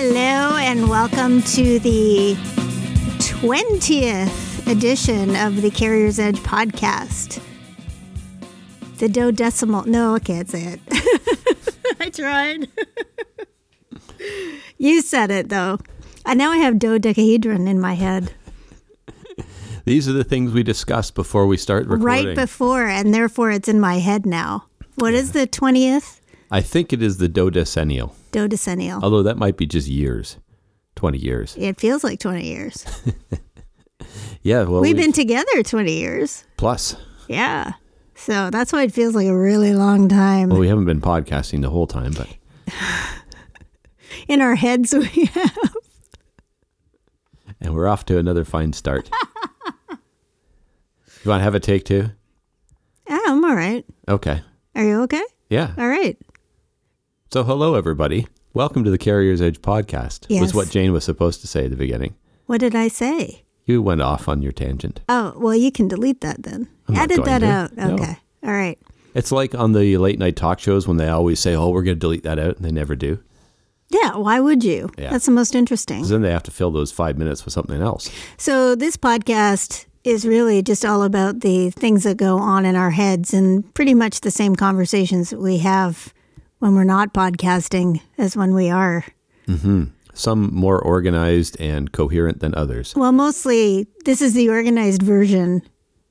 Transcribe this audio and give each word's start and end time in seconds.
Hello, 0.00 0.56
and 0.56 0.88
welcome 0.88 1.42
to 1.42 1.80
the 1.80 2.36
20th 3.18 4.68
edition 4.68 5.34
of 5.34 5.60
the 5.60 5.70
CarriersEdge 5.72 6.36
podcast. 6.36 7.42
The 8.98 9.08
dodecimal. 9.08 9.86
No, 9.86 10.14
I 10.14 10.20
can't 10.20 10.48
say 10.48 10.78
it. 10.78 11.80
I 12.00 12.10
tried. 12.10 12.68
you 14.78 15.02
said 15.02 15.32
it, 15.32 15.48
though. 15.48 15.80
And 16.24 16.38
now 16.38 16.52
I 16.52 16.58
have 16.58 16.78
dodecahedron 16.78 17.66
in 17.66 17.80
my 17.80 17.94
head. 17.94 18.32
These 19.84 20.08
are 20.08 20.12
the 20.12 20.22
things 20.22 20.52
we 20.52 20.62
discussed 20.62 21.16
before 21.16 21.48
we 21.48 21.56
start 21.56 21.88
recording. 21.88 22.26
Right 22.26 22.36
before, 22.36 22.86
and 22.86 23.12
therefore 23.12 23.50
it's 23.50 23.68
in 23.68 23.80
my 23.80 23.98
head 23.98 24.26
now. 24.26 24.66
What 24.94 25.14
is 25.14 25.32
the 25.32 25.48
20th? 25.48 26.20
I 26.52 26.60
think 26.60 26.92
it 26.92 27.02
is 27.02 27.18
the 27.18 27.28
dodecennial, 27.28 28.14
Dodecennial. 28.32 29.02
although 29.02 29.22
that 29.22 29.38
might 29.38 29.56
be 29.56 29.64
just 29.66 29.88
years, 29.88 30.36
20 30.96 31.18
years. 31.18 31.56
It 31.58 31.80
feels 31.80 32.04
like 32.04 32.20
20 32.20 32.44
years. 32.46 32.84
Yeah, 34.42 34.62
well, 34.62 34.80
We've 34.80 34.96
we- 34.96 35.02
been 35.02 35.12
together 35.12 35.62
20 35.64 35.92
years. 35.92 36.44
plus. 36.56 36.94
Yeah. 37.28 37.72
So 38.14 38.50
that's 38.50 38.72
why 38.72 38.84
it 38.84 38.92
feels 38.92 39.14
like 39.14 39.26
a 39.26 39.36
really 39.36 39.74
long 39.74 40.08
time. 40.08 40.48
Well, 40.48 40.60
we 40.60 40.68
haven't 40.68 40.84
been 40.86 41.00
podcasting 41.00 41.60
the 41.60 41.68
whole 41.70 41.86
time, 41.88 42.12
but 42.12 42.28
In 44.28 44.40
our 44.40 44.54
heads, 44.54 44.94
we 44.94 45.24
have. 45.26 45.56
and 47.60 47.74
we're 47.74 47.88
off 47.88 48.06
to 48.06 48.16
another 48.18 48.44
fine 48.44 48.72
start. 48.72 49.10
you 49.90 51.30
want 51.30 51.40
to 51.40 51.44
have 51.44 51.56
a 51.56 51.60
take 51.60 51.84
two? 51.84 52.10
Yeah, 53.08 53.18
I'm 53.26 53.44
all 53.44 53.56
right. 53.56 53.84
Okay. 54.08 54.40
Are 54.76 54.84
you 54.84 55.02
okay? 55.02 55.22
Yeah. 55.50 55.74
All 55.76 55.88
right. 55.88 56.16
So, 57.30 57.44
hello, 57.44 57.74
everybody. 57.74 58.26
Welcome 58.54 58.84
to 58.84 58.90
the 58.90 58.96
CarriersEdge 58.96 59.58
podcast. 59.58 60.24
Yes. 60.30 60.40
Was 60.40 60.54
what 60.54 60.70
Jane 60.70 60.94
was 60.94 61.04
supposed 61.04 61.42
to 61.42 61.46
say 61.46 61.66
at 61.66 61.70
the 61.70 61.76
beginning. 61.76 62.14
What 62.46 62.58
did 62.58 62.74
I 62.74 62.88
say? 62.88 63.42
You 63.66 63.82
went 63.82 64.00
off 64.00 64.28
on 64.30 64.40
your 64.40 64.50
tangent. 64.52 65.00
Oh, 65.10 65.34
well, 65.36 65.54
you 65.54 65.70
can 65.70 65.88
delete 65.88 66.22
that 66.22 66.42
then. 66.44 66.68
I'm 66.88 66.96
Edit 66.96 67.26
that 67.26 67.40
to. 67.40 67.46
out. 67.46 67.76
No. 67.76 67.90
Okay. 67.96 68.16
All 68.42 68.52
right. 68.52 68.78
It's 69.14 69.30
like 69.30 69.54
on 69.54 69.72
the 69.72 69.98
late 69.98 70.18
night 70.18 70.36
talk 70.36 70.58
shows 70.58 70.88
when 70.88 70.96
they 70.96 71.08
always 71.08 71.38
say, 71.38 71.54
"Oh, 71.54 71.68
we're 71.68 71.82
going 71.82 71.96
to 71.96 72.00
delete 72.00 72.22
that 72.22 72.38
out," 72.38 72.56
and 72.56 72.64
they 72.64 72.72
never 72.72 72.96
do. 72.96 73.22
Yeah, 73.90 74.16
why 74.16 74.40
would 74.40 74.64
you? 74.64 74.90
Yeah. 74.96 75.10
That's 75.10 75.26
the 75.26 75.32
most 75.32 75.54
interesting. 75.54 76.04
then 76.04 76.22
they 76.22 76.32
have 76.32 76.44
to 76.44 76.50
fill 76.50 76.70
those 76.70 76.92
five 76.92 77.18
minutes 77.18 77.44
with 77.44 77.52
something 77.52 77.82
else. 77.82 78.10
So, 78.38 78.74
this 78.74 78.96
podcast 78.96 79.84
is 80.02 80.26
really 80.26 80.62
just 80.62 80.82
all 80.82 81.02
about 81.02 81.40
the 81.40 81.68
things 81.72 82.04
that 82.04 82.16
go 82.16 82.38
on 82.38 82.64
in 82.64 82.74
our 82.74 82.92
heads 82.92 83.34
and 83.34 83.74
pretty 83.74 83.92
much 83.92 84.22
the 84.22 84.30
same 84.30 84.56
conversations 84.56 85.28
that 85.28 85.40
we 85.40 85.58
have 85.58 86.14
when 86.58 86.74
we're 86.74 86.84
not 86.84 87.12
podcasting 87.14 88.00
as 88.16 88.36
when 88.36 88.54
we 88.54 88.70
are. 88.70 89.04
Mm-hmm. 89.46 89.84
Some 90.14 90.52
more 90.52 90.80
organized 90.80 91.60
and 91.60 91.92
coherent 91.92 92.40
than 92.40 92.54
others. 92.54 92.94
Well, 92.96 93.12
mostly 93.12 93.86
this 94.04 94.20
is 94.20 94.34
the 94.34 94.50
organized 94.50 95.00
version, 95.02 95.62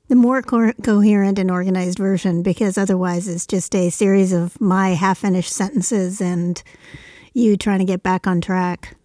the 0.08 0.16
more 0.16 0.40
co- 0.42 0.72
coherent 0.82 1.38
and 1.38 1.50
organized 1.50 1.98
version, 1.98 2.42
because 2.42 2.78
otherwise 2.78 3.28
it's 3.28 3.46
just 3.46 3.74
a 3.74 3.90
series 3.90 4.32
of 4.32 4.58
my 4.60 4.90
half 4.90 5.18
finished 5.18 5.52
sentences 5.52 6.20
and 6.22 6.62
you 7.34 7.56
trying 7.58 7.80
to 7.80 7.84
get 7.84 8.02
back 8.02 8.26
on 8.26 8.40
track 8.40 8.96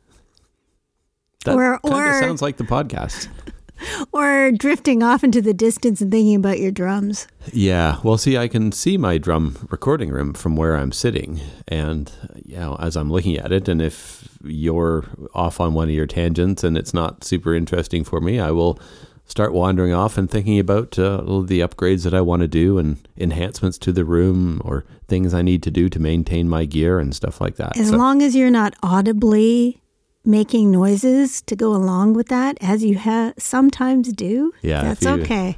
That 1.46 1.56
Or- 1.56 1.80
kind 1.80 1.94
or- 1.94 2.10
of 2.10 2.16
sounds 2.24 2.42
like 2.42 2.56
the 2.56 2.64
podcast. 2.64 3.28
or 4.12 4.52
drifting 4.52 5.04
off 5.04 5.24
into 5.24 5.42
the 5.42 5.54
distance 5.54 6.02
and 6.02 6.12
thinking 6.12 6.36
about 6.36 6.60
your 6.60 6.72
drums. 6.72 7.28
Yeah. 7.52 7.98
Well, 8.04 8.18
see, 8.18 8.38
I 8.38 8.48
can 8.48 8.72
see 8.72 8.98
my 8.98 9.18
drum 9.18 9.68
recording 9.70 10.10
room 10.10 10.34
from 10.34 10.56
where 10.56 10.76
I'm 10.76 10.92
sitting, 10.92 11.40
and 11.68 12.12
you 12.46 12.58
know, 12.58 12.76
as 12.80 12.96
I'm 12.96 13.12
looking 13.12 13.38
at 13.38 13.52
it, 13.52 13.68
and 13.68 13.82
if 13.82 14.28
you're 14.44 15.06
off 15.34 15.60
on 15.60 15.74
one 15.74 15.90
of 15.90 15.96
your 15.96 16.08
tangents 16.08 16.64
and 16.64 16.78
it's 16.78 16.94
not 16.94 17.24
super 17.24 17.54
interesting 17.56 18.04
for 18.04 18.20
me, 18.20 18.40
I 18.40 18.52
will 18.52 18.80
start 19.26 19.54
wandering 19.54 19.94
off 19.94 20.18
and 20.18 20.30
thinking 20.30 20.60
about 20.60 21.00
uh, 21.00 21.18
the 21.46 21.62
upgrades 21.62 22.04
that 22.04 22.14
I 22.14 22.20
want 22.20 22.42
to 22.42 22.48
do 22.48 22.78
and 22.78 22.98
enhancements 23.18 23.78
to 23.80 23.94
the 23.94 24.04
room 24.04 24.62
or 24.66 24.84
things 25.08 25.34
I 25.34 25.42
need 25.42 25.64
to 25.64 25.72
do 25.72 25.88
to 25.90 26.00
maintain 26.00 26.50
my 26.50 26.66
gear 26.66 27.00
and 27.00 27.16
stuff 27.16 27.40
like 27.40 27.56
that. 27.56 27.78
As 27.78 27.90
So- 27.90 27.98
long 27.98 28.22
as 28.22 28.36
you're 28.36 28.52
not 28.52 28.74
audibly 28.84 29.82
making 30.26 30.72
noises 30.72 31.42
to 31.44 31.56
go 31.56 31.74
along 31.74 32.14
with 32.14 32.28
that, 32.30 32.58
as 32.62 32.84
you 32.84 32.98
ha- 32.98 33.34
sometimes 33.38 34.12
do, 34.14 34.54
Yeah, 34.62 34.84
that's 34.84 35.04
you- 35.04 35.10
okay. 35.10 35.58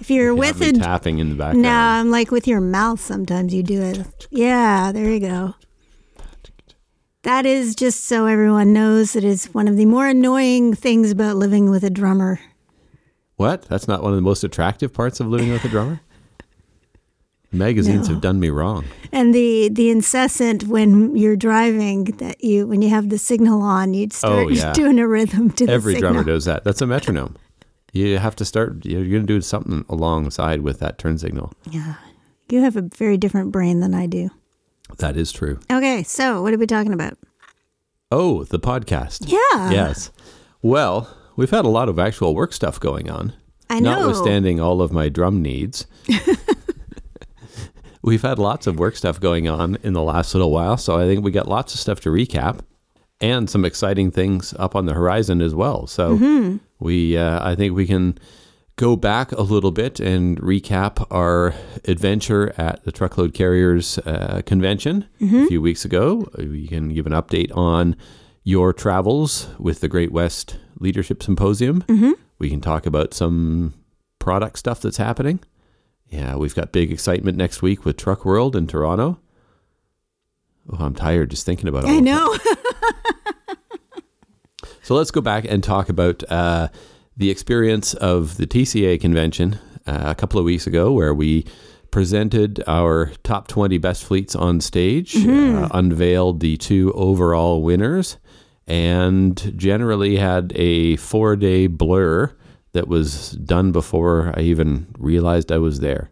If 0.00 0.10
you're 0.10 0.26
you 0.28 0.36
with 0.36 0.60
me 0.60 0.70
a 0.70 0.72
tapping 0.72 1.18
in 1.18 1.28
the 1.30 1.34
background. 1.36 1.62
No, 1.62 1.70
I'm 1.70 2.10
like 2.10 2.30
with 2.30 2.48
your 2.48 2.60
mouth. 2.60 3.00
Sometimes 3.00 3.54
you 3.54 3.62
do 3.62 3.80
it. 3.80 4.26
Yeah, 4.30 4.90
there 4.92 5.08
you 5.10 5.20
go. 5.20 5.54
That 7.22 7.46
is 7.46 7.74
just 7.74 8.04
so 8.04 8.26
everyone 8.26 8.72
knows. 8.72 9.16
It 9.16 9.24
is 9.24 9.46
one 9.54 9.66
of 9.68 9.76
the 9.76 9.86
more 9.86 10.08
annoying 10.08 10.74
things 10.74 11.10
about 11.10 11.36
living 11.36 11.70
with 11.70 11.82
a 11.84 11.90
drummer. 11.90 12.40
What? 13.36 13.62
That's 13.62 13.88
not 13.88 14.02
one 14.02 14.12
of 14.12 14.16
the 14.16 14.22
most 14.22 14.44
attractive 14.44 14.92
parts 14.92 15.20
of 15.20 15.28
living 15.28 15.50
with 15.50 15.64
a 15.64 15.68
drummer? 15.68 16.00
Magazines 17.54 18.08
No. 18.08 18.14
have 18.14 18.22
done 18.22 18.40
me 18.40 18.50
wrong. 18.50 18.84
And 19.12 19.34
the 19.34 19.68
the 19.72 19.90
incessant 19.90 20.64
when 20.64 21.16
you're 21.16 21.36
driving 21.36 22.04
that 22.18 22.42
you 22.42 22.66
when 22.66 22.82
you 22.82 22.88
have 22.90 23.08
the 23.08 23.18
signal 23.18 23.62
on, 23.62 23.94
you'd 23.94 24.12
oh, 24.12 24.16
start 24.16 24.46
Oh, 24.46 24.48
yeah. 24.48 24.72
doing 24.82 24.98
a 24.98 25.06
rhythm 25.08 25.50
to 25.52 25.66
Every 25.68 25.94
drummer 25.94 26.24
does 26.24 26.44
that. 26.46 26.64
That's 26.64 26.80
a 26.82 26.86
metronome. 26.86 27.36
You 27.92 28.18
have 28.18 28.34
to 28.36 28.44
start, 28.44 28.84
you're 28.84 29.04
going 29.04 29.22
to 29.22 29.26
do 29.26 29.40
something 29.40 29.84
alongside 29.88 30.62
with 30.62 30.80
that 30.80 30.98
turn 30.98 31.16
signal. 31.16 31.52
Yeah, 31.70 31.94
you 32.50 32.60
have 32.60 32.76
a 32.76 32.82
very 32.82 33.16
different 33.16 33.52
brain 33.52 33.78
than 33.78 33.94
I 33.94 34.06
do. 34.06 34.30
That 34.98 35.16
is 35.16 35.30
true. 35.30 35.60
Okay, 35.70 36.02
so 36.02 36.42
what 36.42 36.52
are 36.52 36.58
we 36.58 36.66
talking 36.66 36.92
about? 36.92 37.16
Oh, 38.10 38.42
the 38.44 38.58
podcast. 38.58 39.28
Yeah, 39.30 39.70
Yes. 39.70 40.10
Well, 40.60 41.08
we've 41.36 41.50
had 41.50 41.64
a 41.64 41.68
lot 41.68 41.88
of 41.88 41.98
actual 42.00 42.34
work 42.34 42.52
stuff 42.52 42.80
going 42.80 43.08
on. 43.08 43.32
I 43.70 43.78
know. 43.80 43.98
Notwithstanding 44.00 44.60
all 44.60 44.82
of 44.82 44.90
my 44.92 45.08
drum 45.08 45.40
needs. 45.40 45.86
we've 48.04 48.22
had 48.22 48.38
lots 48.38 48.66
of 48.66 48.78
work 48.78 48.94
stuff 48.96 49.18
going 49.18 49.48
on 49.48 49.76
in 49.82 49.92
the 49.94 50.02
last 50.02 50.34
little 50.34 50.50
while, 50.52 50.76
so 50.76 50.96
I 50.98 51.06
think 51.06 51.24
we 51.24 51.30
got 51.30 51.48
lots 51.48 51.74
of 51.74 51.80
stuff 51.80 52.00
to 52.00 52.10
recap 52.10 52.60
and 53.20 53.48
some 53.48 53.64
exciting 53.64 54.10
things 54.10 54.52
up 54.58 54.76
on 54.76 54.86
the 54.86 54.94
horizon 54.94 55.40
as 55.40 55.54
well. 55.54 55.86
So 55.86 56.16
Mm-hmm. 56.18 56.56
we 56.80 57.16
uh, 57.16 57.40
I 57.50 57.54
think 57.54 57.74
we 57.74 57.86
can 57.86 58.18
go 58.76 58.96
back 58.96 59.30
a 59.32 59.42
little 59.42 59.70
bit 59.70 60.00
and 60.00 60.40
recap 60.40 61.06
our 61.10 61.54
adventure 61.84 62.52
at 62.58 62.82
the 62.84 62.90
Truckload 62.92 63.32
Carriers 63.32 63.98
uh, 63.98 64.42
convention 64.44 65.06
Mm-hmm. 65.20 65.42
a 65.44 65.46
few 65.46 65.62
weeks 65.62 65.84
ago. 65.84 66.28
We 66.36 66.66
can 66.66 66.92
give 66.92 67.06
an 67.06 67.12
update 67.12 67.56
on 67.56 67.96
your 68.42 68.72
travels 68.72 69.48
with 69.58 69.80
the 69.80 69.88
Great 69.88 70.12
West 70.12 70.58
Leadership 70.80 71.22
Symposium. 71.22 71.82
Mm-hmm. 71.82 72.12
We 72.38 72.50
can 72.50 72.60
talk 72.60 72.84
about 72.84 73.14
some 73.14 73.72
product 74.18 74.58
stuff 74.58 74.80
that's 74.82 74.98
happening. 74.98 75.38
Yeah, 76.08 76.36
we've 76.36 76.54
got 76.54 76.72
big 76.72 76.92
excitement 76.92 77.36
next 77.36 77.62
week 77.62 77.84
with 77.84 77.96
Truck 77.96 78.24
World 78.24 78.54
in 78.54 78.66
Toronto. 78.66 79.18
Oh, 80.70 80.84
I'm 80.84 80.94
tired 80.94 81.30
just 81.30 81.44
thinking 81.44 81.68
about 81.68 81.84
it. 81.84 81.90
I 81.90 82.00
know. 82.00 82.36
So 84.84 84.94
let's 84.94 85.10
go 85.10 85.22
back 85.22 85.46
and 85.48 85.64
talk 85.64 85.88
about 85.88 86.22
uh, 86.30 86.68
the 87.16 87.30
experience 87.30 87.94
of 87.94 88.36
the 88.36 88.46
TCA 88.46 89.00
convention 89.00 89.58
uh, 89.86 90.02
a 90.08 90.14
couple 90.14 90.38
of 90.38 90.44
weeks 90.44 90.66
ago, 90.66 90.92
where 90.92 91.14
we 91.14 91.46
presented 91.90 92.62
our 92.66 93.10
top 93.22 93.48
20 93.48 93.78
best 93.78 94.04
fleets 94.04 94.36
on 94.36 94.60
stage, 94.60 95.16
uh, 95.16 95.68
unveiled 95.72 96.40
the 96.40 96.58
two 96.58 96.92
overall 96.92 97.62
winners, 97.62 98.18
and 98.66 99.54
generally 99.58 100.16
had 100.16 100.52
a 100.54 100.96
four 100.96 101.34
day 101.34 101.66
blur 101.66 102.36
that 102.74 102.86
was 102.86 103.32
done 103.32 103.72
before 103.72 104.32
I 104.36 104.42
even 104.42 104.86
realized 104.98 105.50
I 105.50 105.58
was 105.58 105.80
there. 105.80 106.10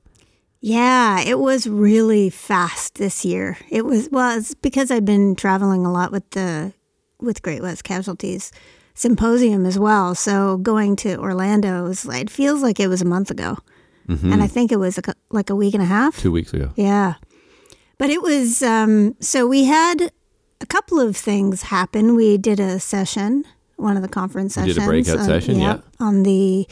Yeah, 0.61 1.21
it 1.21 1.39
was 1.39 1.67
really 1.67 2.31
fast 2.31 2.95
this 2.95 3.25
year. 3.25 3.59
It 3.69 3.85
was 3.85 4.09
well, 4.11 4.41
because 4.63 4.91
I've 4.91 5.05
been 5.05 5.35
traveling 5.35 5.85
a 5.85 5.93
lot 5.93 6.13
with 6.13 6.29
the 6.31 6.73
with 7.21 7.43
Great 7.43 7.63
West 7.63 7.85
Casualties 7.85 8.53
Symposium 8.95 9.67
as 9.67 9.79
well. 9.79 10.15
So 10.15 10.57
going 10.59 10.97
to 10.97 11.19
Orlando 11.19 11.85
was 11.85 12.05
it 12.07 12.31
feels 12.31 12.63
like 12.63 12.81
it 12.81 12.89
was 12.89 13.03
a 13.03 13.07
month 13.07 13.31
ago, 13.31 13.59
and 14.09 14.43
I 14.43 14.47
think 14.47 14.73
it 14.73 14.79
was 14.79 14.99
a, 14.99 15.03
like 15.31 15.51
a 15.51 15.57
week 15.57 15.75
and 15.75 15.83
a 15.83 15.87
half. 15.87 16.19
Two 16.19 16.33
weeks 16.33 16.53
ago. 16.53 16.73
Yeah. 16.77 17.15
But 17.99 18.11
it 18.11 18.21
was, 18.21 18.63
um, 18.63 19.15
so 19.21 19.47
we 19.47 19.65
had 19.65 20.11
a 20.61 20.67
couple 20.67 20.99
of 20.99 21.17
things 21.17 21.63
happen. 21.63 22.17
We 22.17 22.37
did 22.37 22.59
a 22.59 22.81
session, 22.81 23.45
one 23.77 23.97
of 23.97 24.03
the 24.03 24.09
conference 24.09 24.57
We 24.57 24.65
did 24.67 24.75
sessions. 24.77 24.87
a 24.87 24.91
breakout 24.91 25.19
on- 25.19 25.25
session, 25.25 25.59
yeah. 25.59 25.79
On 26.01 26.23
the, 26.23 26.67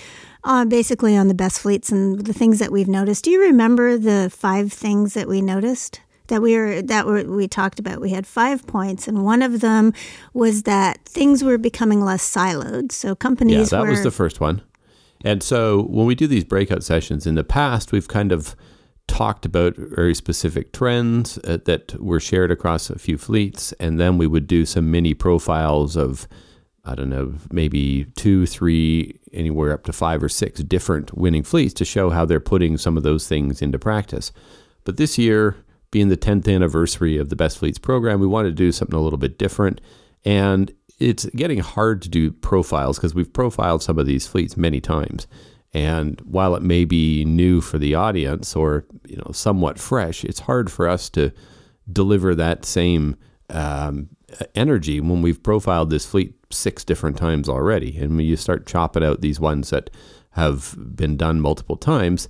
uh, 0.44 0.64
basically 0.64 1.16
on 1.16 1.28
the 1.28 1.34
best 1.34 1.60
fleets 1.60 1.90
and 1.90 2.24
the 2.24 2.32
things 2.32 2.58
that 2.58 2.70
we've 2.72 2.88
noticed. 2.88 3.24
Do 3.24 3.30
you 3.30 3.40
remember 3.40 3.98
the 3.98 4.30
five 4.34 4.72
things 4.72 5.14
that 5.14 5.28
we 5.28 5.40
noticed? 5.42 6.00
That 6.28 6.42
we 6.42 6.56
were 6.56 6.80
that 6.82 7.06
were, 7.06 7.24
we 7.24 7.48
talked 7.48 7.80
about. 7.80 8.00
We 8.00 8.10
had 8.10 8.24
five 8.24 8.64
points, 8.68 9.08
and 9.08 9.24
one 9.24 9.42
of 9.42 9.60
them 9.60 9.92
was 10.32 10.62
that 10.62 11.04
things 11.04 11.42
were 11.42 11.58
becoming 11.58 12.04
less 12.04 12.22
siloed. 12.22 12.92
So 12.92 13.16
companies. 13.16 13.72
Yeah, 13.72 13.78
that 13.80 13.82
were 13.82 13.90
was 13.90 14.04
the 14.04 14.12
first 14.12 14.38
one. 14.40 14.62
And 15.24 15.42
so 15.42 15.82
when 15.82 16.06
we 16.06 16.14
do 16.14 16.28
these 16.28 16.44
breakout 16.44 16.84
sessions 16.84 17.26
in 17.26 17.34
the 17.34 17.42
past, 17.42 17.90
we've 17.90 18.06
kind 18.06 18.30
of 18.30 18.54
talked 19.08 19.44
about 19.44 19.74
very 19.76 20.14
specific 20.14 20.72
trends 20.72 21.36
uh, 21.38 21.58
that 21.64 22.00
were 22.00 22.20
shared 22.20 22.52
across 22.52 22.90
a 22.90 22.98
few 22.98 23.18
fleets, 23.18 23.72
and 23.80 23.98
then 23.98 24.16
we 24.16 24.28
would 24.28 24.46
do 24.46 24.64
some 24.64 24.88
mini 24.88 25.14
profiles 25.14 25.96
of, 25.96 26.28
I 26.84 26.94
don't 26.94 27.10
know, 27.10 27.34
maybe 27.50 28.06
two, 28.16 28.46
three, 28.46 29.20
anywhere 29.32 29.72
up 29.72 29.84
to 29.84 29.92
five 29.92 30.22
or 30.22 30.28
six 30.28 30.62
different 30.62 31.16
winning 31.16 31.42
fleets 31.42 31.74
to 31.74 31.84
show 31.84 32.10
how 32.10 32.24
they're 32.24 32.40
putting 32.40 32.78
some 32.78 32.96
of 32.96 33.02
those 33.02 33.28
things 33.28 33.60
into 33.60 33.78
practice. 33.78 34.32
But 34.84 34.96
this 34.96 35.18
year, 35.18 35.56
being 35.90 36.08
the 36.08 36.16
10th 36.16 36.52
anniversary 36.52 37.18
of 37.18 37.28
the 37.28 37.36
Best 37.36 37.58
Fleets 37.58 37.78
program, 37.78 38.20
we 38.20 38.26
wanted 38.26 38.50
to 38.50 38.54
do 38.54 38.72
something 38.72 38.98
a 38.98 39.02
little 39.02 39.18
bit 39.18 39.38
different. 39.38 39.80
And 40.24 40.72
it's 40.98 41.24
getting 41.26 41.58
hard 41.58 42.02
to 42.02 42.08
do 42.08 42.30
profiles 42.30 42.98
because 42.98 43.14
we've 43.14 43.32
profiled 43.32 43.82
some 43.82 43.98
of 43.98 44.06
these 44.06 44.26
fleets 44.26 44.56
many 44.56 44.80
times. 44.80 45.26
And 45.72 46.20
while 46.22 46.54
it 46.54 46.62
may 46.62 46.84
be 46.84 47.24
new 47.24 47.60
for 47.60 47.78
the 47.78 47.94
audience 47.94 48.56
or 48.56 48.84
you 49.06 49.16
know 49.16 49.30
somewhat 49.32 49.78
fresh, 49.78 50.24
it's 50.24 50.40
hard 50.40 50.70
for 50.70 50.88
us 50.88 51.08
to 51.10 51.32
deliver 51.90 52.34
that 52.34 52.64
same 52.64 53.16
um, 53.48 54.08
energy 54.54 55.00
when 55.00 55.22
we've 55.22 55.42
profiled 55.42 55.90
this 55.90 56.04
fleet 56.04 56.34
six 56.50 56.84
different 56.84 57.16
times 57.16 57.48
already. 57.48 57.96
And 57.96 58.16
when 58.16 58.26
you 58.26 58.36
start 58.36 58.66
chopping 58.66 59.04
out 59.04 59.20
these 59.20 59.40
ones 59.40 59.70
that 59.70 59.90
have 60.32 60.76
been 60.96 61.16
done 61.16 61.40
multiple 61.40 61.76
times, 61.76 62.28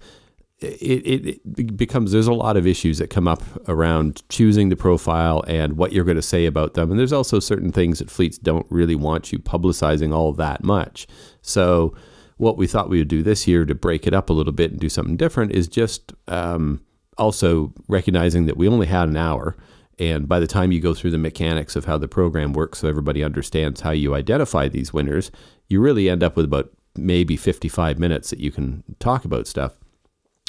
it, 0.61 1.07
it, 1.07 1.41
it, 1.57 1.77
becomes 1.77 2.13
there's 2.13 2.27
a 2.27 2.35
lot 2.35 2.57
of 2.57 2.67
issues 2.67 2.99
that 2.99 3.09
come 3.09 3.27
up 3.27 3.43
around 3.67 4.23
choosing 4.29 4.69
the 4.69 4.77
profile 4.77 5.43
and 5.47 5.79
what 5.79 5.93
you're 5.93 6.05
going 6.05 6.17
to 6.17 6.23
say 6.23 6.45
about 6.45 6.75
them. 6.75 6.91
And 6.91 7.01
there's 7.01 7.15
also 7.15 7.41
certain 7.41 7.73
things 7.73 7.99
that 7.99 8.11
fleets 8.11 8.37
don't 8.37 8.67
really 8.69 8.95
want 8.95 9.33
you 9.33 9.39
publicizing 9.39 10.15
all 10.15 10.33
that 10.35 10.63
much. 10.63 11.07
So, 11.41 11.95
what 12.37 12.57
we 12.57 12.67
thought 12.67 12.89
we 12.89 12.99
would 12.99 13.09
do 13.09 13.23
this 13.23 13.47
year 13.47 13.67
to 13.67 13.75
break 13.75 14.07
it 14.07 14.15
up 14.15 14.31
a 14.31 14.33
little 14.33 14.53
bit 14.53 14.71
and 14.71 14.81
do 14.81 14.89
something 14.89 15.17
different 15.17 15.53
is 15.53 15.69
just 15.69 16.15
um, 16.27 16.81
also 17.19 17.73
recognizing 17.87 18.47
that 18.47 18.57
we 18.57 18.67
only 18.67 18.87
had 18.87 19.09
an 19.09 19.17
hour. 19.17 19.57
And 20.01 20.27
by 20.27 20.41
the 20.41 20.47
time 20.47 20.73
you 20.73 20.81
go 20.81 20.95
through 20.95 21.11
the 21.11 21.19
mechanics 21.19 21.77
of 21.77 21.85
how 21.85 21.99
the 21.99 22.09
program 22.09 22.55
works, 22.55 22.79
so 22.79 22.89
everybody 22.89 23.23
understands 23.23 23.83
how 23.83 23.91
you 23.91 24.15
identify 24.15 24.67
these 24.67 24.95
winners, 24.95 25.31
you 25.69 25.79
really 25.81 26.09
end 26.09 26.23
up 26.23 26.37
with 26.37 26.47
about 26.47 26.71
maybe 26.97 27.37
55 27.37 27.99
minutes 27.99 28.31
that 28.31 28.41
you 28.41 28.51
can 28.51 28.83
talk 28.99 29.27
about 29.27 29.47
stuff. 29.47 29.77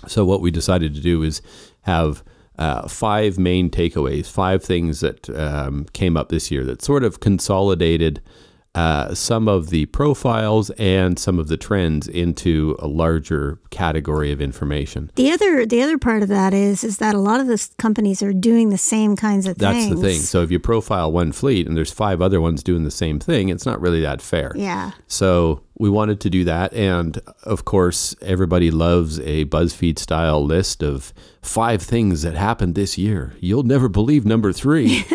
So 0.07 0.23
what 0.23 0.39
we 0.39 0.51
decided 0.51 0.95
to 0.95 1.01
do 1.01 1.21
is 1.21 1.41
have 1.81 2.23
uh, 2.57 2.87
five 2.87 3.37
main 3.37 3.69
takeaways, 3.69 4.27
five 4.27 4.63
things 4.63 5.01
that 5.01 5.29
um, 5.29 5.85
came 5.91 6.15
up 6.15 6.29
this 6.29 6.49
year 6.49 6.63
that 6.63 6.81
sort 6.81 7.03
of 7.03 7.19
consolidated 7.19 8.21
uh, 8.73 9.13
some 9.13 9.49
of 9.49 9.69
the 9.69 9.85
profiles 9.87 10.69
and 10.71 11.19
some 11.19 11.39
of 11.39 11.49
the 11.49 11.57
trends 11.57 12.07
into 12.07 12.75
a 12.79 12.87
larger 12.87 13.59
category 13.69 14.31
of 14.31 14.39
information. 14.39 15.11
The 15.15 15.31
other 15.31 15.65
the 15.65 15.81
other 15.81 15.97
part 15.97 16.23
of 16.23 16.29
that 16.29 16.53
is 16.53 16.83
is 16.83 16.97
that 16.99 17.13
a 17.13 17.19
lot 17.19 17.41
of 17.41 17.47
the 17.47 17.67
companies 17.77 18.23
are 18.23 18.31
doing 18.31 18.69
the 18.69 18.77
same 18.77 19.17
kinds 19.17 19.45
of 19.45 19.57
That's 19.57 19.75
things. 19.75 19.89
That's 19.89 20.01
the 20.01 20.07
thing. 20.07 20.19
So 20.21 20.41
if 20.41 20.51
you 20.51 20.59
profile 20.59 21.11
one 21.11 21.33
fleet 21.33 21.67
and 21.67 21.75
there's 21.75 21.91
five 21.91 22.21
other 22.21 22.39
ones 22.39 22.63
doing 22.63 22.85
the 22.85 22.91
same 22.91 23.19
thing, 23.19 23.49
it's 23.49 23.65
not 23.65 23.81
really 23.81 23.99
that 24.01 24.21
fair. 24.21 24.53
Yeah. 24.55 24.91
So 25.05 25.63
we 25.77 25.89
wanted 25.89 26.21
to 26.21 26.29
do 26.29 26.45
that, 26.45 26.73
and 26.73 27.19
of 27.43 27.65
course, 27.65 28.15
everybody 28.21 28.71
loves 28.71 29.19
a 29.19 29.45
BuzzFeed 29.45 29.99
style 29.99 30.45
list 30.45 30.81
of 30.81 31.13
five 31.41 31.81
things 31.81 32.21
that 32.21 32.35
happened 32.35 32.75
this 32.75 32.97
year. 32.97 33.33
You'll 33.39 33.63
never 33.63 33.89
believe 33.89 34.25
number 34.25 34.53
three. 34.53 35.05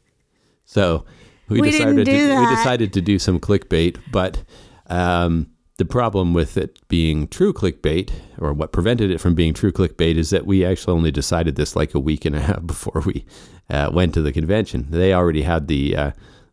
so 0.64 1.04
we, 1.52 1.60
we 1.60 1.70
decided 1.70 2.06
to, 2.06 2.40
we 2.40 2.46
decided 2.56 2.92
to 2.92 3.00
do 3.00 3.18
some 3.18 3.38
clickbait, 3.38 3.98
but 4.10 4.42
um, 4.86 5.48
the 5.78 5.84
problem 5.84 6.34
with 6.34 6.56
it 6.56 6.86
being 6.88 7.26
true 7.26 7.52
clickbait, 7.52 8.12
or 8.38 8.52
what 8.52 8.72
prevented 8.72 9.10
it 9.10 9.18
from 9.18 9.34
being 9.34 9.54
true 9.54 9.72
clickbait, 9.72 10.16
is 10.16 10.30
that 10.30 10.46
we 10.46 10.64
actually 10.64 10.94
only 10.94 11.10
decided 11.10 11.56
this 11.56 11.74
like 11.74 11.94
a 11.94 12.00
week 12.00 12.24
and 12.24 12.36
a 12.36 12.40
half 12.48 12.66
before 12.66 13.02
we 13.04 13.24
uh, 13.70 13.90
went 13.92 14.14
to 14.14 14.22
the 14.22 14.32
convention. 14.32 14.86
They 14.90 15.12
already 15.12 15.42
had 15.42 15.68
the 15.68 15.96
uh, 15.96 16.10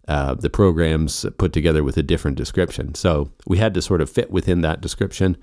uh, 0.07 0.33
the 0.33 0.49
programs 0.49 1.25
put 1.37 1.53
together 1.53 1.83
with 1.83 1.95
a 1.97 2.03
different 2.03 2.37
description, 2.37 2.95
so 2.95 3.31
we 3.45 3.57
had 3.57 3.73
to 3.75 3.81
sort 3.81 4.01
of 4.01 4.09
fit 4.09 4.31
within 4.31 4.61
that 4.61 4.81
description 4.81 5.37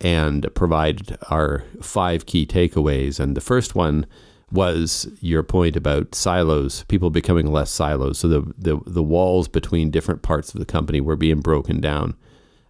and 0.00 0.46
provide 0.54 1.16
our 1.30 1.64
five 1.80 2.26
key 2.26 2.46
takeaways. 2.46 3.20
And 3.20 3.36
the 3.36 3.40
first 3.40 3.74
one 3.74 4.06
was 4.52 5.08
your 5.20 5.42
point 5.42 5.76
about 5.76 6.14
silos, 6.14 6.84
people 6.84 7.10
becoming 7.10 7.46
less 7.46 7.70
silos. 7.70 8.18
So 8.18 8.28
the, 8.28 8.54
the, 8.58 8.80
the 8.86 9.02
walls 9.02 9.48
between 9.48 9.90
different 9.90 10.22
parts 10.22 10.52
of 10.52 10.60
the 10.60 10.66
company 10.66 11.00
were 11.00 11.16
being 11.16 11.40
broken 11.40 11.80
down. 11.80 12.16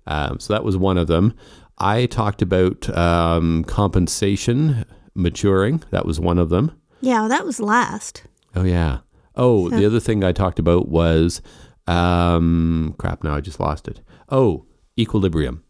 Um, 0.07 0.41
so 0.41 0.53
that 0.53 0.65
was 0.65 0.77
one 0.77 0.99
of 0.99 1.07
them. 1.07 1.35
I 1.79 2.07
talked 2.07 2.43
about 2.43 2.89
um, 2.97 3.65
compensation 3.65 4.85
maturing. 5.15 5.83
That 5.91 6.05
was 6.05 6.21
one 6.21 6.39
of 6.39 6.51
them. 6.51 6.79
Yeah, 7.01 7.21
well, 7.21 7.29
that 7.31 7.47
was 7.47 7.61
last. 7.61 8.25
Oh, 8.55 8.65
yeah. 8.65 8.99
Oh, 9.37 9.71
so. 9.71 9.77
the 9.77 9.87
other 9.87 10.01
thing 10.01 10.23
I 10.23 10.33
talked 10.33 10.59
about 10.59 10.89
was 10.89 11.41
um, 11.87 12.95
crap, 12.99 13.25
now 13.25 13.35
I 13.35 13.41
just 13.41 13.61
lost 13.61 13.89
it. 13.89 14.01
Oh, 14.29 14.67
equilibrium 14.99 15.65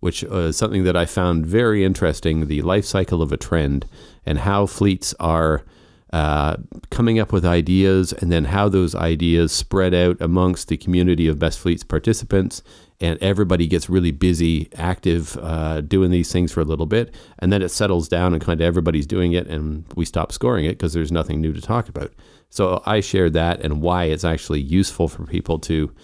which 0.00 0.24
uh, 0.24 0.48
is 0.48 0.56
something 0.56 0.84
that 0.84 0.96
I 0.96 1.06
found 1.06 1.46
very 1.46 1.84
interesting 1.84 2.46
the 2.46 2.62
life 2.62 2.84
cycle 2.84 3.22
of 3.22 3.32
a 3.32 3.36
trend 3.36 3.86
and 4.26 4.38
how 4.38 4.66
fleets 4.66 5.14
are 5.20 5.62
uh, 6.12 6.56
coming 6.90 7.20
up 7.20 7.32
with 7.32 7.44
ideas 7.44 8.12
and 8.12 8.32
then 8.32 8.46
how 8.46 8.68
those 8.68 8.94
ideas 8.94 9.52
spread 9.52 9.94
out 9.94 10.20
amongst 10.20 10.68
the 10.68 10.76
community 10.76 11.28
of 11.28 11.38
Best 11.38 11.60
Fleets 11.60 11.84
participants. 11.84 12.62
And 13.02 13.16
everybody 13.22 13.66
gets 13.66 13.88
really 13.88 14.10
busy, 14.10 14.68
active, 14.74 15.38
uh, 15.38 15.80
doing 15.82 16.10
these 16.10 16.30
things 16.32 16.52
for 16.52 16.60
a 16.60 16.64
little 16.64 16.84
bit. 16.84 17.14
And 17.38 17.52
then 17.52 17.62
it 17.62 17.70
settles 17.70 18.08
down 18.08 18.34
and 18.34 18.42
kind 18.42 18.60
of 18.60 18.66
everybody's 18.66 19.06
doing 19.06 19.32
it 19.32 19.46
and 19.46 19.84
we 19.94 20.04
stop 20.04 20.32
scoring 20.32 20.64
it 20.64 20.72
because 20.72 20.92
there's 20.92 21.12
nothing 21.12 21.40
new 21.40 21.52
to 21.52 21.60
talk 21.60 21.88
about. 21.88 22.12
So 22.50 22.82
I 22.84 23.00
shared 23.00 23.32
that 23.34 23.60
and 23.60 23.80
why 23.80 24.04
it's 24.04 24.24
actually 24.24 24.60
useful 24.60 25.08
for 25.08 25.24
people 25.24 25.58
to 25.60 25.94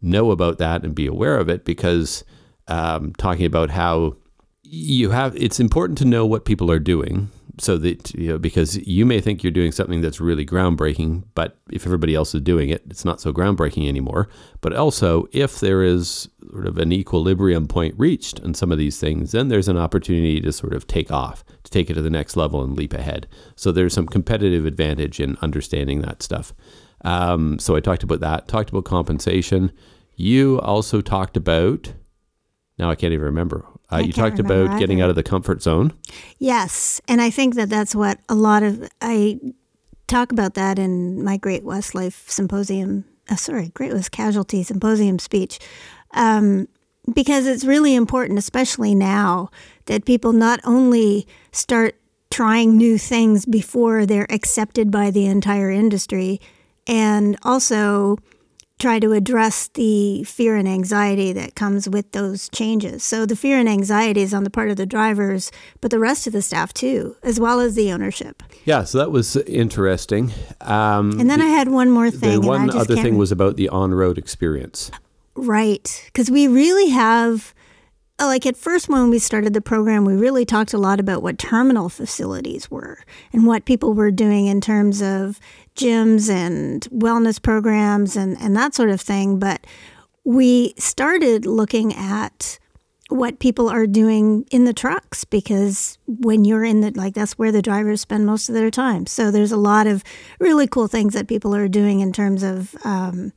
know 0.00 0.30
about 0.30 0.58
that 0.58 0.84
and 0.84 0.94
be 0.94 1.06
aware 1.06 1.38
of 1.38 1.48
it 1.48 1.64
because 1.64 2.24
um, 2.68 3.12
talking 3.14 3.46
about 3.46 3.70
how 3.70 4.16
you 4.62 5.10
have 5.10 5.34
it's 5.36 5.60
important 5.60 5.96
to 5.98 6.04
know 6.04 6.26
what 6.26 6.44
people 6.44 6.70
are 6.70 6.78
doing 6.78 7.30
so 7.58 7.78
that 7.78 8.12
you 8.14 8.28
know 8.28 8.38
because 8.38 8.76
you 8.86 9.06
may 9.06 9.20
think 9.20 9.42
you're 9.42 9.50
doing 9.50 9.72
something 9.72 10.00
that's 10.00 10.20
really 10.20 10.44
groundbreaking 10.44 11.22
but 11.34 11.58
if 11.70 11.86
everybody 11.86 12.14
else 12.14 12.34
is 12.34 12.40
doing 12.42 12.68
it 12.68 12.82
it's 12.90 13.04
not 13.04 13.20
so 13.20 13.32
groundbreaking 13.32 13.88
anymore. 13.88 14.28
But 14.60 14.74
also 14.74 15.26
if 15.32 15.60
there 15.60 15.82
is 15.82 16.28
sort 16.50 16.66
of 16.66 16.78
an 16.78 16.92
equilibrium 16.92 17.66
point 17.66 17.94
reached 17.96 18.38
in 18.40 18.54
some 18.54 18.72
of 18.72 18.78
these 18.78 18.98
things 18.98 19.32
then 19.32 19.48
there's 19.48 19.68
an 19.68 19.78
opportunity 19.78 20.40
to 20.40 20.52
sort 20.52 20.74
of 20.74 20.86
take 20.86 21.10
off 21.10 21.44
to 21.62 21.70
take 21.70 21.88
it 21.88 21.94
to 21.94 22.02
the 22.02 22.10
next 22.10 22.36
level 22.36 22.62
and 22.62 22.76
leap 22.76 22.92
ahead. 22.92 23.26
So 23.54 23.72
there's 23.72 23.94
some 23.94 24.06
competitive 24.06 24.66
advantage 24.66 25.20
in 25.20 25.38
understanding 25.42 26.02
that 26.02 26.22
stuff. 26.22 26.52
Um, 27.04 27.58
so 27.58 27.76
i 27.76 27.80
talked 27.80 28.02
about 28.02 28.20
that 28.20 28.48
talked 28.48 28.70
about 28.70 28.84
compensation. 28.84 29.72
You 30.16 30.60
also 30.60 31.00
talked 31.00 31.36
about 31.36 31.92
now 32.78 32.90
I 32.90 32.94
can't 32.94 33.12
even 33.12 33.26
remember. 33.26 33.64
Uh, 33.90 33.98
you 33.98 34.12
talked 34.12 34.38
about 34.38 34.70
either. 34.70 34.78
getting 34.78 35.00
out 35.00 35.10
of 35.10 35.16
the 35.16 35.22
comfort 35.22 35.62
zone. 35.62 35.92
Yes, 36.38 37.00
and 37.06 37.20
I 37.20 37.30
think 37.30 37.54
that 37.54 37.70
that's 37.70 37.94
what 37.94 38.18
a 38.28 38.34
lot 38.34 38.62
of 38.62 38.88
I 39.00 39.38
talk 40.06 40.32
about 40.32 40.54
that 40.54 40.78
in 40.78 41.22
my 41.22 41.36
Great 41.36 41.64
West 41.64 41.94
Life 41.94 42.28
Symposium. 42.28 43.04
Uh, 43.28 43.36
sorry, 43.36 43.70
Great 43.74 43.92
West 43.92 44.12
Casualty 44.12 44.62
Symposium 44.62 45.18
speech, 45.18 45.58
um, 46.12 46.68
because 47.12 47.46
it's 47.46 47.64
really 47.64 47.94
important, 47.94 48.38
especially 48.38 48.94
now, 48.94 49.50
that 49.86 50.04
people 50.04 50.32
not 50.32 50.60
only 50.64 51.26
start 51.52 51.96
trying 52.30 52.76
new 52.76 52.98
things 52.98 53.46
before 53.46 54.04
they're 54.04 54.30
accepted 54.30 54.90
by 54.90 55.10
the 55.10 55.26
entire 55.26 55.70
industry, 55.70 56.40
and 56.86 57.36
also 57.42 58.16
try 58.78 58.98
to 58.98 59.12
address 59.12 59.68
the 59.68 60.22
fear 60.24 60.54
and 60.54 60.68
anxiety 60.68 61.32
that 61.32 61.54
comes 61.54 61.88
with 61.88 62.12
those 62.12 62.48
changes. 62.50 63.02
So 63.02 63.24
the 63.24 63.36
fear 63.36 63.58
and 63.58 63.68
anxiety 63.68 64.20
is 64.20 64.34
on 64.34 64.44
the 64.44 64.50
part 64.50 64.70
of 64.70 64.76
the 64.76 64.84
drivers, 64.84 65.50
but 65.80 65.90
the 65.90 65.98
rest 65.98 66.26
of 66.26 66.32
the 66.32 66.42
staff 66.42 66.74
too, 66.74 67.16
as 67.22 67.40
well 67.40 67.60
as 67.60 67.74
the 67.74 67.90
ownership. 67.90 68.42
Yeah, 68.64 68.84
so 68.84 68.98
that 68.98 69.10
was 69.10 69.36
interesting. 69.36 70.32
Um, 70.60 71.18
and 71.18 71.30
then 71.30 71.38
the, 71.38 71.46
I 71.46 71.48
had 71.48 71.68
one 71.68 71.90
more 71.90 72.10
thing. 72.10 72.40
The 72.40 72.46
one 72.46 72.70
other 72.70 72.96
thing 72.96 73.16
was 73.16 73.32
about 73.32 73.56
the 73.56 73.68
on-road 73.70 74.18
experience. 74.18 74.90
Right, 75.34 76.02
because 76.06 76.30
we 76.30 76.46
really 76.46 76.90
have 76.90 77.54
like 78.18 78.46
at 78.46 78.56
first 78.56 78.88
when 78.88 79.10
we 79.10 79.18
started 79.18 79.52
the 79.52 79.60
program 79.60 80.06
we 80.06 80.14
really 80.14 80.46
talked 80.46 80.72
a 80.72 80.78
lot 80.78 80.98
about 80.98 81.22
what 81.22 81.38
terminal 81.38 81.90
facilities 81.90 82.70
were 82.70 82.98
and 83.30 83.46
what 83.46 83.66
people 83.66 83.92
were 83.92 84.10
doing 84.10 84.46
in 84.46 84.58
terms 84.58 85.02
of 85.02 85.38
gyms 85.76 86.28
and 86.30 86.82
wellness 86.90 87.40
programs 87.40 88.16
and, 88.16 88.36
and 88.40 88.56
that 88.56 88.74
sort 88.74 88.90
of 88.90 89.00
thing 89.00 89.38
but 89.38 89.66
we 90.24 90.74
started 90.78 91.46
looking 91.46 91.94
at 91.94 92.58
what 93.08 93.38
people 93.38 93.68
are 93.68 93.86
doing 93.86 94.44
in 94.50 94.64
the 94.64 94.72
trucks 94.72 95.24
because 95.24 95.96
when 96.06 96.44
you're 96.44 96.64
in 96.64 96.80
the 96.80 96.90
like 96.92 97.14
that's 97.14 97.38
where 97.38 97.52
the 97.52 97.62
drivers 97.62 98.00
spend 98.00 98.26
most 98.26 98.48
of 98.48 98.54
their 98.54 98.70
time 98.70 99.06
so 99.06 99.30
there's 99.30 99.52
a 99.52 99.56
lot 99.56 99.86
of 99.86 100.02
really 100.40 100.66
cool 100.66 100.88
things 100.88 101.14
that 101.14 101.28
people 101.28 101.54
are 101.54 101.68
doing 101.68 102.00
in 102.00 102.12
terms 102.12 102.42
of 102.42 102.74
um, 102.84 103.32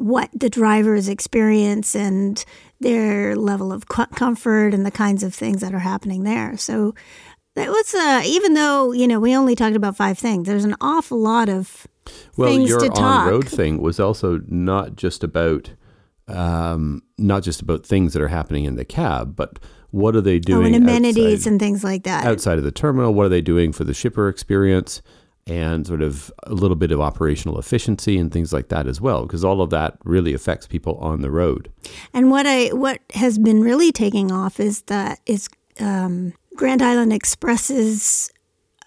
what 0.00 0.30
the 0.32 0.48
drivers 0.48 1.08
experience 1.08 1.94
and 1.94 2.46
their 2.80 3.36
level 3.36 3.70
of 3.70 3.86
comfort 3.86 4.72
and 4.72 4.86
the 4.86 4.90
kinds 4.90 5.22
of 5.22 5.34
things 5.34 5.60
that 5.60 5.74
are 5.74 5.80
happening 5.80 6.22
there. 6.22 6.56
So 6.56 6.94
That 7.56 7.68
was 7.68 7.94
uh, 7.94 8.22
even 8.24 8.54
though 8.54 8.92
you 8.92 9.08
know 9.08 9.18
we 9.20 9.34
only 9.36 9.54
talked 9.54 9.76
about 9.76 9.96
five 9.96 10.18
things. 10.18 10.46
There's 10.46 10.64
an 10.64 10.76
awful 10.80 11.18
lot 11.18 11.48
of 11.48 11.86
Well, 12.36 12.48
things 12.48 12.68
your 12.68 12.80
to 12.80 12.88
talk. 12.88 13.26
on-road 13.26 13.48
thing 13.48 13.80
was 13.82 13.98
also 13.98 14.40
not 14.46 14.96
just 14.96 15.24
about 15.24 15.72
um, 16.28 17.02
not 17.18 17.42
just 17.42 17.60
about 17.60 17.84
things 17.84 18.12
that 18.12 18.22
are 18.22 18.28
happening 18.28 18.64
in 18.64 18.76
the 18.76 18.84
cab, 18.84 19.34
but 19.34 19.58
what 19.90 20.14
are 20.14 20.20
they 20.20 20.36
oh, 20.36 20.40
doing 20.40 20.74
and 20.74 20.84
amenities 20.84 21.40
outside, 21.40 21.50
and 21.50 21.60
things 21.60 21.82
like 21.82 22.04
that. 22.04 22.24
outside 22.24 22.58
of 22.58 22.64
the 22.64 22.70
terminal? 22.70 23.12
What 23.12 23.26
are 23.26 23.30
they 23.30 23.40
doing 23.42 23.72
for 23.72 23.82
the 23.84 23.94
shipper 23.94 24.28
experience? 24.28 25.02
And 25.46 25.84
sort 25.84 26.02
of 26.02 26.30
a 26.44 26.54
little 26.54 26.76
bit 26.76 26.92
of 26.92 27.00
operational 27.00 27.58
efficiency 27.58 28.18
and 28.18 28.30
things 28.30 28.52
like 28.52 28.68
that 28.68 28.86
as 28.86 29.00
well, 29.00 29.22
because 29.22 29.42
all 29.42 29.62
of 29.62 29.70
that 29.70 29.98
really 30.04 30.32
affects 30.32 30.68
people 30.68 30.96
on 30.98 31.22
the 31.22 31.30
road. 31.30 31.72
And 32.14 32.30
what 32.30 32.46
I 32.46 32.68
what 32.68 33.00
has 33.14 33.36
been 33.38 33.60
really 33.60 33.90
taking 33.90 34.30
off 34.30 34.60
is 34.60 34.82
that 34.82 35.18
is 35.26 35.48
um, 35.80 36.34
Grand 36.56 36.82
Island 36.82 37.12
Express's 37.12 38.30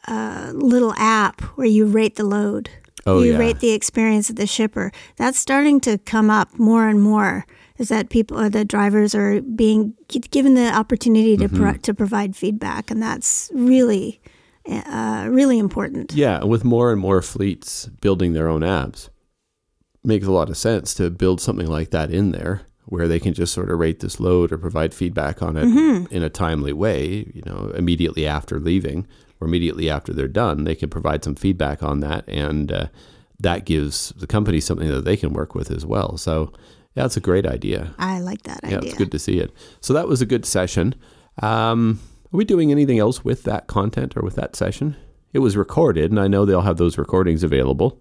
uh, 0.07 0.51
little 0.53 0.93
app 0.97 1.41
where 1.57 1.67
you 1.67 1.85
rate 1.85 2.15
the 2.15 2.23
load. 2.23 2.69
Oh, 3.05 3.21
you 3.21 3.33
yeah. 3.33 3.37
rate 3.37 3.59
the 3.59 3.71
experience 3.71 4.29
of 4.29 4.35
the 4.37 4.47
shipper. 4.47 4.91
That's 5.17 5.37
starting 5.37 5.79
to 5.81 5.97
come 5.97 6.29
up 6.29 6.57
more 6.57 6.87
and 6.87 7.01
more. 7.01 7.45
Is 7.77 7.89
that 7.89 8.09
people, 8.09 8.39
or 8.39 8.49
the 8.49 8.63
drivers 8.63 9.15
are 9.15 9.41
being 9.41 9.95
given 10.07 10.53
the 10.53 10.73
opportunity 10.73 11.35
to 11.37 11.45
Mm-hmm. 11.47 11.57
pro- 11.57 11.77
to 11.77 11.93
provide 11.93 12.35
feedback, 12.35 12.91
and 12.91 13.01
that's 13.01 13.49
really, 13.53 14.21
uh, 14.69 15.27
really 15.29 15.57
important. 15.57 16.13
Yeah, 16.13 16.43
with 16.43 16.63
more 16.63 16.91
and 16.91 17.01
more 17.01 17.21
fleets 17.21 17.87
building 17.87 18.33
their 18.33 18.47
own 18.47 18.61
apps, 18.61 19.09
makes 20.03 20.27
a 20.27 20.31
lot 20.31 20.49
of 20.49 20.55
sense 20.57 20.93
to 20.95 21.09
build 21.09 21.41
something 21.41 21.67
like 21.67 21.89
that 21.89 22.11
in 22.11 22.31
there 22.31 22.61
where 22.85 23.07
they 23.07 23.19
can 23.19 23.33
just 23.33 23.53
sort 23.53 23.71
of 23.71 23.79
rate 23.79 23.99
this 24.01 24.19
load 24.19 24.51
or 24.51 24.57
provide 24.57 24.93
feedback 24.93 25.41
on 25.41 25.55
it 25.57 25.65
Mm-hmm. 25.65 26.13
in 26.13 26.21
a 26.23 26.29
timely 26.29 26.73
way, 26.73 27.31
you 27.33 27.41
know, 27.45 27.71
immediately 27.75 28.27
after 28.27 28.59
leaving 28.59 29.07
or 29.39 29.47
immediately 29.47 29.89
after 29.89 30.11
they're 30.13 30.27
done, 30.27 30.63
they 30.65 30.75
can 30.75 30.89
provide 30.89 31.23
some 31.23 31.35
feedback 31.35 31.81
on 31.81 32.01
that 32.01 32.23
and 32.27 32.71
uh, 32.71 32.87
that 33.39 33.65
gives 33.65 34.09
the 34.17 34.27
company 34.27 34.59
something 34.59 34.89
that 34.89 35.05
they 35.05 35.17
can 35.17 35.33
work 35.33 35.55
with 35.55 35.71
as 35.71 35.85
well. 35.85 36.17
So, 36.17 36.51
yeah, 36.95 37.05
it's 37.05 37.17
a 37.17 37.21
great 37.21 37.45
idea. 37.45 37.93
I 37.97 38.19
like 38.19 38.43
that 38.43 38.59
Yeah, 38.63 38.77
idea. 38.77 38.89
it's 38.89 38.97
good 38.97 39.11
to 39.11 39.19
see 39.19 39.39
it. 39.39 39.51
So 39.81 39.93
that 39.93 40.07
was 40.07 40.21
a 40.21 40.25
good 40.25 40.45
session. 40.45 40.93
Um, 41.41 41.99
are 42.33 42.37
we 42.37 42.45
doing 42.45 42.71
anything 42.71 42.99
else 42.99 43.23
with 43.23 43.43
that 43.43 43.67
content 43.67 44.15
or 44.17 44.21
with 44.23 44.35
that 44.35 44.55
session? 44.55 44.95
It 45.33 45.39
was 45.39 45.57
recorded, 45.57 46.11
and 46.11 46.19
I 46.19 46.27
know 46.27 46.45
they'll 46.45 46.61
have 46.61 46.77
those 46.77 46.97
recordings 46.97 47.43
available. 47.43 47.99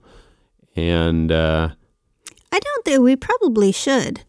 And 0.77 1.31
uh, 1.33 1.71
I 2.51 2.59
don't 2.59 2.85
think 2.85 3.01
we 3.03 3.17
probably 3.17 3.73
should. 3.73 4.23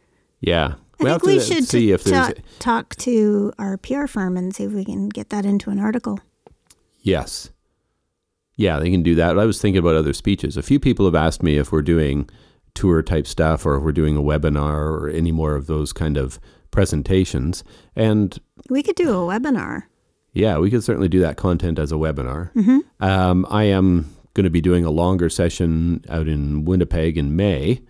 Yeah, 0.45 0.75
I 0.99 1.03
we 1.03 1.09
think 1.09 1.23
we 1.23 1.39
should 1.39 1.63
see 1.65 1.87
t- 1.87 1.91
if 1.91 2.03
there's 2.03 2.27
ta- 2.33 2.41
talk 2.59 2.95
to 2.97 3.51
our 3.57 3.77
PR 3.77 4.07
firm 4.07 4.37
and 4.37 4.53
see 4.55 4.65
if 4.65 4.71
we 4.73 4.83
can 4.85 5.09
get 5.09 5.29
that 5.29 5.45
into 5.45 5.69
an 5.69 5.79
article. 5.79 6.19
yes, 7.01 7.49
yeah, 8.55 8.77
they 8.79 8.91
can 8.91 9.01
do 9.01 9.15
that. 9.15 9.39
I 9.39 9.45
was 9.45 9.59
thinking 9.59 9.79
about 9.79 9.95
other 9.95 10.13
speeches. 10.13 10.57
A 10.57 10.61
few 10.61 10.79
people 10.79 11.05
have 11.05 11.15
asked 11.15 11.41
me 11.41 11.57
if 11.57 11.71
we're 11.71 11.81
doing 11.81 12.29
tour 12.75 13.01
type 13.01 13.25
stuff 13.25 13.65
or 13.65 13.77
if 13.77 13.83
we're 13.83 13.91
doing 13.91 14.15
a 14.15 14.21
webinar 14.21 14.75
or 14.91 15.09
any 15.09 15.31
more 15.31 15.55
of 15.55 15.65
those 15.67 15.91
kind 15.93 16.17
of 16.17 16.39
presentations. 16.71 17.63
And 17.95 18.37
We 18.69 18.83
could 18.83 18.95
do 18.95 19.09
a 19.11 19.25
webinar. 19.27 19.83
Yeah, 20.33 20.57
we 20.59 20.69
could 20.71 20.83
certainly 20.83 21.07
do 21.09 21.19
that 21.21 21.37
content 21.37 21.79
as 21.79 21.91
a 21.91 21.95
webinar. 21.95 22.51
Mm-hmm. 22.53 22.79
Um, 23.03 23.45
I 23.49 23.63
am 23.65 24.13
going 24.33 24.43
to 24.45 24.49
be 24.49 24.61
doing 24.61 24.83
a 24.85 24.89
longer 24.91 25.29
session 25.29 26.03
out 26.09 26.27
in 26.27 26.65
Winnipeg 26.65 27.17
in 27.17 27.35
May. 27.35 27.81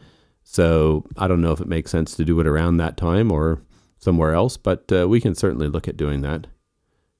So 0.43 1.05
I 1.17 1.27
don't 1.27 1.41
know 1.41 1.51
if 1.51 1.61
it 1.61 1.67
makes 1.67 1.91
sense 1.91 2.15
to 2.15 2.25
do 2.25 2.39
it 2.39 2.47
around 2.47 2.77
that 2.77 2.97
time 2.97 3.31
or 3.31 3.61
somewhere 3.97 4.33
else, 4.33 4.57
but 4.57 4.91
uh, 4.91 5.07
we 5.07 5.21
can 5.21 5.33
certainly 5.33 5.67
look 5.67 5.87
at 5.87 5.97
doing 5.97 6.21
that 6.21 6.47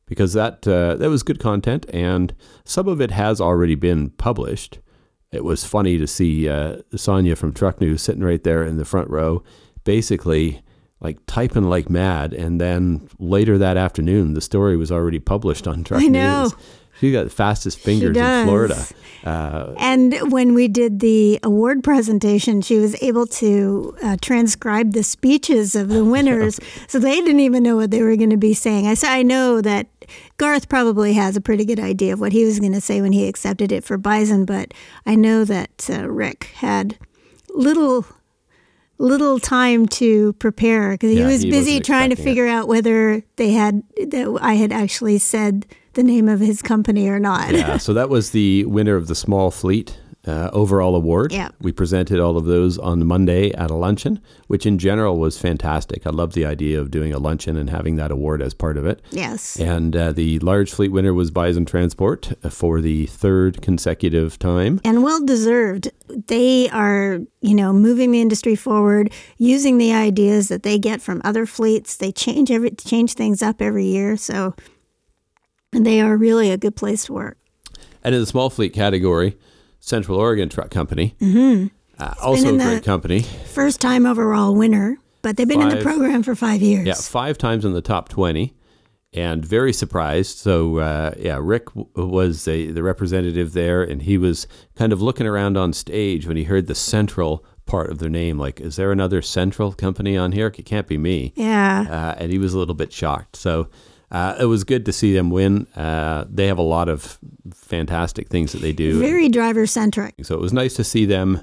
because 0.06 0.34
that 0.34 0.68
uh, 0.68 0.96
that 0.96 1.10
was 1.10 1.24
good 1.24 1.40
content 1.40 1.86
and 1.94 2.36
some 2.66 2.88
of 2.88 3.02
it 3.02 3.12
has 3.12 3.40
already 3.40 3.76
been 3.76 4.10
published. 4.12 4.80
It 5.32 5.44
was 5.44 5.64
funny 5.64 5.98
to 5.98 6.06
see 6.06 6.48
uh, 6.48 6.78
Sonia 6.96 7.36
from 7.36 7.54
Truck 7.54 7.82
News 7.82 8.04
sitting 8.04 8.24
right 8.24 8.44
there 8.44 8.64
in 8.64 8.78
the 8.78 8.86
front 8.86 9.10
row, 9.10 9.44
basically 9.84 10.62
like 11.00 11.18
typing 11.26 11.64
like 11.70 11.90
mad. 11.90 12.34
And 12.34 12.62
then 12.62 13.10
later 13.18 13.58
that 13.58 13.76
afternoon, 13.76 14.36
the 14.36 14.42
story 14.42 14.78
was 14.78 14.92
already 14.92 15.20
published 15.20 15.68
on 15.68 15.84
Truck 15.84 16.02
I 16.02 16.08
know. 16.08 16.44
News. 16.44 16.56
She 17.00 17.12
got 17.12 17.24
the 17.24 17.30
fastest 17.30 17.80
fingers 17.80 18.16
in. 18.16 18.46
Florida. 18.46 18.86
Uh, 19.26 19.74
And 19.78 20.32
when 20.32 20.54
we 20.54 20.68
did 20.68 21.00
the 21.00 21.40
award 21.44 21.84
presentation, 21.84 22.62
she 22.62 22.78
was 22.78 23.02
able 23.02 23.26
to 23.28 23.96
uh, 24.04 24.18
transcribe 24.22 24.92
the 24.94 25.04
speeches 25.04 25.76
of 25.76 25.88
the 25.90 26.04
winners, 26.14 26.60
so 26.88 27.00
they 27.00 27.16
didn't 27.22 27.40
even 27.40 27.64
know 27.64 27.76
what 27.78 27.90
they 27.92 28.02
were 28.02 28.16
going 28.18 28.30
to 28.32 28.38
be 28.38 28.54
saying. 28.54 28.86
I 28.88 28.96
I 29.04 29.24
know 29.24 29.62
that 29.62 29.88
Garth 30.38 30.68
probably 30.68 31.14
has 31.14 31.38
a 31.38 31.42
pretty 31.42 31.64
good 31.66 31.80
idea 31.80 32.14
of 32.14 32.20
what 32.20 32.32
he 32.34 32.44
was 32.46 32.60
going 32.60 32.74
to 32.74 32.82
say 32.82 33.02
when 33.02 33.14
he 33.14 33.28
accepted 33.28 33.72
it 33.72 33.84
for 33.84 33.98
Bison, 33.98 34.44
but 34.46 34.74
I 35.06 35.16
know 35.16 35.46
that 35.46 35.90
uh, 35.90 36.10
Rick 36.10 36.50
had 36.56 36.98
little 37.56 38.06
little 39.00 39.40
time 39.40 39.86
to 39.88 40.34
prepare 40.34 40.92
because 40.92 41.12
he 41.12 41.20
Yeah, 41.20 41.28
was 41.28 41.42
he 41.44 41.50
busy 41.50 41.80
trying 41.80 42.10
to 42.10 42.14
expecting 42.14 42.24
it. 42.26 42.30
figure 42.30 42.48
out 42.48 42.68
whether 42.68 43.24
they 43.38 43.52
had 43.52 43.84
that 43.98 44.38
I 44.42 44.54
had 44.54 44.72
actually 44.72 45.18
said 45.18 45.66
the 45.94 46.04
name 46.04 46.28
of 46.28 46.40
his 46.40 46.62
company 46.62 47.08
or 47.08 47.20
not. 47.20 47.54
yeah, 47.54 47.78
so 47.78 47.94
that 47.94 48.10
was 48.10 48.32
the 48.32 48.66
winner 48.66 48.96
of 48.96 49.08
the 49.08 49.16
small 49.16 49.52
fleet 49.52 49.98
uh, 50.26 50.50
overall 50.54 50.96
award. 50.96 51.34
Yeah. 51.34 51.50
We 51.60 51.72
presented 51.72 52.20
all 52.20 52.38
of 52.38 52.46
those 52.46 52.78
on 52.78 53.06
Monday 53.06 53.52
at 53.52 53.70
a 53.70 53.76
luncheon, 53.76 54.22
which 54.48 54.66
in 54.66 54.78
general 54.78 55.18
was 55.18 55.38
fantastic. 55.38 56.08
I 56.08 56.12
love 56.12 56.34
the 56.34 56.46
idea 56.46 56.80
of 56.80 56.92
doing 56.92 57.14
a 57.14 57.20
luncheon 57.20 57.58
and 57.58 57.70
having 57.70 57.98
that 57.98 58.10
award 58.10 58.42
as 58.42 58.54
part 58.54 58.78
of 58.78 58.86
it. 58.86 59.02
Yes. 59.12 59.60
And 59.60 59.96
uh, 59.96 60.14
the 60.14 60.40
large 60.40 60.72
fleet 60.72 60.94
winner 60.94 61.14
was 61.14 61.30
Bison 61.30 61.66
Transport 61.66 62.32
uh, 62.44 62.50
for 62.50 62.80
the 62.80 63.08
third 63.08 63.62
consecutive 63.62 64.40
time. 64.40 64.80
and 64.86 65.04
well 65.04 65.24
deserved. 65.26 65.92
They 66.28 66.70
are, 66.70 67.20
you 67.42 67.54
know, 67.56 67.74
moving 67.74 68.12
the 68.12 68.22
industry 68.22 68.56
forward, 68.56 69.12
using 69.38 69.78
the 69.78 69.94
ideas 69.94 70.48
that 70.48 70.64
they 70.64 70.80
get 70.80 71.02
from 71.02 71.22
other 71.26 71.46
fleets. 71.46 71.98
They 71.98 72.12
change 72.14 72.50
every 72.50 72.72
change 72.72 73.14
things 73.14 73.42
up 73.42 73.62
every 73.62 73.86
year, 73.86 74.16
so 74.16 74.56
they 75.82 76.02
are 76.02 76.16
really 76.16 76.52
a 76.52 76.58
good 76.58 76.76
place 76.76 77.06
to 77.06 77.14
work. 77.14 77.38
And 78.04 78.14
in 78.14 78.22
the 78.22 78.28
small 78.28 78.50
fleet 78.50 78.74
category, 78.74 79.38
Central 79.80 80.18
Oregon 80.18 80.50
Truck 80.50 80.70
Company, 80.70 81.16
mm-hmm. 81.20 81.68
uh, 82.00 82.14
also 82.22 82.54
a 82.54 82.58
great 82.58 82.84
company. 82.84 83.22
First 83.22 83.82
time 83.82 84.06
overall 84.06 84.56
winner, 84.56 84.98
but 85.22 85.38
they've 85.38 85.48
been 85.48 85.62
in 85.62 85.70
the 85.70 85.82
program 85.82 86.24
for 86.24 86.36
five 86.36 86.62
years. 86.62 86.86
Yeah, 86.86 86.96
five 86.96 87.38
times 87.38 87.66
in 87.66 87.74
the 87.74 87.82
top 87.82 88.10
20 88.10 88.54
and 89.14 89.46
very 89.46 89.72
surprised. 89.72 90.38
So, 90.38 90.80
uh, 90.80 91.14
yeah, 91.18 91.38
Rick 91.40 91.68
w- 91.68 91.88
was 91.96 92.48
a, 92.48 92.72
the 92.72 92.84
representative 92.84 93.54
there, 93.54 93.84
and 93.84 94.02
he 94.02 94.18
was 94.18 94.48
kind 94.76 94.92
of 94.92 95.02
looking 95.02 95.28
around 95.28 95.56
on 95.56 95.74
stage 95.74 96.28
when 96.28 96.38
he 96.38 96.44
heard 96.44 96.68
the 96.68 96.76
central 96.76 97.46
part 97.66 97.92
of 97.92 98.00
their 98.00 98.10
name. 98.10 98.40
Like, 98.40 98.60
is 98.60 98.76
there 98.76 98.92
another 98.92 99.22
central 99.22 99.72
company 99.72 100.18
on 100.18 100.32
here? 100.32 100.48
It 100.48 100.66
can't 100.66 100.88
be 100.88 100.98
me. 100.98 101.34
Yeah. 101.36 101.86
Uh, 101.90 102.22
and 102.22 102.32
he 102.32 102.40
was 102.40 102.54
a 102.54 102.58
little 102.58 102.76
bit 102.76 102.92
shocked. 102.92 103.36
So, 103.36 103.70
uh, 104.14 104.36
it 104.40 104.46
was 104.46 104.64
good 104.64 104.86
to 104.86 104.94
see 104.94 105.12
them 105.12 105.32
win. 105.32 105.66
Uh, 105.76 106.26
they 106.30 106.46
have 106.46 106.60
a 106.60 106.64
lot 106.64 106.88
of 106.88 107.18
fantastic 107.52 108.30
things 108.30 108.52
that 108.52 108.62
they 108.62 108.72
do. 108.72 109.00
Very 109.00 109.28
driver 109.28 109.66
centric. 109.66 110.14
So 110.22 110.36
it 110.36 110.42
was 110.42 110.54
nice 110.54 110.76
to 110.76 110.84
see 110.84 111.06
them 111.06 111.42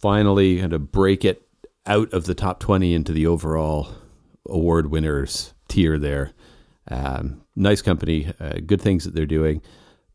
finally 0.00 0.58
kind 0.60 0.72
of 0.72 0.90
break 0.90 1.24
it 1.24 1.46
out 1.86 2.12
of 2.12 2.24
the 2.24 2.34
top 2.34 2.58
20 2.58 2.94
into 2.94 3.12
the 3.12 3.28
overall 3.28 3.88
award 4.48 4.90
winners 4.90 5.54
tier 5.68 5.98
there. 5.98 6.32
Um, 6.88 7.42
nice 7.54 7.80
company, 7.80 8.32
uh, 8.40 8.54
good 8.66 8.82
things 8.82 9.04
that 9.04 9.14
they're 9.14 9.24
doing. 9.24 9.62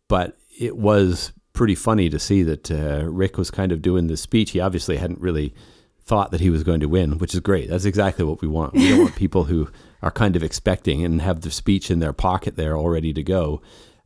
But 0.10 0.38
it 0.60 0.76
was 0.76 1.32
pretty 1.54 1.76
funny 1.76 2.10
to 2.10 2.20
see 2.20 2.44
that 2.44 2.70
uh, 2.70 3.06
Rick 3.06 3.38
was 3.38 3.50
kind 3.50 3.72
of 3.72 3.82
doing 3.82 4.08
this 4.08 4.22
speech. 4.22 4.52
He 4.52 4.60
obviously 4.60 4.98
hadn't 4.98 5.22
really 5.22 5.54
thought 6.02 6.32
that 6.32 6.42
he 6.42 6.50
was 6.50 6.64
going 6.64 6.82
to 6.82 6.88
win, 6.88 7.18
which 7.20 7.34
is 7.34 7.40
great. 7.40 7.70
That's 7.70 7.86
exactly 7.86 8.26
what 8.26 8.42
we 8.42 8.48
want. 8.50 8.74
We 8.74 8.90
don't 8.90 9.00
want 9.00 9.16
people 9.16 9.46
who 9.46 9.70
are 10.06 10.12
kind 10.12 10.36
of 10.38 10.44
expecting 10.44 11.04
and 11.04 11.22
have 11.22 11.42
the 11.42 11.52
speech 11.52 11.90
in 11.92 12.00
their 12.00 12.14
pocket 12.14 12.56
there 12.56 12.78
all 12.78 12.88
ready 12.90 13.12
to 13.12 13.24
go. 13.24 13.62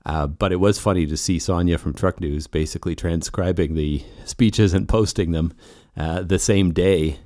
Uh, 0.06 0.25
but 0.25 0.51
it 0.51 0.56
was 0.56 0.79
funny 0.79 1.06
to 1.06 1.18
see 1.18 1.38
Sonia 1.38 1.77
from 1.77 1.94
Truck 1.94 2.20
News 2.22 2.48
basically 2.48 2.96
transcribing 2.96 3.75
the 3.75 4.01
speeches 4.25 4.74
and 4.74 4.88
posting 4.88 5.32
them 5.32 5.53
uh, 5.98 6.22
the 6.24 6.39
same 6.39 6.72
day 6.74 7.20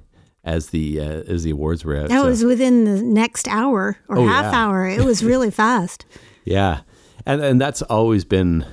as 0.43 0.71
the 0.71 0.99
uh, 0.99 1.03
as 1.27 1.43
the 1.43 1.51
awards 1.51 1.85
were 1.85 1.95
out. 1.95 2.09
That 2.09 2.21
So, 2.21 2.27
was 2.27 2.43
within 2.43 2.83
the 2.85 3.01
next 3.01 3.47
hour 3.47 3.97
or 4.09 4.17
Oh, 4.17 4.27
half 4.27 4.51
yeah. 4.51 4.59
hour. 4.65 4.87
It 4.89 5.05
was 5.05 5.23
really 5.23 5.51
fast. 5.63 6.05
yeah, 6.43 6.81
and 7.27 7.41
and 7.41 7.61
that's 7.61 7.83
always 7.83 8.25
been, 8.25 8.65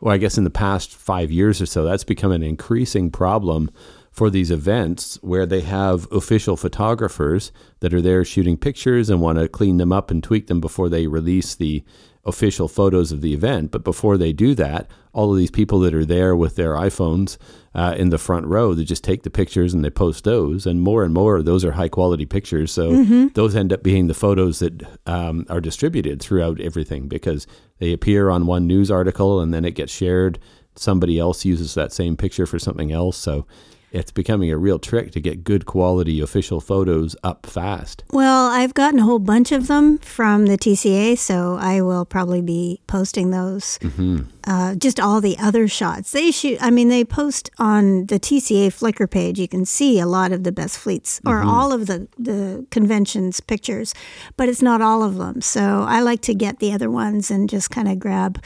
well, 0.00 0.14
I 0.14 0.18
guess 0.18 0.38
in 0.38 0.44
the 0.44 0.50
past 0.50 0.94
five 0.94 1.30
years 1.32 1.60
or 1.60 1.66
so, 1.66 1.84
that's 1.84 2.04
become 2.04 2.30
an 2.32 2.44
increasing 2.44 3.10
problem 3.10 3.70
for 4.18 4.30
these 4.30 4.50
events 4.50 5.16
where 5.22 5.46
they 5.46 5.60
have 5.60 6.10
official 6.10 6.56
photographers 6.56 7.52
that 7.78 7.94
are 7.94 8.02
there 8.02 8.24
shooting 8.24 8.56
pictures 8.56 9.08
and 9.08 9.20
want 9.20 9.38
to 9.38 9.48
clean 9.48 9.76
them 9.76 9.92
up 9.92 10.10
and 10.10 10.24
tweak 10.24 10.48
them 10.48 10.60
before 10.60 10.88
they 10.88 11.06
release 11.06 11.54
the 11.54 11.84
official 12.24 12.66
photos 12.66 13.12
of 13.12 13.20
the 13.20 13.32
event. 13.32 13.70
But 13.70 13.84
before 13.84 14.16
they 14.16 14.32
do 14.32 14.56
that, 14.56 14.90
all 15.12 15.30
of 15.30 15.38
these 15.38 15.52
people 15.52 15.78
that 15.80 15.94
are 15.94 16.04
there 16.04 16.34
with 16.34 16.56
their 16.56 16.72
iPhones 16.74 17.38
uh, 17.76 17.94
in 17.96 18.10
the 18.10 18.18
front 18.18 18.46
row, 18.46 18.74
they 18.74 18.82
just 18.82 19.04
take 19.04 19.22
the 19.22 19.30
pictures 19.30 19.72
and 19.72 19.84
they 19.84 19.90
post 19.90 20.24
those. 20.24 20.66
And 20.66 20.82
more 20.82 21.04
and 21.04 21.14
more, 21.14 21.40
those 21.40 21.64
are 21.64 21.72
high 21.72 21.88
quality 21.88 22.26
pictures. 22.26 22.72
So 22.72 22.90
mm-hmm. 22.90 23.28
those 23.34 23.54
end 23.54 23.72
up 23.72 23.84
being 23.84 24.08
the 24.08 24.14
photos 24.14 24.58
that 24.58 24.82
um, 25.06 25.46
are 25.48 25.60
distributed 25.60 26.20
throughout 26.20 26.60
everything 26.60 27.06
because 27.06 27.46
they 27.78 27.92
appear 27.92 28.30
on 28.30 28.46
one 28.46 28.66
news 28.66 28.90
article 28.90 29.40
and 29.40 29.54
then 29.54 29.64
it 29.64 29.76
gets 29.76 29.92
shared. 29.92 30.40
Somebody 30.74 31.20
else 31.20 31.44
uses 31.44 31.74
that 31.74 31.92
same 31.92 32.16
picture 32.16 32.46
for 32.46 32.58
something 32.58 32.90
else. 32.90 33.16
So 33.16 33.46
it's 33.90 34.10
becoming 34.10 34.50
a 34.50 34.58
real 34.58 34.78
trick 34.78 35.12
to 35.12 35.20
get 35.20 35.44
good 35.44 35.66
quality 35.66 36.20
official 36.20 36.60
photos 36.60 37.16
up 37.22 37.46
fast. 37.46 38.04
Well, 38.10 38.48
I've 38.48 38.74
gotten 38.74 39.00
a 39.00 39.04
whole 39.04 39.18
bunch 39.18 39.52
of 39.52 39.66
them 39.66 39.98
from 39.98 40.46
the 40.46 40.58
TCA, 40.58 41.16
so 41.16 41.56
I 41.60 41.80
will 41.80 42.04
probably 42.04 42.42
be 42.42 42.80
posting 42.86 43.30
those. 43.30 43.78
Mm-hmm. 43.78 44.22
Uh, 44.44 44.74
just 44.74 44.98
all 44.98 45.20
the 45.20 45.36
other 45.38 45.68
shots 45.68 46.12
they 46.12 46.30
shoot. 46.30 46.58
I 46.60 46.70
mean, 46.70 46.88
they 46.88 47.04
post 47.04 47.50
on 47.58 48.06
the 48.06 48.18
TCA 48.18 48.68
Flickr 48.68 49.10
page. 49.10 49.38
You 49.38 49.48
can 49.48 49.64
see 49.64 49.98
a 49.98 50.06
lot 50.06 50.32
of 50.32 50.44
the 50.44 50.52
best 50.52 50.78
fleets 50.78 51.20
or 51.26 51.40
mm-hmm. 51.40 51.48
all 51.48 51.72
of 51.72 51.86
the 51.86 52.08
the 52.18 52.66
conventions 52.70 53.40
pictures, 53.40 53.94
but 54.36 54.48
it's 54.48 54.62
not 54.62 54.80
all 54.80 55.02
of 55.02 55.16
them. 55.16 55.40
So 55.40 55.84
I 55.86 56.00
like 56.00 56.22
to 56.22 56.34
get 56.34 56.58
the 56.58 56.72
other 56.72 56.90
ones 56.90 57.30
and 57.30 57.48
just 57.48 57.70
kind 57.70 57.88
of 57.88 57.98
grab. 57.98 58.42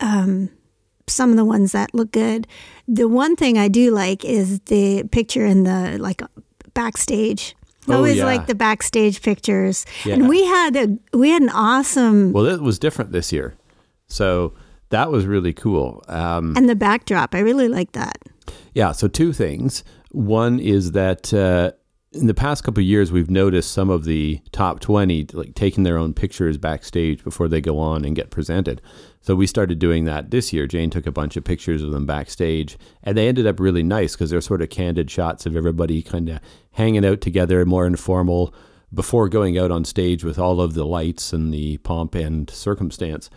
Um, 0.00 0.50
some 1.08 1.30
of 1.30 1.36
the 1.36 1.44
ones 1.44 1.72
that 1.72 1.94
look 1.94 2.12
good. 2.12 2.46
The 2.88 3.08
one 3.08 3.36
thing 3.36 3.58
I 3.58 3.68
do 3.68 3.90
like 3.90 4.24
is 4.24 4.60
the 4.60 5.04
picture 5.10 5.44
in 5.44 5.64
the 5.64 5.98
like 5.98 6.22
backstage. 6.74 7.56
I 7.88 7.92
oh, 7.92 7.96
always 7.96 8.16
yeah. 8.16 8.24
like 8.24 8.46
the 8.46 8.54
backstage 8.54 9.22
pictures. 9.22 9.86
Yeah. 10.04 10.14
And 10.14 10.28
we 10.28 10.44
had 10.44 10.76
a 10.76 10.98
we 11.16 11.30
had 11.30 11.42
an 11.42 11.50
awesome 11.50 12.32
Well, 12.32 12.46
it 12.46 12.60
was 12.60 12.78
different 12.78 13.12
this 13.12 13.32
year. 13.32 13.54
So 14.08 14.54
that 14.90 15.10
was 15.10 15.26
really 15.26 15.52
cool. 15.52 16.04
Um, 16.08 16.54
and 16.56 16.68
the 16.68 16.76
backdrop, 16.76 17.34
I 17.34 17.40
really 17.40 17.68
like 17.68 17.92
that. 17.92 18.18
Yeah, 18.74 18.92
so 18.92 19.08
two 19.08 19.32
things. 19.32 19.82
One 20.10 20.60
is 20.60 20.92
that 20.92 21.32
uh, 21.34 21.72
in 22.12 22.26
the 22.26 22.34
past 22.34 22.64
couple 22.64 22.80
of 22.80 22.86
years, 22.86 23.12
we've 23.12 23.30
noticed 23.30 23.72
some 23.72 23.90
of 23.90 24.04
the 24.04 24.40
top 24.52 24.80
20 24.80 25.26
like 25.32 25.54
taking 25.54 25.82
their 25.82 25.98
own 25.98 26.14
pictures 26.14 26.58
backstage 26.58 27.22
before 27.24 27.48
they 27.48 27.60
go 27.60 27.78
on 27.78 28.04
and 28.04 28.14
get 28.14 28.30
presented. 28.30 28.80
So 29.26 29.34
we 29.34 29.48
started 29.48 29.80
doing 29.80 30.04
that 30.04 30.30
this 30.30 30.52
year. 30.52 30.68
Jane 30.68 30.88
took 30.88 31.04
a 31.04 31.10
bunch 31.10 31.36
of 31.36 31.42
pictures 31.42 31.82
of 31.82 31.90
them 31.90 32.06
backstage, 32.06 32.78
and 33.02 33.18
they 33.18 33.26
ended 33.26 33.44
up 33.44 33.58
really 33.58 33.82
nice 33.82 34.14
because 34.14 34.30
they're 34.30 34.40
sort 34.40 34.62
of 34.62 34.70
candid 34.70 35.10
shots 35.10 35.46
of 35.46 35.56
everybody 35.56 36.00
kind 36.00 36.28
of 36.28 36.38
hanging 36.70 37.04
out 37.04 37.20
together, 37.20 37.66
more 37.66 37.88
informal, 37.88 38.54
before 38.94 39.28
going 39.28 39.58
out 39.58 39.72
on 39.72 39.84
stage 39.84 40.22
with 40.22 40.38
all 40.38 40.60
of 40.60 40.74
the 40.74 40.86
lights 40.86 41.32
and 41.32 41.52
the 41.52 41.78
pomp 41.78 42.14
and 42.14 42.48
circumstance. 42.50 43.28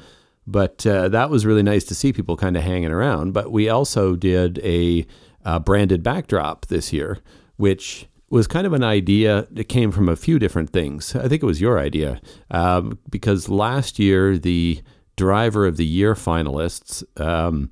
But 0.45 0.85
uh, 0.85 1.09
that 1.09 1.31
was 1.31 1.47
really 1.47 1.63
nice 1.63 1.85
to 1.85 1.95
see 1.95 2.13
people 2.13 2.37
kind 2.37 2.55
of 2.55 2.61
hanging 2.61 2.91
around. 2.91 3.33
But 3.33 3.51
we 3.51 3.67
also 3.67 4.15
did 4.15 4.59
a, 4.59 5.07
a 5.43 5.59
branded 5.59 6.03
backdrop 6.03 6.67
this 6.67 6.93
year, 6.93 7.17
which 7.57 8.07
was 8.29 8.45
kind 8.45 8.67
of 8.67 8.73
an 8.73 8.83
idea 8.83 9.47
that 9.49 9.63
came 9.63 9.91
from 9.91 10.07
a 10.07 10.15
few 10.15 10.37
different 10.37 10.69
things. 10.69 11.15
I 11.15 11.27
think 11.27 11.41
it 11.41 11.47
was 11.47 11.61
your 11.61 11.79
idea 11.79 12.21
um, 12.51 12.99
because 13.09 13.49
last 13.49 13.97
year 13.97 14.37
the 14.37 14.83
Driver 15.19 15.67
of 15.67 15.75
the 15.75 15.85
Year 15.85 16.13
finalists, 16.13 17.03
um, 17.19 17.69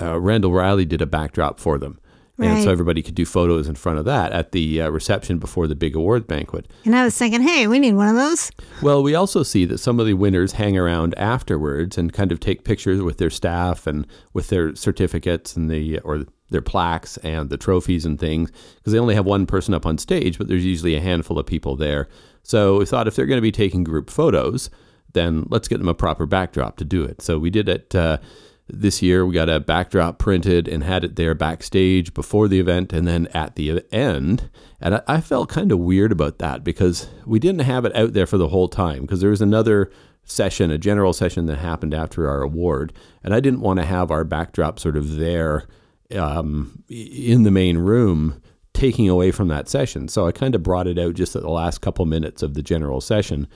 uh, 0.00 0.18
Randall-Reilly 0.18 0.86
did 0.86 1.02
a 1.02 1.06
backdrop 1.06 1.60
for 1.60 1.78
them. 1.78 2.00
Right. 2.38 2.48
And 2.48 2.62
so 2.62 2.70
everybody 2.70 3.02
could 3.02 3.16
do 3.16 3.26
photos 3.26 3.68
in 3.68 3.74
front 3.74 3.98
of 3.98 4.06
that 4.06 4.32
at 4.32 4.52
the 4.52 4.82
uh, 4.82 4.90
reception 4.90 5.38
before 5.38 5.66
the 5.66 5.74
big 5.74 5.94
award 5.96 6.26
banquet. 6.26 6.70
And 6.86 6.96
I 6.96 7.04
was 7.04 7.18
thinking, 7.18 7.42
hey, 7.42 7.66
we 7.66 7.78
need 7.78 7.94
one 7.94 8.08
of 8.08 8.14
those. 8.14 8.50
Well, 8.80 9.02
we 9.02 9.14
also 9.14 9.42
see 9.42 9.66
that 9.66 9.78
some 9.78 10.00
of 10.00 10.06
the 10.06 10.14
winners 10.14 10.52
hang 10.52 10.78
around 10.78 11.18
afterwards 11.18 11.98
and 11.98 12.12
kind 12.12 12.32
of 12.32 12.40
take 12.40 12.64
pictures 12.64 13.02
with 13.02 13.18
their 13.18 13.28
staff 13.28 13.86
and 13.86 14.06
with 14.32 14.48
their 14.48 14.74
certificates 14.76 15.56
and 15.56 15.68
the 15.68 15.98
or 15.98 16.24
their 16.50 16.62
plaques 16.62 17.18
and 17.18 17.50
the 17.50 17.58
trophies 17.58 18.06
and 18.06 18.18
things 18.18 18.50
because 18.76 18.92
they 18.92 19.00
only 19.00 19.16
have 19.16 19.26
one 19.26 19.44
person 19.44 19.74
up 19.74 19.84
on 19.84 19.98
stage, 19.98 20.38
but 20.38 20.48
there's 20.48 20.64
usually 20.64 20.94
a 20.94 21.00
handful 21.00 21.38
of 21.38 21.44
people 21.44 21.76
there. 21.76 22.08
So 22.44 22.78
we 22.78 22.86
thought 22.86 23.08
if 23.08 23.16
they're 23.16 23.26
going 23.26 23.36
to 23.36 23.42
be 23.42 23.52
taking 23.52 23.84
group 23.84 24.08
photos, 24.08 24.70
then 25.12 25.46
let's 25.50 25.68
get 25.68 25.78
them 25.78 25.88
a 25.88 25.94
proper 25.94 26.26
backdrop 26.26 26.76
to 26.78 26.84
do 26.84 27.04
it. 27.04 27.22
So 27.22 27.38
we 27.38 27.50
did 27.50 27.68
it 27.68 27.94
uh, 27.94 28.18
this 28.68 29.02
year. 29.02 29.24
We 29.24 29.34
got 29.34 29.48
a 29.48 29.60
backdrop 29.60 30.18
printed 30.18 30.68
and 30.68 30.84
had 30.84 31.04
it 31.04 31.16
there 31.16 31.34
backstage 31.34 32.12
before 32.14 32.48
the 32.48 32.60
event 32.60 32.92
and 32.92 33.06
then 33.06 33.26
at 33.28 33.56
the 33.56 33.82
end. 33.90 34.50
And 34.80 34.96
I, 34.96 35.02
I 35.06 35.20
felt 35.20 35.48
kind 35.48 35.72
of 35.72 35.78
weird 35.78 36.12
about 36.12 36.38
that 36.38 36.64
because 36.64 37.08
we 37.24 37.38
didn't 37.38 37.62
have 37.62 37.84
it 37.84 37.96
out 37.96 38.12
there 38.12 38.26
for 38.26 38.38
the 38.38 38.48
whole 38.48 38.68
time 38.68 39.02
because 39.02 39.20
there 39.20 39.30
was 39.30 39.42
another 39.42 39.90
session, 40.24 40.70
a 40.70 40.78
general 40.78 41.12
session 41.12 41.46
that 41.46 41.58
happened 41.58 41.94
after 41.94 42.28
our 42.28 42.42
award. 42.42 42.92
And 43.24 43.34
I 43.34 43.40
didn't 43.40 43.60
want 43.60 43.80
to 43.80 43.86
have 43.86 44.10
our 44.10 44.24
backdrop 44.24 44.78
sort 44.78 44.96
of 44.96 45.16
there 45.16 45.66
um, 46.14 46.82
in 46.88 47.42
the 47.42 47.50
main 47.50 47.78
room 47.78 48.40
taking 48.74 49.08
away 49.08 49.30
from 49.30 49.48
that 49.48 49.68
session. 49.68 50.06
So 50.08 50.26
I 50.26 50.32
kind 50.32 50.54
of 50.54 50.62
brought 50.62 50.86
it 50.86 50.98
out 50.98 51.14
just 51.14 51.34
at 51.34 51.42
the 51.42 51.50
last 51.50 51.80
couple 51.80 52.04
minutes 52.04 52.42
of 52.42 52.54
the 52.54 52.62
general 52.62 53.00
session. 53.00 53.48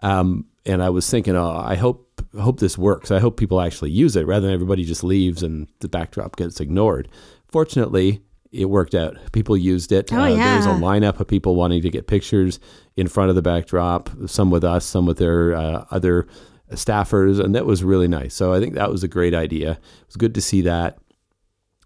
Um, 0.00 0.44
and 0.66 0.82
I 0.82 0.90
was 0.90 1.08
thinking, 1.08 1.36
oh, 1.36 1.56
I 1.56 1.76
hope 1.76 2.02
hope 2.38 2.60
this 2.60 2.76
works. 2.76 3.10
I 3.10 3.18
hope 3.18 3.36
people 3.36 3.60
actually 3.60 3.90
use 3.90 4.16
it 4.16 4.26
rather 4.26 4.46
than 4.46 4.54
everybody 4.54 4.84
just 4.84 5.04
leaves 5.04 5.42
and 5.42 5.68
the 5.80 5.88
backdrop 5.88 6.36
gets 6.36 6.60
ignored. 6.60 7.08
Fortunately, 7.48 8.20
it 8.52 8.66
worked 8.66 8.94
out. 8.94 9.16
People 9.32 9.56
used 9.56 9.92
it. 9.92 10.12
Oh, 10.12 10.20
uh, 10.20 10.28
yeah. 10.28 10.44
There 10.44 10.56
was 10.56 10.66
a 10.66 10.82
lineup 10.82 11.20
of 11.20 11.28
people 11.28 11.54
wanting 11.54 11.82
to 11.82 11.90
get 11.90 12.06
pictures 12.06 12.58
in 12.96 13.08
front 13.08 13.30
of 13.30 13.36
the 13.36 13.42
backdrop. 13.42 14.10
Some 14.26 14.50
with 14.50 14.64
us, 14.64 14.84
some 14.84 15.06
with 15.06 15.18
their 15.18 15.54
uh, 15.54 15.84
other 15.90 16.26
staffers, 16.72 17.42
and 17.42 17.54
that 17.54 17.66
was 17.66 17.84
really 17.84 18.08
nice. 18.08 18.34
So 18.34 18.52
I 18.52 18.60
think 18.60 18.74
that 18.74 18.90
was 18.90 19.04
a 19.04 19.08
great 19.08 19.34
idea. 19.34 19.72
It 19.72 20.06
was 20.06 20.16
good 20.16 20.34
to 20.34 20.40
see 20.40 20.62
that. 20.62 20.98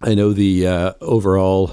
I 0.00 0.14
know 0.14 0.32
the 0.32 0.66
uh, 0.66 0.92
overall 1.00 1.72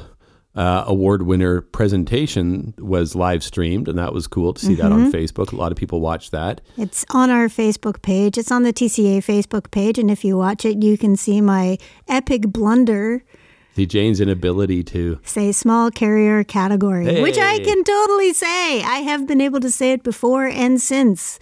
uh, 0.57 0.83
award 0.87 1.21
winner 1.21 1.61
presentation 1.61 2.73
was 2.79 3.15
live 3.15 3.43
streamed, 3.43 3.87
and 3.87 3.97
that 3.99 4.11
was 4.11 4.25
cool 4.25 4.53
to 4.55 4.59
see 4.59 4.73
mm-hmm. 4.73 4.81
that 4.81 4.91
on 4.91 5.11
mm-hmm. 5.11 5.15
Facebook. 5.15 5.53
A 5.53 5.55
lot 5.55 5.71
of 5.71 5.77
people 5.77 6.01
watched 6.01 6.31
that. 6.31 6.61
It's 6.77 7.05
on 7.11 7.29
our 7.29 7.47
Facebook 7.47 8.01
page. 8.01 8.39
It's 8.39 8.51
on 8.51 8.63
the 8.63 8.73
TCA 8.73 9.19
Facebook 9.19 9.69
page, 9.69 9.99
and 9.99 10.09
if 10.09 10.25
you 10.25 10.35
watch 10.35 10.65
it, 10.65 10.81
you 10.81 10.97
can 10.97 11.15
see 11.15 11.41
my 11.41 11.77
epic 12.07 12.47
blunder. 12.47 13.23
See 13.75 13.85
Jane's 13.85 14.19
inability 14.19 14.83
to 14.85 15.19
say 15.23 15.51
small 15.51 15.91
carrier 15.91 16.43
category, 16.43 17.05
hey. 17.05 17.21
which 17.21 17.37
I 17.37 17.59
can 17.59 17.83
totally 17.83 18.33
say. 18.33 18.81
I 18.81 19.01
have 19.05 19.27
been 19.27 19.39
able 19.39 19.59
to 19.59 19.69
say 19.69 19.91
it 19.91 20.01
before 20.01 20.47
and 20.47 20.81
since, 20.81 21.37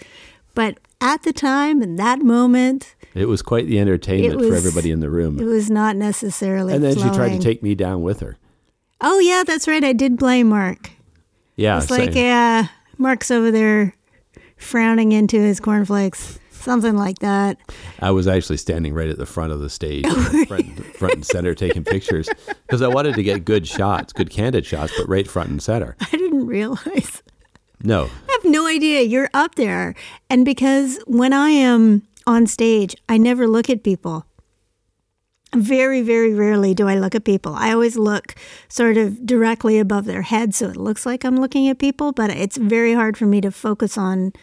but 0.53 0.77
at 0.99 1.23
the 1.23 1.31
time 1.31 1.81
and 1.81 1.97
that 1.97 2.19
moment. 2.19 2.95
It 3.13 3.29
was 3.29 3.41
quite 3.41 3.67
the 3.67 3.79
entertainment 3.79 4.35
was, 4.35 4.49
for 4.49 4.55
everybody 4.55 4.91
in 4.91 4.99
the 4.99 5.09
room. 5.09 5.39
It 5.39 5.45
was 5.45 5.69
not 5.69 5.95
necessarily. 5.95 6.73
And 6.73 6.83
then 6.83 6.95
flowing. 6.95 7.13
she 7.13 7.15
tried 7.15 7.29
to 7.29 7.39
take 7.39 7.63
me 7.63 7.73
down 7.75 8.01
with 8.01 8.19
her. 8.19 8.37
Oh 9.01 9.19
yeah, 9.19 9.43
that's 9.45 9.67
right. 9.67 9.83
I 9.83 9.93
did 9.93 10.17
blame 10.17 10.49
Mark. 10.49 10.91
Yeah, 11.55 11.77
it's 11.77 11.89
like 11.89 12.15
yeah, 12.15 12.67
Mark's 12.97 13.31
over 13.31 13.51
there 13.51 13.95
frowning 14.57 15.11
into 15.11 15.39
his 15.39 15.59
cornflakes. 15.59 16.39
Something 16.51 16.97
like 16.97 17.19
that. 17.19 17.59
I 17.99 18.09
was 18.09 18.27
actually 18.27 18.57
standing 18.57 18.95
right 18.95 19.07
at 19.07 19.19
the 19.19 19.27
front 19.27 19.51
of 19.51 19.59
the 19.59 19.69
stage, 19.69 20.05
oh, 20.07 20.45
front, 20.47 20.83
front 20.97 21.13
and 21.13 21.25
center, 21.25 21.53
taking 21.53 21.83
pictures 21.83 22.27
because 22.47 22.81
I 22.81 22.87
wanted 22.87 23.13
to 23.15 23.23
get 23.23 23.45
good 23.45 23.67
shots, 23.67 24.11
good 24.11 24.31
candid 24.31 24.65
shots, 24.65 24.91
but 24.97 25.07
right 25.07 25.27
front 25.27 25.49
and 25.49 25.61
center. 25.61 25.95
I 26.01 26.17
didn't 26.17 26.47
realize. 26.47 27.21
No. 27.83 28.09
I 28.27 28.39
have 28.41 28.51
no 28.51 28.65
idea. 28.65 29.01
You're 29.01 29.29
up 29.35 29.55
there. 29.55 29.93
And 30.27 30.43
because 30.43 30.97
when 31.05 31.33
I 31.33 31.49
am 31.49 32.01
on 32.25 32.47
stage, 32.47 32.95
I 33.07 33.17
never 33.17 33.47
look 33.47 33.69
at 33.69 33.83
people. 33.83 34.25
Very, 35.55 36.01
very 36.01 36.33
rarely 36.33 36.73
do 36.73 36.87
I 36.87 36.95
look 36.95 37.15
at 37.15 37.23
people. 37.23 37.53
I 37.55 37.71
always 37.71 37.95
look 37.95 38.35
sort 38.67 38.97
of 38.97 39.25
directly 39.25 39.79
above 39.79 40.05
their 40.05 40.21
head 40.21 40.53
so 40.53 40.69
it 40.69 40.77
looks 40.77 41.05
like 41.05 41.23
I'm 41.23 41.37
looking 41.37 41.67
at 41.69 41.79
people, 41.79 42.11
but 42.11 42.29
it's 42.29 42.57
very 42.57 42.93
hard 42.93 43.17
for 43.17 43.25
me 43.25 43.41
to 43.41 43.51
focus 43.51 43.97
on 43.97 44.33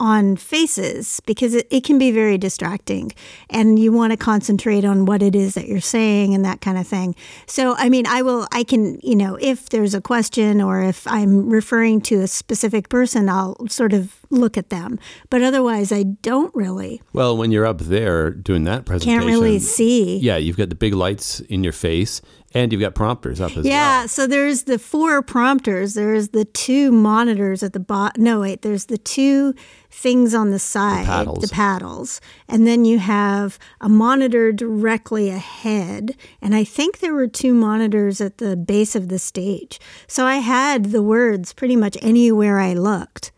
on 0.00 0.34
faces 0.34 1.20
because 1.26 1.54
it, 1.54 1.66
it 1.70 1.84
can 1.84 1.98
be 1.98 2.10
very 2.10 2.38
distracting 2.38 3.12
and 3.50 3.78
you 3.78 3.92
want 3.92 4.10
to 4.10 4.16
concentrate 4.16 4.82
on 4.82 5.04
what 5.04 5.22
it 5.22 5.36
is 5.36 5.52
that 5.54 5.68
you're 5.68 5.78
saying 5.78 6.34
and 6.34 6.42
that 6.42 6.62
kind 6.62 6.78
of 6.78 6.86
thing. 6.86 7.14
So, 7.46 7.76
I 7.76 7.90
mean, 7.90 8.06
I 8.06 8.22
will, 8.22 8.48
I 8.50 8.64
can, 8.64 8.98
you 9.02 9.14
know, 9.14 9.36
if 9.38 9.68
there's 9.68 9.94
a 9.94 10.00
question 10.00 10.62
or 10.62 10.82
if 10.82 11.06
I'm 11.06 11.50
referring 11.50 12.00
to 12.02 12.22
a 12.22 12.26
specific 12.26 12.88
person, 12.88 13.28
I'll 13.28 13.68
sort 13.68 13.92
of 13.92 14.19
look 14.30 14.56
at 14.56 14.70
them. 14.70 14.98
But 15.28 15.42
otherwise, 15.42 15.92
I 15.92 16.04
don't 16.04 16.54
really. 16.54 17.02
Well, 17.12 17.36
when 17.36 17.50
you're 17.50 17.66
up 17.66 17.78
there 17.78 18.30
doing 18.30 18.64
that 18.64 18.86
presentation, 18.86 19.20
can't 19.20 19.30
really 19.30 19.58
see. 19.58 20.18
Yeah, 20.18 20.36
you've 20.36 20.56
got 20.56 20.68
the 20.68 20.74
big 20.74 20.94
lights 20.94 21.40
in 21.40 21.64
your 21.64 21.72
face 21.72 22.22
and 22.52 22.72
you've 22.72 22.80
got 22.80 22.94
prompters 22.94 23.40
up 23.40 23.56
as 23.56 23.64
yeah, 23.64 23.70
well. 23.70 24.00
Yeah, 24.02 24.06
so 24.06 24.26
there's 24.26 24.64
the 24.64 24.78
four 24.78 25.22
prompters. 25.22 25.94
There's 25.94 26.30
the 26.30 26.44
two 26.44 26.90
monitors 26.90 27.62
at 27.62 27.72
the 27.72 27.80
bottom. 27.80 28.24
No, 28.24 28.40
wait, 28.40 28.62
there's 28.62 28.86
the 28.86 28.98
two 28.98 29.54
things 29.90 30.34
on 30.34 30.50
the 30.50 30.58
side, 30.58 31.04
the 31.04 31.10
paddles. 31.10 31.40
the 31.42 31.48
paddles. 31.48 32.20
And 32.48 32.66
then 32.66 32.84
you 32.84 32.98
have 32.98 33.58
a 33.80 33.88
monitor 33.88 34.50
directly 34.50 35.28
ahead. 35.28 36.16
And 36.42 36.54
I 36.54 36.64
think 36.64 36.98
there 36.98 37.14
were 37.14 37.28
two 37.28 37.54
monitors 37.54 38.20
at 38.20 38.38
the 38.38 38.56
base 38.56 38.96
of 38.96 39.08
the 39.08 39.18
stage. 39.18 39.78
So 40.08 40.26
I 40.26 40.36
had 40.36 40.86
the 40.86 41.02
words 41.02 41.52
pretty 41.52 41.76
much 41.76 41.96
anywhere 42.02 42.58
I 42.58 42.74
looked. 42.74 43.30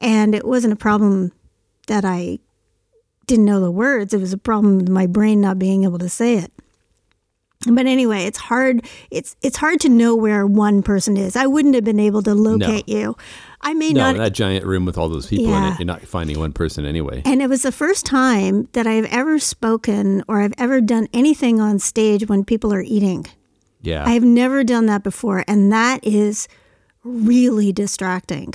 And 0.00 0.34
it 0.34 0.46
wasn't 0.46 0.72
a 0.72 0.76
problem 0.76 1.32
that 1.88 2.04
I 2.04 2.38
didn't 3.26 3.44
know 3.44 3.60
the 3.60 3.70
words. 3.70 4.14
It 4.14 4.20
was 4.20 4.32
a 4.32 4.38
problem 4.38 4.76
with 4.78 4.88
my 4.88 5.06
brain 5.06 5.40
not 5.40 5.58
being 5.58 5.84
able 5.84 5.98
to 5.98 6.08
say 6.08 6.36
it. 6.38 6.52
But 7.66 7.86
anyway, 7.86 8.24
it's 8.24 8.38
hard. 8.38 8.86
It's 9.10 9.34
it's 9.42 9.56
hard 9.56 9.80
to 9.80 9.88
know 9.88 10.14
where 10.14 10.46
one 10.46 10.80
person 10.80 11.16
is. 11.16 11.34
I 11.34 11.46
wouldn't 11.46 11.74
have 11.74 11.82
been 11.82 11.98
able 11.98 12.22
to 12.22 12.32
locate 12.32 12.88
you. 12.88 13.16
I 13.60 13.74
may 13.74 13.92
No, 13.92 14.02
not. 14.02 14.14
in 14.14 14.22
that 14.22 14.32
giant 14.32 14.64
room 14.64 14.84
with 14.84 14.96
all 14.96 15.08
those 15.08 15.26
people 15.26 15.52
in 15.52 15.64
it, 15.64 15.78
you're 15.80 15.86
not 15.86 16.02
finding 16.02 16.38
one 16.38 16.52
person 16.52 16.86
anyway. 16.86 17.22
And 17.24 17.42
it 17.42 17.48
was 17.48 17.62
the 17.62 17.72
first 17.72 18.06
time 18.06 18.68
that 18.74 18.86
I've 18.86 19.06
ever 19.06 19.40
spoken 19.40 20.22
or 20.28 20.40
I've 20.40 20.54
ever 20.56 20.80
done 20.80 21.08
anything 21.12 21.60
on 21.60 21.80
stage 21.80 22.28
when 22.28 22.44
people 22.44 22.72
are 22.72 22.82
eating. 22.82 23.26
Yeah. 23.82 24.04
I've 24.06 24.22
never 24.24 24.62
done 24.62 24.86
that 24.86 25.02
before, 25.02 25.44
and 25.48 25.72
that 25.72 25.98
is 26.04 26.46
really 27.02 27.72
distracting. 27.72 28.54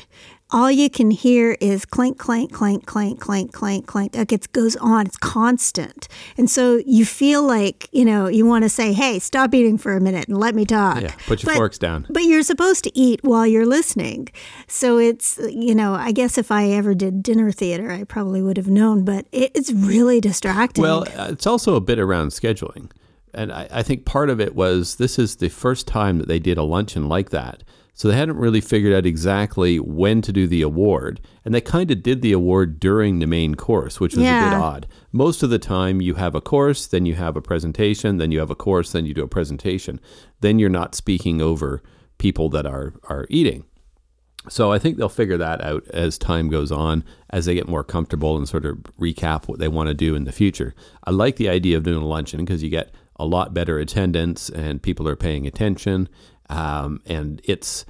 All 0.53 0.69
you 0.69 0.87
can 0.89 1.09
hear 1.09 1.57
is 1.59 1.83
clink, 1.83 2.19
clank, 2.19 2.51
clank, 2.53 2.85
clank, 2.85 3.19
clank, 3.19 3.51
clank, 3.51 3.87
clank. 3.87 4.15
Like 4.15 4.31
it 4.31 4.51
goes 4.53 4.75
on, 4.75 5.07
it's 5.07 5.17
constant. 5.17 6.07
And 6.37 6.47
so 6.49 6.79
you 6.85 7.05
feel 7.05 7.41
like, 7.41 7.89
you 7.91 8.05
know, 8.05 8.27
you 8.27 8.45
want 8.45 8.63
to 8.63 8.69
say, 8.69 8.93
hey, 8.93 9.17
stop 9.17 9.55
eating 9.55 9.79
for 9.79 9.97
a 9.97 9.99
minute 9.99 10.27
and 10.27 10.37
let 10.37 10.53
me 10.53 10.63
talk. 10.63 11.01
yeah. 11.01 11.15
Put 11.25 11.41
your 11.41 11.53
But- 11.53 11.57
forks 11.57 11.79
down. 11.79 12.05
But 12.09 12.23
you're 12.25 12.43
supposed 12.43 12.83
to 12.83 12.95
eat 12.97 13.19
while 13.23 13.47
you're 13.47 13.65
listening. 13.65 14.27
So 14.67 14.99
it's, 14.99 15.39
you 15.49 15.73
know, 15.73 15.95
I 15.95 16.11
guess 16.11 16.37
if 16.37 16.51
I 16.51 16.69
ever 16.69 16.93
did 16.93 17.23
dinner 17.23 17.51
theater, 17.51 17.89
I 17.91 18.03
probably 18.03 18.41
would 18.43 18.57
have 18.57 18.67
known, 18.69 19.03
but 19.03 19.25
it, 19.31 19.51
it's 19.55 19.71
really 19.71 20.21
distracting. 20.21 20.83
Well, 20.83 21.03
uh, 21.17 21.29
it's 21.31 21.47
also 21.47 21.75
a 21.75 21.81
bit 21.81 21.97
around 21.97 22.27
scheduling. 22.29 22.91
And 23.33 23.51
I, 23.51 23.67
I 23.71 23.83
think 23.83 24.05
part 24.05 24.29
of 24.29 24.39
it 24.39 24.55
was 24.55 24.95
this 24.95 25.17
is 25.17 25.37
the 25.37 25.49
first 25.49 25.87
time 25.87 26.17
that 26.19 26.27
they 26.27 26.39
did 26.39 26.57
a 26.57 26.63
luncheon 26.63 27.09
like 27.09 27.29
that. 27.31 27.63
So 27.95 28.07
they 28.07 28.15
hadn't 28.15 28.37
really 28.37 28.61
figured 28.61 28.93
out 28.93 29.05
exactly 29.05 29.79
when 29.79 30.21
to 30.23 30.33
do 30.33 30.47
the 30.47 30.63
award. 30.63 31.21
And 31.45 31.53
they 31.53 31.61
kind 31.61 31.91
of 31.91 32.01
did 32.01 32.23
the 32.23 32.31
award 32.31 32.79
during 32.79 33.19
the 33.19 33.27
main 33.27 33.53
course, 33.53 33.99
which 33.99 34.15
was 34.15 34.25
a 34.25 34.49
bit 34.49 34.57
odd. 34.57 34.87
Most 35.11 35.43
of 35.43 35.51
the 35.51 35.59
time, 35.59 36.01
you 36.01 36.15
have 36.15 36.33
a 36.33 36.41
course, 36.41 36.87
then 36.87 37.05
you 37.05 37.13
have 37.15 37.35
a 37.35 37.41
presentation, 37.41 38.17
then 38.17 38.31
you 38.31 38.39
have 38.39 38.49
a 38.49 38.55
course, 38.55 38.91
then 38.91 39.05
you 39.05 39.13
do 39.13 39.23
a 39.23 39.27
presentation. 39.27 39.99
Then 40.41 40.57
you're 40.57 40.69
not 40.69 40.95
speaking 40.95 41.39
over 41.39 41.83
people 42.17 42.49
that 42.49 42.65
are, 42.65 42.93
are 43.09 43.27
eating. 43.29 43.65
So 44.49 44.71
I 44.71 44.79
think 44.79 44.97
they'll 44.97 45.07
figure 45.07 45.37
that 45.37 45.61
out 45.61 45.87
as 45.89 46.17
time 46.17 46.49
goes 46.49 46.71
on, 46.71 47.03
as 47.29 47.45
they 47.45 47.53
get 47.53 47.67
more 47.67 47.83
comfortable 47.83 48.35
and 48.35 48.49
sort 48.49 48.65
of 48.65 48.77
recap 48.99 49.47
what 49.47 49.59
they 49.59 49.67
want 49.67 49.87
to 49.87 49.93
do 49.93 50.15
in 50.15 50.25
the 50.25 50.31
future. 50.31 50.73
I 51.05 51.11
like 51.11 51.37
the 51.37 51.47
idea 51.47 51.77
of 51.77 51.83
doing 51.83 52.01
a 52.01 52.07
luncheon 52.07 52.43
because 52.43 52.63
you 52.63 52.69
get 52.69 52.93
a 53.17 53.25
lot 53.25 53.53
better 53.53 53.79
attendance 53.79 54.49
and 54.49 54.81
people 54.81 55.07
are 55.07 55.15
paying 55.15 55.47
attention, 55.47 56.09
um, 56.49 57.01
and 57.05 57.41
it's 57.43 57.85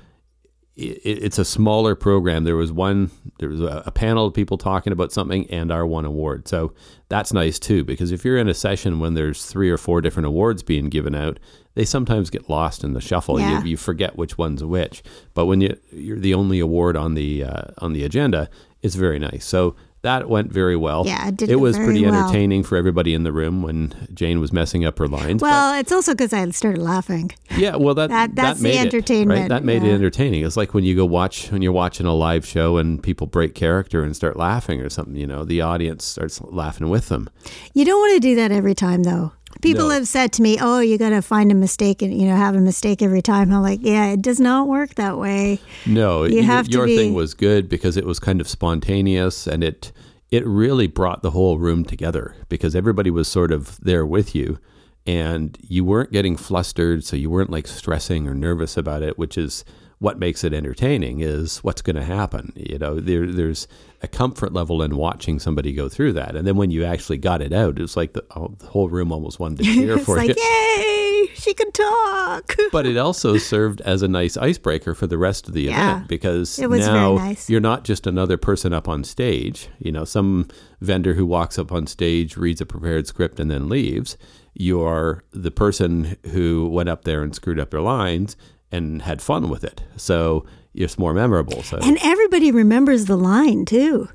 it, 0.76 1.02
it's 1.04 1.38
a 1.38 1.46
smaller 1.46 1.96
program. 1.96 2.44
There 2.44 2.56
was 2.56 2.72
one, 2.72 3.12
there 3.40 3.50
was 3.50 3.62
a, 3.62 3.84
a 3.86 3.92
panel 3.92 4.26
of 4.26 4.34
people 4.34 4.58
talking 4.58 4.94
about 4.94 5.12
something, 5.12 5.50
and 5.50 5.72
our 5.72 5.86
one 5.86 6.06
award. 6.06 6.48
So 6.48 6.74
that's 7.10 7.34
nice 7.34 7.60
too, 7.60 7.84
because 7.84 8.12
if 8.12 8.26
you're 8.26 8.38
in 8.38 8.50
a 8.50 8.54
session 8.54 9.00
when 9.00 9.14
there's 9.14 9.46
three 9.46 9.70
or 9.70 9.78
four 9.78 10.02
different 10.02 10.28
awards 10.28 10.64
being 10.64 10.90
given 10.90 11.16
out, 11.16 11.40
they 11.76 11.86
sometimes 11.86 12.30
get 12.30 12.50
lost 12.50 12.84
in 12.84 12.94
the 12.94 13.02
shuffle. 13.02 13.40
Yeah. 13.40 13.62
You, 13.62 13.72
you 13.72 13.78
forget 13.78 14.16
which 14.16 14.38
one's 14.38 14.64
which. 14.64 15.04
But 15.34 15.46
when 15.46 15.62
you 15.62 15.78
you're 15.92 16.20
the 16.20 16.34
only 16.34 16.60
award 16.60 16.98
on 16.98 17.14
the 17.14 17.44
uh, 17.44 17.64
on 17.80 17.94
the 17.94 18.04
agenda, 18.04 18.50
it's 18.82 18.96
very 18.96 19.20
nice. 19.20 19.46
So 19.46 19.76
that 20.04 20.30
went 20.30 20.52
very 20.52 20.76
well. 20.76 21.04
Yeah, 21.06 21.28
it 21.30 21.38
did 21.38 21.50
It 21.50 21.56
was 21.56 21.76
pretty 21.78 22.06
well. 22.06 22.14
entertaining 22.14 22.64
for 22.64 22.78
everybody 22.78 23.14
in 23.14 23.24
the 23.24 23.32
room 23.32 23.62
when 23.64 23.94
Jane 24.14 24.40
was 24.40 24.54
messing 24.54 24.86
up 24.86 25.00
her 25.00 25.08
lines. 25.08 25.42
well, 25.42 25.78
it's 25.80 25.92
also 25.92 26.14
because 26.14 26.32
I 26.34 26.48
started 26.52 26.82
laughing. 26.82 27.32
yeah, 27.58 27.76
well, 27.76 27.96
that 27.96 28.10
That- 28.12 28.36
that's 28.36 28.60
the 28.60 28.64
made 28.64 28.74
it, 28.76 28.78
right? 28.78 28.86
entertainment, 28.86 29.50
That 29.50 29.64
made 29.64 29.82
it 29.84 29.92
entertaining. 29.92 30.46
It's 30.46 30.56
like 30.58 30.74
when 30.74 30.84
you 30.84 30.96
go 30.96 31.06
watch 31.06 31.52
when 31.52 31.62
you're 31.62 31.72
watching 31.72 32.06
a 32.06 32.14
live 32.14 32.46
show 32.46 32.78
and 32.78 33.02
people 33.02 33.28
break 33.28 33.56
character 33.56 34.04
and 34.04 34.16
start 34.16 34.38
laughing 34.38 34.82
or 34.82 34.90
something. 34.90 35.16
You 35.16 35.26
know, 35.28 35.44
the 35.44 35.62
audience 35.62 36.06
starts 36.06 36.40
laughing 36.42 36.90
with 36.90 37.10
them. 37.10 37.30
You 37.74 37.84
don't 37.86 38.00
want 38.00 38.14
to 38.14 38.20
do 38.20 38.36
that 38.36 38.52
every 38.52 38.76
time, 38.76 39.04
though. 39.04 39.32
People 39.62 39.88
No. 39.88 39.94
have 39.94 40.08
said 40.08 40.32
to 40.34 40.42
me, 40.42 40.58
"Oh, 40.60 40.80
you 40.80 40.98
got 40.98 41.10
to 41.10 41.22
find 41.22 41.52
a 41.52 41.56
mistake 41.56 42.02
and 42.02 42.14
you 42.20 42.28
know 42.28 42.36
have 42.36 42.56
a 42.56 42.60
mistake 42.62 43.02
every 43.02 43.22
time." 43.22 43.52
I'm 43.54 43.62
like, 43.62 43.80
"Yeah, 43.82 44.08
it 44.08 44.22
does 44.22 44.40
not 44.40 44.68
work 44.68 44.96
that 44.96 45.18
way." 45.18 45.60
No, 45.86 46.24
You 46.24 46.44
have 46.44 46.68
to 46.68 46.72
your 46.72 46.88
thing 46.88 47.14
was 47.14 47.34
good 47.34 47.70
because 47.70 47.96
it 47.98 48.06
was 48.06 48.20
kind 48.20 48.42
of 48.42 48.48
spontaneous 48.48 49.48
and 49.48 49.64
it 49.64 49.92
it 50.32 50.46
really 50.48 50.88
brought 50.88 51.22
the 51.22 51.32
whole 51.32 51.60
room 51.60 51.86
together 51.86 52.36
because 52.50 52.76
everybody 52.76 53.12
was 53.12 53.28
sort 53.28 53.52
of 53.52 53.80
there 53.82 54.06
with 54.06 54.34
you 54.34 54.58
and 55.06 55.58
you 55.62 55.86
weren't 55.86 56.12
getting 56.12 56.36
flustered 56.36 57.04
so 57.04 57.16
you 57.16 57.30
weren't 57.30 57.50
like 57.52 57.68
stressing 57.68 58.28
or 58.28 58.34
nervous 58.34 58.76
about 58.76 59.04
it 59.04 59.18
which 59.18 59.38
is 59.38 59.64
what 60.04 60.20
makes 60.20 60.44
it 60.44 60.54
entertaining 60.54 61.22
is 61.22 61.60
what's 61.64 61.82
going 61.82 61.96
to 61.96 62.04
happen 62.04 62.52
you 62.58 62.78
know 62.78 63.00
there 63.00 63.26
there's 63.26 63.68
a 64.02 64.08
comfort 64.08 64.52
level 64.52 64.82
in 64.84 64.98
watching 64.98 65.40
somebody 65.40 65.72
go 65.72 65.88
through 65.88 66.12
that 66.12 66.36
and 66.36 66.46
then 66.46 66.58
when 66.58 66.70
you 66.72 66.84
actually 66.84 67.18
got 67.18 67.42
it 67.42 67.54
out 67.54 67.80
it's 67.80 67.96
like 67.96 68.12
the, 68.12 68.24
oh, 68.36 68.54
the 68.60 68.66
whole 68.66 68.90
room 68.90 69.14
almost 69.14 69.40
wanted 69.40 69.60
to 69.60 69.64
cheer 69.64 69.94
it's 69.96 70.06
for 70.06 70.18
like, 70.18 70.28
you 70.28 70.36
"Yay, 70.38 71.28
she 71.36 71.54
can 71.54 71.72
talk." 71.72 72.54
but 72.74 72.86
it 72.86 72.98
also 72.98 73.38
served 73.38 73.80
as 73.82 74.02
a 74.02 74.08
nice 74.10 74.36
icebreaker 74.36 74.94
for 74.94 75.08
the 75.08 75.18
rest 75.18 75.48
of 75.48 75.54
the 75.54 75.62
Yeah. 75.64 75.92
event 75.94 76.08
because 76.10 76.60
It 76.60 76.70
was 76.70 76.86
very 76.86 77.00
now 77.00 77.16
nice. 77.16 77.50
you're 77.50 77.62
not 77.62 77.86
just 77.86 78.06
another 78.06 78.36
person 78.38 78.74
up 78.74 78.90
on 78.90 79.06
stage. 79.06 79.70
You 79.80 79.94
know, 79.94 80.04
some 80.04 80.50
vendor 80.82 81.14
who 81.14 81.26
walks 81.26 81.58
up 81.58 81.72
on 81.72 81.88
stage, 81.88 82.36
reads 82.36 82.60
a 82.60 82.66
prepared 82.66 83.08
script, 83.08 83.40
and 83.40 83.50
then 83.50 83.70
leaves. 83.70 84.18
You're 84.54 85.24
the 85.32 85.52
person 85.52 86.18
who 86.32 86.68
went 86.70 86.90
up 86.90 87.06
there 87.06 87.24
and 87.24 87.34
screwed 87.34 87.60
up 87.60 87.72
their 87.72 87.82
lines 87.82 88.36
and 88.74 89.02
had 89.04 89.22
fun 89.22 89.50
with 89.50 89.64
it. 89.64 89.82
So 89.98 90.46
it's 90.74 90.98
more 90.98 91.14
memorable. 91.14 91.64
So 91.64 91.78
and 91.82 91.98
everybody 92.04 92.52
remembers 92.52 93.06
the 93.06 93.16
line 93.18 93.66
too. 93.66 94.10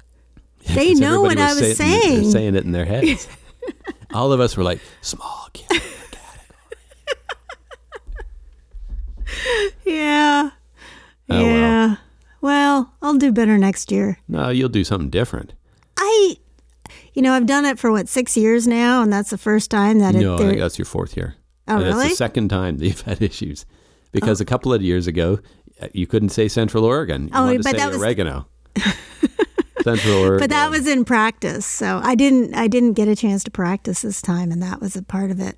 They 0.75 0.93
know 0.95 1.23
what 1.23 1.39
everybody 1.39 1.43
I 1.43 1.67
was 1.69 1.77
saying- 1.79 1.91
they're 2.01 2.11
saying. 2.17 2.31
saying 2.31 2.55
it 2.57 2.65
in 2.65 2.73
their 2.73 2.85
heads. 2.85 3.29
All 4.15 4.33
of 4.33 4.41
us 4.41 4.57
were 4.57 4.65
like, 4.65 4.81
small 5.03 5.49
kid. 5.53 5.83
Yeah. 9.85 10.51
Oh, 11.31 11.35
well. 11.37 11.43
yeah. 11.43 11.97
Well, 12.41 12.93
I'll 13.03 13.15
do 13.15 13.33
better 13.33 13.59
next 13.59 13.91
year. 13.93 14.19
No, 14.29 14.49
you'll 14.51 14.69
do 14.69 14.85
something 14.85 15.11
different. 15.11 15.53
I, 15.97 16.37
you 17.15 17.23
know, 17.23 17.33
I've 17.33 17.47
done 17.47 17.65
it 17.65 17.79
for 17.79 17.91
what 17.91 18.09
six 18.09 18.37
years 18.37 18.67
now, 18.67 19.03
and 19.03 19.13
that's 19.13 19.31
the 19.31 19.39
first 19.39 19.71
time 19.71 19.99
that 19.99 20.15
No, 20.15 20.35
it. 20.37 20.41
I 20.41 20.47
think 20.49 20.59
that's 20.61 20.79
your 20.79 20.87
fourth 20.87 21.17
year. 21.17 21.35
Oh, 21.67 21.77
And 21.77 21.83
That's 21.85 21.95
really? 21.97 22.09
the 22.11 22.15
second 22.17 22.49
time 22.49 22.79
that 22.79 22.87
you've 22.87 23.01
had 23.03 23.21
issues. 23.21 23.67
Because 24.13 24.41
a 24.41 24.45
couple 24.45 24.73
of 24.73 24.83
years 24.83 25.07
ago, 25.07 25.39
uh, 25.81 25.89
you 25.93 26.07
couldn't 26.07 26.31
say 26.31 26.49
Central 26.49 26.85
Oregon. 26.85 27.25
You 27.25 27.31
Oh, 27.35 27.45
wanted 27.45 27.59
to 27.59 27.63
but 27.65 27.71
say 27.73 27.77
that 27.79 27.89
was- 27.93 27.99
oregano. 28.03 28.47
Central 29.83 30.17
Oregon. 30.19 30.39
but 30.41 30.51
that 30.51 30.71
was 30.71 30.87
in 30.89 31.05
practice, 31.05 31.65
so 31.65 32.01
I 32.03 32.15
didn't. 32.15 32.55
I 32.55 32.67
didn't 32.69 32.95
get 32.95 33.07
a 33.09 33.15
chance 33.17 33.45
to 33.45 33.51
practice 33.51 34.03
this 34.03 34.21
time, 34.21 34.51
and 34.51 34.61
that 34.63 34.81
was 34.81 34.97
a 34.97 35.03
part 35.03 35.31
of 35.31 35.39
it. 35.41 35.57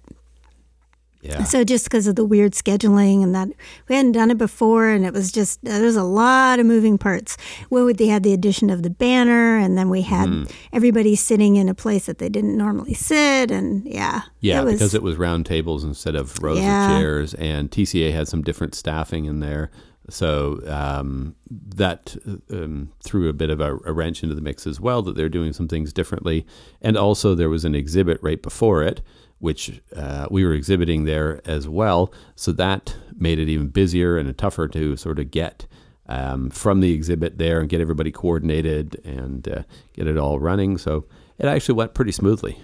Yeah. 1.23 1.45
So 1.45 1.65
just 1.65 1.85
because 1.85 2.07
of 2.07 2.17
the 2.17 2.25
weird 2.25 2.53
scheduling 2.53 3.23
and 3.23 3.35
that 3.35 3.49
we 3.89 3.95
hadn't 3.97 4.13
done 4.13 4.31
it 4.31 4.39
before, 4.39 4.89
and 4.89 5.05
it 5.05 5.13
was 5.13 5.31
just 5.33 5.63
there's 5.65 5.97
a 5.97 6.03
lot 6.05 6.59
of 6.59 6.67
moving 6.67 6.97
parts. 6.99 7.37
Well, 7.71 7.85
we- 7.85 7.93
they 7.93 8.07
had 8.07 8.23
the 8.23 8.33
addition 8.33 8.71
of 8.71 8.83
the 8.83 8.91
banner, 8.91 9.57
and 9.59 9.77
then 9.77 9.91
we 9.91 10.03
had 10.03 10.29
Mm-hmm. 10.29 10.51
everybody 10.73 11.17
sitting 11.17 11.57
in 11.57 11.69
a 11.69 11.75
place 11.75 12.07
that 12.07 12.19
they 12.19 12.29
didn't 12.29 12.57
normally 12.57 12.95
sit, 12.95 13.51
and 13.51 13.85
yeah, 13.87 14.23
Yeah, 14.41 14.63
it 14.63 14.65
was, 14.65 14.75
because 14.75 14.95
it 14.95 15.03
was 15.03 15.17
round 15.17 15.45
tables 15.47 15.85
instead 15.85 16.15
of 16.15 16.43
rows 16.43 16.59
Yeah. 16.59 16.91
of 16.93 16.99
chairs, 17.01 17.35
and 17.35 17.71
TCA 17.71 18.13
had 18.13 18.29
some 18.29 18.43
different 18.43 18.75
staffing 18.75 19.27
in 19.27 19.41
there. 19.41 19.71
So 20.09 20.61
um, 20.67 21.37
that 21.77 22.17
um, 22.51 22.91
threw 23.05 23.29
a 23.29 23.33
bit 23.33 23.49
of 23.51 23.61
a, 23.61 23.77
a 23.85 23.93
wrench 23.93 24.23
into 24.25 24.35
the 24.35 24.41
mix 24.41 24.67
as 24.67 24.81
well, 24.81 25.03
that 25.03 25.15
they're 25.17 25.29
doing 25.29 25.53
some 25.53 25.69
things 25.69 25.93
differently. 25.93 26.47
And 26.83 26.97
also, 26.97 27.35
there 27.37 27.49
was 27.51 27.65
an 27.65 27.75
exhibit 27.77 28.19
right 28.21 28.43
before 28.43 28.83
it, 28.83 29.03
which 29.41 29.81
uh, 29.97 30.27
we 30.31 30.45
were 30.45 30.53
exhibiting 30.53 31.05
there 31.05 31.41
as 31.45 31.69
well. 31.69 32.13
So 32.37 32.53
that 32.53 32.97
made 33.19 33.39
it 33.39 33.49
even 33.49 33.69
busier 33.69 34.17
and 34.17 34.37
tougher 34.39 34.69
to 34.69 34.97
sort 34.97 35.19
of 35.19 35.31
get 35.31 35.67
um, 36.07 36.51
from 36.51 36.81
the 36.81 36.93
exhibit 36.93 37.39
there 37.39 37.61
and 37.61 37.69
get 37.69 37.81
everybody 37.81 38.13
coordinated 38.13 39.01
and 39.05 39.49
uh, 39.49 39.63
get 39.95 40.07
it 40.07 40.17
all 40.19 40.39
running. 40.39 40.79
So 40.79 41.07
it 41.39 41.47
actually 41.47 41.75
went 41.75 41.95
pretty 41.95 42.13
smoothly 42.13 42.59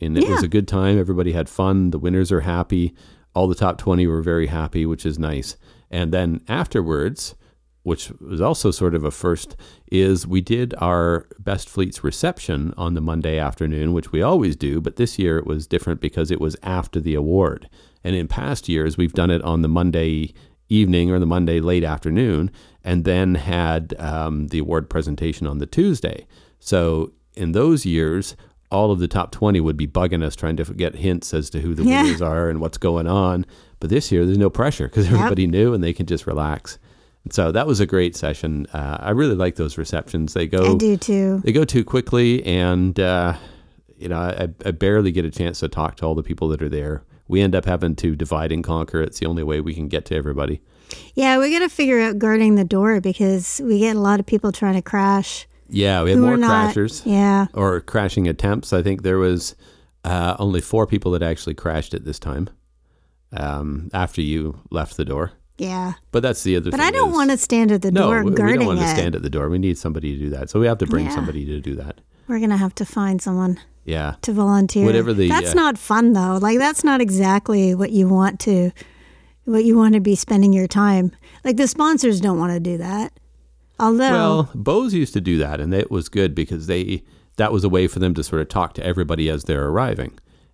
and 0.00 0.16
it 0.16 0.28
was 0.28 0.42
a 0.42 0.48
good 0.48 0.68
time. 0.68 0.98
Everybody 0.98 1.32
had 1.32 1.48
fun. 1.48 1.90
The 1.90 1.98
winners 1.98 2.32
are 2.32 2.40
happy. 2.40 2.94
All 3.34 3.46
the 3.46 3.54
top 3.54 3.78
20 3.78 4.06
were 4.06 4.22
very 4.22 4.46
happy, 4.46 4.86
which 4.86 5.04
is 5.04 5.18
nice. 5.18 5.56
And 5.90 6.12
then 6.12 6.42
afterwards, 6.48 7.34
which 7.82 8.10
was 8.20 8.40
also 8.40 8.70
sort 8.70 8.94
of 8.94 9.04
a 9.04 9.10
first, 9.10 9.56
is 9.90 10.26
we 10.26 10.40
did 10.40 10.74
our 10.78 11.26
Best 11.38 11.68
Fleets 11.68 12.04
reception 12.04 12.74
on 12.76 12.94
the 12.94 13.00
Monday 13.00 13.38
afternoon, 13.38 13.92
which 13.92 14.12
we 14.12 14.20
always 14.22 14.54
do, 14.56 14.80
but 14.80 14.96
this 14.96 15.18
year 15.18 15.38
it 15.38 15.46
was 15.46 15.66
different 15.66 16.00
because 16.00 16.30
it 16.30 16.40
was 16.40 16.56
after 16.62 17.00
the 17.00 17.14
award. 17.14 17.68
And 18.04 18.14
in 18.14 18.28
past 18.28 18.68
years, 18.68 18.96
we've 18.96 19.12
done 19.12 19.30
it 19.30 19.42
on 19.42 19.62
the 19.62 19.68
Monday 19.68 20.34
evening 20.68 21.10
or 21.10 21.18
the 21.18 21.26
Monday 21.26 21.60
late 21.60 21.82
afternoon, 21.84 22.50
and 22.84 23.04
then 23.04 23.34
had 23.34 23.94
um, 23.98 24.48
the 24.48 24.58
award 24.60 24.88
presentation 24.88 25.46
on 25.46 25.58
the 25.58 25.66
Tuesday. 25.66 26.26
So 26.60 27.12
in 27.34 27.52
those 27.52 27.84
years, 27.86 28.36
all 28.70 28.92
of 28.92 29.00
the 29.00 29.08
top 29.08 29.32
20 29.32 29.58
would 29.60 29.76
be 29.76 29.86
bugging 29.88 30.22
us 30.22 30.36
trying 30.36 30.56
to 30.56 30.64
get 30.74 30.94
hints 30.94 31.34
as 31.34 31.50
to 31.50 31.60
who 31.60 31.74
the 31.74 31.82
Yeah. 31.84 32.02
winners 32.04 32.22
are 32.22 32.48
and 32.48 32.60
what's 32.60 32.78
going 32.78 33.06
on. 33.08 33.44
But 33.80 33.90
this 33.90 34.12
year, 34.12 34.24
there's 34.24 34.38
no 34.38 34.50
pressure 34.50 34.86
because 34.86 35.06
everybody 35.06 35.46
knew 35.46 35.74
and 35.74 35.82
they 35.82 35.92
can 35.92 36.06
just 36.06 36.26
relax. 36.26 36.78
So 37.30 37.52
that 37.52 37.66
was 37.66 37.80
a 37.80 37.86
great 37.86 38.16
session. 38.16 38.66
Uh, 38.72 38.96
I 39.00 39.10
really 39.10 39.34
like 39.34 39.56
those 39.56 39.76
receptions. 39.76 40.32
They 40.34 40.46
go. 40.46 40.72
I 40.72 40.76
do 40.76 40.96
too. 40.96 41.40
they 41.44 41.52
go 41.52 41.64
too 41.64 41.84
quickly, 41.84 42.42
and 42.44 42.98
uh, 42.98 43.34
you 43.98 44.08
know, 44.08 44.18
I, 44.18 44.48
I 44.64 44.70
barely 44.70 45.12
get 45.12 45.24
a 45.26 45.30
chance 45.30 45.60
to 45.60 45.68
talk 45.68 45.96
to 45.96 46.06
all 46.06 46.14
the 46.14 46.22
people 46.22 46.48
that 46.48 46.62
are 46.62 46.68
there. 46.70 47.04
We 47.28 47.42
end 47.42 47.54
up 47.54 47.66
having 47.66 47.94
to 47.96 48.16
divide 48.16 48.50
and 48.52 48.64
conquer. 48.64 49.02
It's 49.02 49.18
the 49.20 49.26
only 49.26 49.44
way 49.44 49.60
we 49.60 49.74
can 49.74 49.86
get 49.88 50.06
to 50.06 50.16
everybody. 50.16 50.62
Yeah, 51.14 51.38
we 51.38 51.52
got 51.52 51.60
to 51.60 51.68
figure 51.68 52.00
out 52.00 52.18
guarding 52.18 52.56
the 52.56 52.64
door 52.64 53.00
because 53.00 53.60
we 53.62 53.78
get 53.78 53.94
a 53.94 54.00
lot 54.00 54.18
of 54.18 54.26
people 54.26 54.50
trying 54.50 54.74
to 54.74 54.82
crash. 54.82 55.46
Yeah, 55.68 56.02
we 56.02 56.10
had 56.10 56.18
more 56.18 56.32
are 56.34 56.36
not- 56.36 56.74
crashers 56.74 57.02
Yeah. 57.06 57.46
or 57.54 57.80
crashing 57.80 58.26
attempts. 58.26 58.72
I 58.72 58.82
think 58.82 59.02
there 59.02 59.18
was 59.18 59.54
uh, 60.04 60.34
only 60.40 60.60
four 60.60 60.86
people 60.88 61.12
that 61.12 61.22
actually 61.22 61.54
crashed 61.54 61.94
at 61.94 62.04
this 62.04 62.18
time 62.18 62.48
um, 63.32 63.90
after 63.92 64.20
you 64.20 64.58
left 64.70 64.96
the 64.96 65.04
door. 65.04 65.32
Yeah. 65.60 65.92
But 66.10 66.22
that's 66.22 66.42
the 66.42 66.56
other 66.56 66.70
But 66.70 66.78
thing. 66.80 66.86
I 66.86 66.90
don't 66.90 67.10
is- 67.10 67.14
want 67.14 67.30
to 67.30 67.36
stand 67.36 67.70
at 67.70 67.82
the 67.82 67.90
No, 67.92 68.02
door 68.10 68.24
we, 68.24 68.30
we 68.30 68.36
don't 68.36 68.64
want 68.66 68.78
it. 68.78 68.82
to 68.82 68.88
stand 68.88 69.14
at 69.14 69.22
the 69.22 69.28
door. 69.30 69.48
We 69.50 69.58
need 69.58 69.76
somebody 69.76 70.12
to 70.16 70.18
do 70.18 70.30
that. 70.30 70.48
So 70.48 70.58
we 70.58 70.66
have 70.66 70.78
to 70.78 70.86
bring 70.86 71.04
Yeah. 71.06 71.14
somebody 71.14 71.44
to 71.44 71.60
do 71.60 71.74
that. 71.76 72.00
We're 72.28 72.38
going 72.38 72.50
to 72.50 72.56
have 72.56 72.74
to 72.76 72.84
find 72.86 73.20
someone 73.20 73.58
Yeah. 73.84 74.14
to 74.22 74.32
volunteer. 74.32 74.86
Whatever 74.86 75.12
the, 75.12 75.28
That's 75.28 75.50
uh, 75.50 75.54
not 75.54 75.76
fun 75.76 76.14
though. 76.14 76.38
Like 76.40 76.58
that's 76.58 76.82
not 76.82 77.00
exactly 77.02 77.74
what 77.74 77.90
you 77.90 78.08
want 78.08 78.40
to 78.40 78.70
what 79.44 79.64
you 79.64 79.76
want 79.76 79.94
to 79.94 80.00
be 80.00 80.14
spending 80.14 80.52
your 80.52 80.66
time. 80.68 81.12
Like 81.44 81.56
the 81.56 81.66
sponsors 81.66 82.20
don't 82.20 82.38
want 82.38 82.52
to 82.52 82.60
do 82.60 82.78
that. 82.78 83.12
Although 83.78 84.10
Well, 84.12 84.50
Bose 84.54 84.94
used 84.94 85.12
to 85.14 85.20
do 85.20 85.38
that, 85.38 85.60
and 85.60 85.72
it 85.74 85.90
was 85.90 86.08
good 86.08 86.34
because 86.34 86.66
they 86.68 87.02
that 87.36 87.52
was 87.52 87.64
a 87.64 87.68
way 87.68 87.86
for 87.86 87.98
them 87.98 88.14
to 88.14 88.22
sort 88.22 88.42
of 88.42 88.48
talk 88.48 88.74
to 88.74 88.84
everybody 88.84 89.28
as 89.28 89.44
they're 89.44 89.66
arriving. 89.68 90.12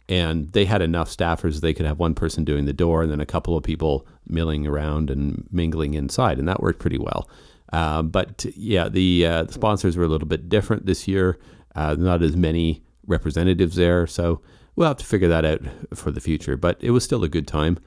And 0.09 0.51
they 0.53 0.65
had 0.67 0.83
enough 0.83 1.11
staffers 1.15 1.61
they 1.61 1.75
could 1.75 1.85
have 1.87 1.99
one 1.99 2.15
person 2.15 2.45
doing 2.45 2.65
the 2.65 2.73
door 2.73 3.03
and 3.03 3.11
then 3.11 3.21
a 3.21 3.27
couple 3.27 3.57
of 3.57 3.65
people 3.65 4.07
milling 4.29 4.67
around 4.67 5.11
and 5.11 5.47
mingling 5.51 5.95
inside, 5.95 6.39
and 6.39 6.49
that 6.49 6.61
worked 6.61 6.79
pretty 6.79 6.99
well. 6.99 7.29
Uh, 7.73 8.03
but 8.03 8.47
yeah, 8.57 8.89
the, 8.89 9.27
uh, 9.27 9.45
the 9.45 9.53
sponsors 9.53 9.97
were 9.97 10.05
a 10.05 10.09
little 10.09 10.29
bit 10.29 10.49
different 10.49 10.87
this 10.87 11.09
year. 11.09 11.39
Uh, 11.75 11.95
not 11.99 12.23
as 12.23 12.37
many 12.37 12.83
representatives 13.07 13.77
there, 13.77 14.07
so 14.07 14.41
we'll 14.77 14.89
have 14.89 14.97
to 14.97 15.05
figure 15.05 15.29
that 15.29 15.45
out 15.45 15.61
for 15.95 16.11
the 16.11 16.21
future. 16.21 16.57
But 16.57 16.79
it 16.81 16.91
was 16.91 17.05
still 17.05 17.25
a 17.25 17.29
good 17.29 17.47
time, 17.47 17.79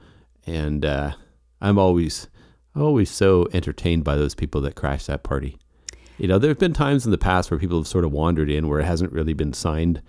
and 0.46 0.84
uh, 0.84 1.12
I'm 1.60 1.78
always 1.78 2.28
always 2.76 3.10
so 3.10 3.48
entertained 3.52 4.04
by 4.04 4.16
those 4.16 4.34
people 4.34 4.60
that 4.60 4.76
crash 4.76 5.06
that 5.06 5.24
party. 5.24 5.58
You 6.18 6.28
know, 6.28 6.38
there 6.38 6.50
have 6.50 6.58
been 6.58 6.72
times 6.72 7.04
in 7.04 7.10
the 7.10 7.18
past 7.18 7.50
where 7.50 7.58
people 7.58 7.78
have 7.78 7.88
sort 7.88 8.04
of 8.04 8.12
wandered 8.12 8.50
in 8.50 8.68
where 8.68 8.80
it 8.80 8.84
hasn't 8.84 9.12
really 9.12 9.32
been 9.32 9.52
signed 9.52 10.02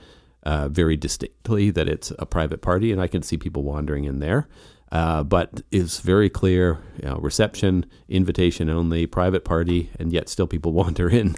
uh, 0.44 0.68
very 0.68 0.98
distinctly 0.98 1.72
that 1.72 1.88
it's 1.88 2.12
a 2.20 2.26
private 2.26 2.62
party, 2.62 2.92
and 2.92 3.02
I 3.02 3.08
can 3.08 3.22
see 3.22 3.38
people 3.38 3.64
wandering 3.64 4.06
in 4.06 4.20
there. 4.20 4.48
Uh, 4.92 5.24
but 5.24 5.62
it's 5.72 6.00
very 6.00 6.30
clear, 6.30 6.78
you 7.02 7.08
know, 7.08 7.16
reception, 7.18 7.86
invitation 8.10 8.70
only, 8.70 9.06
private 9.06 9.46
party, 9.46 9.90
and 10.00 10.12
yet 10.12 10.28
still 10.28 10.48
people 10.48 10.74
wander 10.82 11.10
in. 11.10 11.36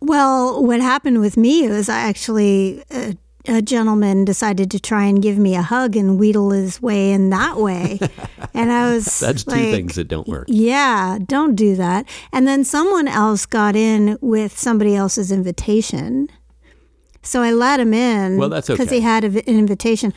Well, 0.00 0.64
what 0.64 0.80
happened 0.80 1.20
with 1.20 1.36
me 1.36 1.68
was 1.68 1.88
I 1.88 2.00
actually 2.00 2.82
a, 2.90 3.16
a 3.46 3.62
gentleman 3.62 4.24
decided 4.24 4.70
to 4.72 4.80
try 4.80 5.04
and 5.04 5.22
give 5.22 5.36
me 5.38 5.54
a 5.54 5.62
hug 5.62 5.96
and 5.96 6.18
wheedle 6.18 6.50
his 6.50 6.80
way 6.82 7.12
in 7.12 7.30
that 7.30 7.58
way, 7.58 8.00
and 8.54 8.72
I 8.72 8.92
was 8.94 9.20
That's 9.20 9.44
two 9.44 9.52
things 9.52 9.94
that 9.96 10.08
don't 10.08 10.26
work. 10.26 10.46
Yeah, 10.48 11.18
don't 11.24 11.54
do 11.54 11.76
that. 11.76 12.08
And 12.32 12.48
then 12.48 12.64
someone 12.64 13.06
else 13.06 13.46
got 13.46 13.76
in 13.76 14.18
with 14.20 14.58
somebody 14.58 14.96
else's 14.96 15.30
invitation. 15.30 16.28
So 17.22 17.42
I 17.42 17.52
let 17.52 17.78
him 17.78 17.94
in. 17.94 18.38
Well, 18.38 18.48
that's 18.48 18.66
Because 18.66 18.90
he 18.90 19.00
had 19.00 19.22
a- 19.24 19.28
an 19.28 19.56
invitation. 19.58 20.12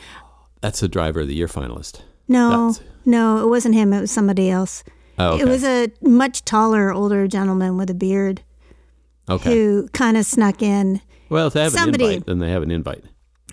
That's 0.62 0.80
the 0.80 0.88
driver 0.88 1.20
of 1.20 1.28
the 1.28 1.34
year 1.36 1.46
finalist. 1.46 2.00
No, 2.28 2.72
That's- 2.72 2.80
no, 3.04 3.38
it 3.44 3.48
wasn't 3.48 3.74
him. 3.74 3.92
It 3.92 4.00
was 4.00 4.10
somebody 4.10 4.50
else. 4.50 4.82
Oh, 5.18 5.34
okay. 5.34 5.42
It 5.42 5.48
was 5.48 5.64
a 5.64 5.88
much 6.02 6.44
taller, 6.44 6.92
older 6.92 7.26
gentleman 7.28 7.76
with 7.76 7.88
a 7.90 7.94
beard 7.94 8.42
okay. 9.28 9.50
who 9.54 9.88
kind 9.92 10.16
of 10.16 10.26
snuck 10.26 10.62
in. 10.62 11.00
Well, 11.30 11.46
if 11.46 11.52
they 11.54 11.62
have 11.62 11.72
somebody- 11.72 12.04
an 12.04 12.10
invite, 12.12 12.26
then 12.26 12.38
they 12.38 12.50
have 12.50 12.62
an 12.62 12.70
invite. 12.70 13.04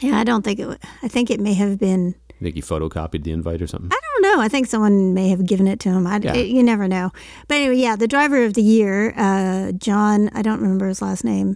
Yeah, 0.01 0.19
I 0.19 0.23
don't 0.23 0.43
think 0.43 0.59
it. 0.59 0.79
I 1.01 1.07
think 1.07 1.29
it 1.31 1.39
may 1.39 1.53
have 1.53 1.77
been. 1.79 2.15
I 2.31 2.43
think 2.43 2.55
he 2.55 2.61
photocopied 2.61 3.23
the 3.23 3.31
invite 3.31 3.61
or 3.61 3.67
something. 3.67 3.89
I 3.93 3.99
don't 4.01 4.21
know. 4.35 4.41
I 4.41 4.49
think 4.49 4.67
someone 4.67 5.13
may 5.13 5.29
have 5.29 5.45
given 5.45 5.65
it 5.67 5.79
to 5.81 5.89
him. 5.89 6.05
I, 6.05 6.19
Yeah. 6.21 6.33
it- 6.33 6.47
you 6.49 6.61
never 6.63 6.87
know. 6.89 7.11
But 7.47 7.55
anyway, 7.55 7.77
yeah, 7.77 7.95
the 7.95 8.07
driver 8.07 8.43
of 8.43 8.53
the 8.55 8.61
year, 8.63 9.13
uh, 9.15 9.71
John. 9.73 10.29
I 10.33 10.41
don't 10.41 10.59
remember 10.59 10.87
his 10.89 11.01
last 11.01 11.23
name. 11.23 11.55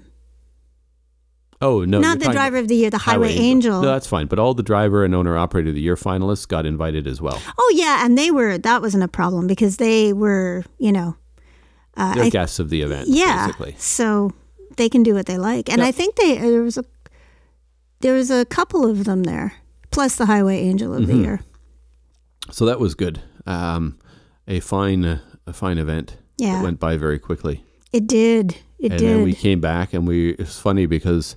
Oh 1.62 1.84
no, 1.86 2.00
Not 2.00 2.20
the 2.20 2.30
driver 2.30 2.58
of 2.58 2.68
the 2.68 2.76
year, 2.76 2.90
the 2.92 3.00
Highway, 3.00 3.34
Angel. 3.34 3.82
No, 3.82 3.88
that's 3.88 4.06
fine. 4.08 4.28
But 4.28 4.38
all 4.38 4.54
the 4.54 4.62
driver 4.64 5.04
and 5.04 5.16
owner 5.16 5.36
operator 5.38 5.70
of 5.70 5.76
the 5.76 5.82
year 5.82 5.96
finalists 5.96 6.48
got 6.48 6.66
invited 6.68 7.08
as 7.08 7.20
well. 7.20 7.42
oh 7.58 7.74
yeah, 7.76 8.06
and 8.06 8.16
they 8.18 8.30
were. 8.32 8.58
That 8.60 8.82
wasn't 8.82 9.04
a 9.04 9.08
problem 9.08 9.48
because 9.48 9.78
they 9.78 10.14
were. 10.14 10.64
You 10.78 10.92
know. 10.92 11.16
Uh, 11.96 12.14
They're 12.14 12.26
I- 12.26 12.30
guests 12.30 12.60
of 12.60 12.70
the 12.70 12.82
event, 12.84 13.08
yeah. 13.10 13.48
basically. 13.48 13.74
So 13.80 14.32
they 14.76 14.88
can 14.88 15.02
do 15.02 15.16
what 15.16 15.26
they 15.26 15.40
like, 15.40 15.68
and 15.68 15.80
Yep. 15.80 15.88
I 15.88 15.92
think 15.92 16.16
they 16.16 16.38
there 16.38 16.62
was 16.62 16.78
a 16.78 16.86
there 18.02 18.14
was 18.14 18.30
a 18.30 18.46
couple 18.46 18.86
of 18.86 19.06
them 19.06 19.24
there, 19.24 19.54
plus 19.90 20.16
the 20.16 20.28
Highway 20.28 20.60
Angel 20.60 20.94
of 20.94 21.02
Mm-hmm. 21.02 21.12
the 21.12 21.18
year. 21.18 21.40
So 22.52 22.66
that 22.68 22.80
was 22.80 22.94
good. 22.94 23.20
Um, 23.48 23.98
a 24.48 24.60
fine, 24.60 25.20
a 25.48 25.54
fine 25.54 25.80
event. 25.80 26.18
Yeah. 26.38 26.60
It 26.60 26.64
went 26.64 26.80
by 26.80 26.98
very 26.98 27.18
quickly. 27.18 27.64
It 27.92 28.06
did. 28.06 28.58
It 28.80 28.92
and 28.92 29.00
did. 29.00 29.10
then 29.10 29.24
we 29.24 29.34
came 29.34 29.60
back, 29.60 29.94
and 29.94 30.08
we. 30.08 30.32
It's 30.32 30.60
funny 30.60 30.86
because 30.86 31.36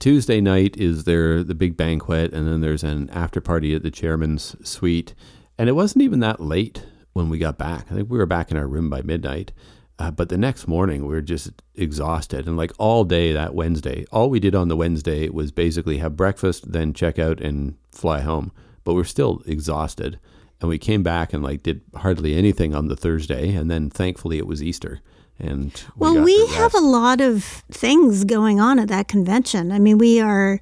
Tuesday 0.00 0.40
night 0.40 0.76
is 0.76 1.04
there 1.04 1.42
the 1.42 1.54
big 1.54 1.76
banquet, 1.76 2.32
and 2.32 2.46
then 2.46 2.60
there's 2.60 2.84
an 2.84 3.08
after 3.10 3.40
party 3.40 3.74
at 3.74 3.82
the 3.82 3.90
chairman's 3.90 4.56
suite, 4.68 5.14
and 5.58 5.68
it 5.68 5.72
wasn't 5.72 6.02
even 6.02 6.20
that 6.20 6.40
late 6.40 6.84
when 7.12 7.28
we 7.30 7.38
got 7.38 7.56
back. 7.56 7.86
I 7.90 7.94
think 7.94 8.10
we 8.10 8.18
were 8.18 8.26
back 8.26 8.50
in 8.50 8.56
our 8.56 8.66
room 8.66 8.90
by 8.90 9.02
midnight. 9.02 9.52
Uh, 9.96 10.10
but 10.10 10.28
the 10.28 10.36
next 10.36 10.66
morning, 10.66 11.02
we 11.06 11.14
were 11.14 11.22
just 11.22 11.62
exhausted, 11.76 12.46
and 12.46 12.56
like 12.56 12.72
all 12.78 13.04
day 13.04 13.32
that 13.32 13.54
Wednesday, 13.54 14.04
all 14.10 14.28
we 14.28 14.40
did 14.40 14.54
on 14.54 14.66
the 14.66 14.76
Wednesday 14.76 15.28
was 15.28 15.52
basically 15.52 15.98
have 15.98 16.16
breakfast, 16.16 16.72
then 16.72 16.92
check 16.92 17.18
out 17.18 17.40
and 17.40 17.76
fly 17.92 18.20
home. 18.20 18.50
But 18.82 18.94
we're 18.94 19.04
still 19.04 19.42
exhausted, 19.46 20.18
and 20.60 20.68
we 20.68 20.78
came 20.78 21.04
back 21.04 21.32
and 21.32 21.44
like 21.44 21.62
did 21.62 21.82
hardly 21.94 22.34
anything 22.34 22.74
on 22.74 22.88
the 22.88 22.96
Thursday, 22.96 23.54
and 23.54 23.70
then 23.70 23.88
thankfully 23.88 24.36
it 24.38 24.48
was 24.48 24.62
Easter, 24.64 25.00
and 25.38 25.72
we 25.96 26.00
well, 26.00 26.22
we 26.22 26.46
have 26.48 26.74
a 26.74 26.80
lot 26.80 27.20
of 27.20 27.44
things 27.70 28.24
going 28.24 28.60
on 28.60 28.78
at 28.78 28.88
that 28.88 29.08
convention. 29.08 29.72
I 29.72 29.78
mean, 29.78 29.98
we 29.98 30.20
are 30.20 30.60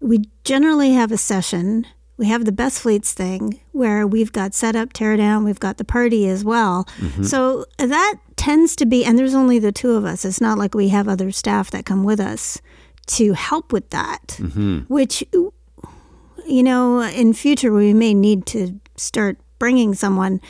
we 0.00 0.24
generally 0.44 0.92
have 0.92 1.12
a 1.12 1.18
session. 1.18 1.86
We 2.16 2.26
have 2.26 2.44
the 2.44 2.52
best 2.52 2.80
fleets 2.80 3.14
thing 3.14 3.60
where 3.72 4.06
we've 4.06 4.32
got 4.32 4.52
set 4.52 4.76
up, 4.76 4.92
tear 4.92 5.16
down. 5.16 5.44
We've 5.44 5.60
got 5.60 5.78
the 5.78 5.84
party 5.84 6.28
as 6.28 6.44
well. 6.44 6.86
Mm-hmm. 6.98 7.22
So 7.22 7.64
that 7.78 8.16
tends 8.36 8.76
to 8.76 8.86
be, 8.86 9.04
and 9.04 9.18
there's 9.18 9.34
only 9.34 9.58
the 9.58 9.72
two 9.72 9.92
of 9.92 10.04
us. 10.04 10.24
It's 10.24 10.40
not 10.40 10.58
like 10.58 10.74
we 10.74 10.88
have 10.88 11.08
other 11.08 11.30
staff 11.30 11.70
that 11.70 11.86
come 11.86 12.04
with 12.04 12.20
us 12.20 12.60
to 13.06 13.32
help 13.32 13.72
with 13.72 13.88
that. 13.90 14.36
Mm-hmm. 14.38 14.80
Which, 14.92 15.24
you 15.32 16.62
know, 16.62 17.00
in 17.00 17.32
future 17.32 17.72
we 17.72 17.94
may 17.94 18.12
need 18.12 18.44
to 18.46 18.78
start 18.96 19.38
bringing 19.58 19.94
someone 19.94 20.40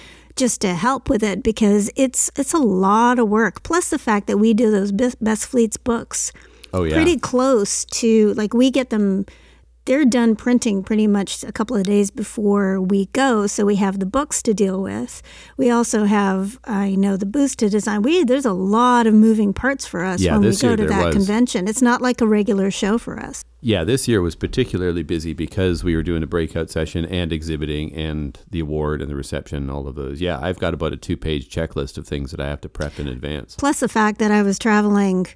just 0.40 0.60
to 0.62 0.74
help 0.74 1.08
with 1.08 1.22
it 1.22 1.42
because 1.44 1.90
it's 1.94 2.30
it's 2.34 2.54
a 2.54 2.58
lot 2.58 3.18
of 3.20 3.28
work. 3.28 3.62
Plus 3.62 3.90
the 3.90 3.98
fact 3.98 4.26
that 4.26 4.38
we 4.38 4.54
do 4.54 4.70
those 4.70 4.90
best, 4.90 5.22
best 5.22 5.46
fleets 5.46 5.76
books 5.76 6.32
Oh 6.72 6.84
yeah. 6.84 6.94
pretty 6.94 7.18
close 7.18 7.84
to 8.00 8.32
like 8.34 8.54
we 8.54 8.70
get 8.70 8.88
them 8.90 9.26
they're 9.90 10.04
done 10.04 10.36
printing 10.36 10.84
pretty 10.84 11.08
much 11.08 11.42
a 11.42 11.50
couple 11.50 11.76
of 11.76 11.82
days 11.82 12.12
before 12.12 12.80
we 12.80 13.06
go 13.06 13.48
so 13.48 13.66
we 13.66 13.74
have 13.74 13.98
the 13.98 14.06
books 14.06 14.40
to 14.40 14.54
deal 14.54 14.80
with 14.80 15.20
we 15.56 15.68
also 15.68 16.04
have 16.04 16.60
i 16.64 16.94
know 16.94 17.16
the 17.16 17.26
booths 17.26 17.56
to 17.56 17.68
design 17.68 18.00
we 18.00 18.22
there's 18.22 18.44
a 18.46 18.52
lot 18.52 19.04
of 19.08 19.12
moving 19.12 19.52
parts 19.52 19.84
for 19.86 20.04
us 20.04 20.20
Yeah, 20.20 20.34
when 20.38 20.42
we 20.48 20.56
go 20.56 20.76
to 20.76 20.86
that 20.86 21.06
was. 21.06 21.14
convention 21.16 21.66
it's 21.66 21.82
not 21.82 22.00
like 22.00 22.20
a 22.20 22.26
regular 22.26 22.70
show 22.70 22.98
for 22.98 23.18
us 23.18 23.44
Yeah, 23.62 23.82
this 23.84 24.06
year 24.08 24.22
was 24.22 24.36
particularly 24.36 25.02
busy 25.02 25.34
because 25.34 25.82
we 25.82 25.96
were 25.96 26.04
doing 26.04 26.22
a 26.22 26.26
breakout 26.26 26.70
session 26.70 27.04
and 27.04 27.32
exhibiting 27.32 27.92
and 27.94 28.38
the 28.48 28.60
award 28.60 29.02
and 29.02 29.10
the 29.10 29.16
reception 29.16 29.56
and 29.58 29.70
all 29.70 29.86
of 29.86 29.96
those. 29.96 30.18
Yeah, 30.20 30.38
I've 30.40 30.58
got 30.58 30.72
about 30.72 30.92
a 30.94 30.96
two 30.96 31.16
page 31.16 31.50
checklist 31.54 31.98
of 31.98 32.06
things 32.06 32.30
that 32.30 32.40
I 32.40 32.48
have 32.48 32.60
to 32.62 32.68
prep 32.70 32.98
in 33.00 33.06
advance. 33.08 33.56
plus 33.56 33.80
the 33.80 33.88
fact 33.88 34.18
that 34.20 34.30
i 34.30 34.40
was 34.42 34.56
traveling 34.58 35.26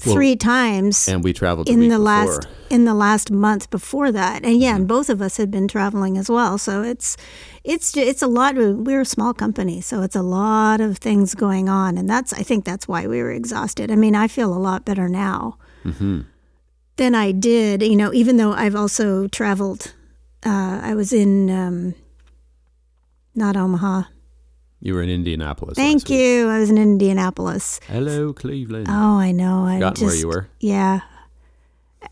three 0.00 0.34
times 0.36 1.06
And 1.08 1.22
we 1.22 1.32
traveled 1.32 1.68
in 1.68 1.80
the 1.80 1.88
before. 1.90 1.98
last 1.98 2.48
in 2.70 2.84
the 2.86 2.94
last 2.94 3.30
month 3.30 3.68
before 3.70 4.10
that 4.10 4.42
and 4.44 4.56
yeah 4.58 4.70
Mm-hmm. 4.72 4.76
and 4.80 4.88
both 4.88 5.10
of 5.10 5.20
us 5.20 5.36
had 5.36 5.50
been 5.50 5.68
traveling 5.68 6.16
as 6.18 6.28
well 6.30 6.56
so 6.58 6.82
it's 6.82 7.16
it's 7.62 7.94
it's 7.96 8.22
a 8.22 8.26
lot 8.26 8.56
of, 8.56 8.78
we're 8.86 9.02
a 9.02 9.04
small 9.04 9.34
company 9.34 9.80
so 9.82 10.00
it's 10.02 10.16
a 10.16 10.22
lot 10.22 10.80
of 10.80 10.96
things 10.98 11.34
going 11.34 11.68
on 11.68 11.98
and 11.98 12.08
that's 12.08 12.32
i 12.32 12.42
think 12.42 12.64
that's 12.64 12.88
why 12.88 13.06
we 13.06 13.18
were 13.22 13.30
exhausted 13.32 13.90
i 13.90 13.96
mean 13.96 14.14
i 14.16 14.26
feel 14.28 14.52
a 14.54 14.58
lot 14.58 14.84
better 14.84 15.08
now 15.08 15.58
Mm-hmm. 15.84 16.20
than 16.96 17.14
i 17.14 17.30
did 17.32 17.82
you 17.82 17.96
know 17.96 18.12
even 18.14 18.36
though 18.38 18.52
i've 18.52 18.74
also 18.76 19.28
traveled 19.28 19.92
uh, 20.46 20.80
i 20.82 20.94
was 20.94 21.12
in 21.12 21.50
um, 21.50 21.94
not 23.34 23.56
omaha 23.56 24.02
You 24.84 24.94
were 24.94 25.02
in 25.02 25.10
Indianapolis. 25.10 25.76
thank 25.76 26.10
you 26.10 26.48
i 26.48 26.58
was 26.58 26.68
in 26.70 26.76
indianapolis 26.78 27.80
Hello, 27.86 28.32
Cleveland. 28.32 28.86
oh 28.90 29.16
i 29.28 29.30
know 29.32 29.64
i 29.64 29.78
got 29.78 29.98
where 30.00 30.14
you 30.14 30.28
were. 30.28 30.48
yeah. 30.60 31.00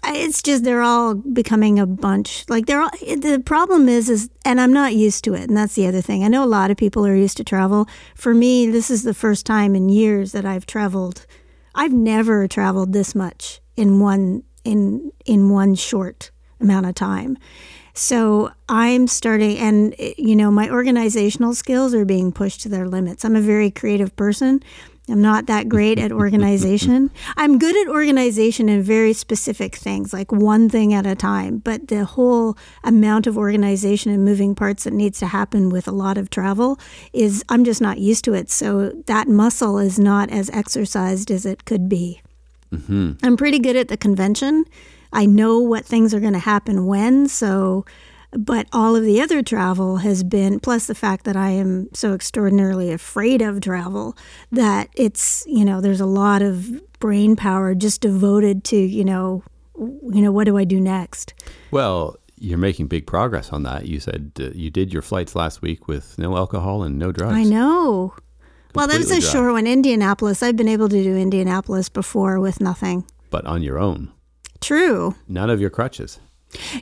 It's 0.04 0.40
just 0.40 0.62
they're 0.64 0.82
all 0.82 1.14
becoming 1.14 1.78
a 1.80 1.86
bunch. 1.86 2.44
Like 2.48 2.66
they're 2.66 2.80
all, 2.80 2.90
the 3.00 3.42
problem 3.44 3.88
is 3.88 4.08
is 4.08 4.30
and 4.44 4.60
I'm 4.60 4.72
not 4.72 4.94
used 4.94 5.24
to 5.24 5.34
it, 5.34 5.48
and 5.48 5.56
that's 5.56 5.74
the 5.74 5.86
other 5.86 6.00
thing. 6.00 6.22
I 6.24 6.28
know 6.28 6.44
a 6.44 6.46
lot 6.58 6.70
of 6.70 6.76
people 6.76 7.04
are 7.04 7.14
used 7.14 7.36
to 7.38 7.44
travel. 7.44 7.86
For 8.14 8.32
me, 8.32 8.70
this 8.70 8.88
is 8.90 9.02
the 9.02 9.14
first 9.14 9.44
time 9.46 9.74
in 9.74 9.88
years 9.88 10.30
that 10.32 10.44
I've 10.46 10.64
traveled. 10.64 11.26
I've 11.74 11.92
never 11.92 12.46
traveled 12.48 12.92
this 12.92 13.14
much 13.14 13.60
in 13.76 13.98
one 14.00 14.44
in 14.64 15.10
in 15.26 15.50
one 15.50 15.74
short 15.74 16.30
amount 16.60 16.86
of 16.86 16.94
time. 16.94 17.36
So 17.94 18.50
I'm 18.68 19.06
starting, 19.06 19.58
and 19.58 19.94
you 19.98 20.36
know, 20.36 20.50
my 20.50 20.70
organizational 20.70 21.54
skills 21.54 21.94
are 21.94 22.04
being 22.04 22.32
pushed 22.32 22.60
to 22.62 22.68
their 22.68 22.86
limits. 22.86 23.24
I'm 23.24 23.36
a 23.36 23.40
very 23.40 23.70
creative 23.70 24.14
person. 24.16 24.62
I'm 25.08 25.20
not 25.20 25.46
that 25.46 25.68
great 25.68 25.98
at 25.98 26.12
organization. 26.12 27.10
I'm 27.36 27.58
good 27.58 27.76
at 27.76 27.92
organization 27.92 28.68
in 28.68 28.82
very 28.82 29.12
specific 29.12 29.74
things, 29.74 30.12
like 30.12 30.30
one 30.30 30.68
thing 30.68 30.94
at 30.94 31.06
a 31.06 31.14
time. 31.14 31.58
But 31.58 31.88
the 31.88 32.04
whole 32.04 32.56
amount 32.84 33.26
of 33.26 33.36
organization 33.36 34.12
and 34.12 34.24
moving 34.24 34.54
parts 34.54 34.84
that 34.84 34.92
needs 34.92 35.18
to 35.20 35.26
happen 35.26 35.68
with 35.68 35.88
a 35.88 35.92
lot 35.92 36.16
of 36.16 36.30
travel 36.30 36.78
is, 37.12 37.44
I'm 37.48 37.64
just 37.64 37.80
not 37.80 37.98
used 37.98 38.24
to 38.26 38.34
it. 38.34 38.50
So 38.50 38.90
that 39.06 39.28
muscle 39.28 39.78
is 39.78 39.98
not 39.98 40.30
as 40.30 40.48
exercised 40.50 41.30
as 41.30 41.44
it 41.44 41.64
could 41.64 41.88
be. 41.88 42.22
Mm-hmm. 42.72 43.12
I'm 43.24 43.36
pretty 43.36 43.58
good 43.58 43.76
at 43.76 43.88
the 43.88 43.96
convention. 43.96 44.64
I 45.12 45.26
know 45.26 45.58
what 45.58 45.84
things 45.84 46.14
are 46.14 46.20
going 46.20 46.32
to 46.34 46.38
happen 46.38 46.86
when. 46.86 47.28
So 47.28 47.84
but 48.32 48.68
all 48.72 48.94
of 48.94 49.04
the 49.04 49.20
other 49.20 49.42
travel 49.42 49.98
has 49.98 50.22
been, 50.22 50.60
plus 50.60 50.86
the 50.86 50.94
fact 50.94 51.24
that 51.24 51.36
I 51.36 51.50
am 51.50 51.88
so 51.92 52.14
extraordinarily 52.14 52.92
afraid 52.92 53.42
of 53.42 53.60
travel, 53.60 54.16
that 54.52 54.88
it's, 54.94 55.44
you 55.46 55.64
know, 55.64 55.80
there's 55.80 56.00
a 56.00 56.06
lot 56.06 56.42
of 56.42 56.80
brain 57.00 57.34
power 57.34 57.74
just 57.74 58.00
devoted 58.00 58.62
to, 58.64 58.76
you 58.76 59.04
know, 59.04 59.42
you 59.76 60.22
know, 60.22 60.30
what 60.30 60.44
do 60.44 60.56
I 60.58 60.64
do 60.64 60.78
next? 60.78 61.34
Well, 61.70 62.16
you're 62.38 62.58
making 62.58 62.86
big 62.86 63.06
progress 63.06 63.50
on 63.50 63.64
that. 63.64 63.86
You 63.86 63.98
said 63.98 64.32
uh, 64.38 64.50
you 64.54 64.70
did 64.70 64.92
your 64.92 65.02
flights 65.02 65.34
last 65.34 65.60
week 65.60 65.88
with 65.88 66.18
no 66.18 66.36
alcohol 66.36 66.82
and 66.82 66.98
no 66.98 67.12
drugs. 67.12 67.34
I 67.34 67.42
know. 67.42 68.14
Completely 68.14 68.72
well, 68.74 68.86
that 68.86 68.98
was 68.98 69.10
a 69.10 69.20
short 69.20 69.52
one. 69.52 69.66
Indianapolis. 69.66 70.42
I've 70.42 70.56
been 70.56 70.68
able 70.68 70.88
to 70.88 71.02
do 71.02 71.16
Indianapolis 71.16 71.88
before 71.88 72.38
with 72.38 72.60
nothing. 72.60 73.04
But 73.30 73.44
on 73.46 73.62
your 73.62 73.78
own. 73.78 74.12
True. 74.60 75.14
None 75.28 75.50
of 75.50 75.60
your 75.60 75.70
crutches. 75.70 76.18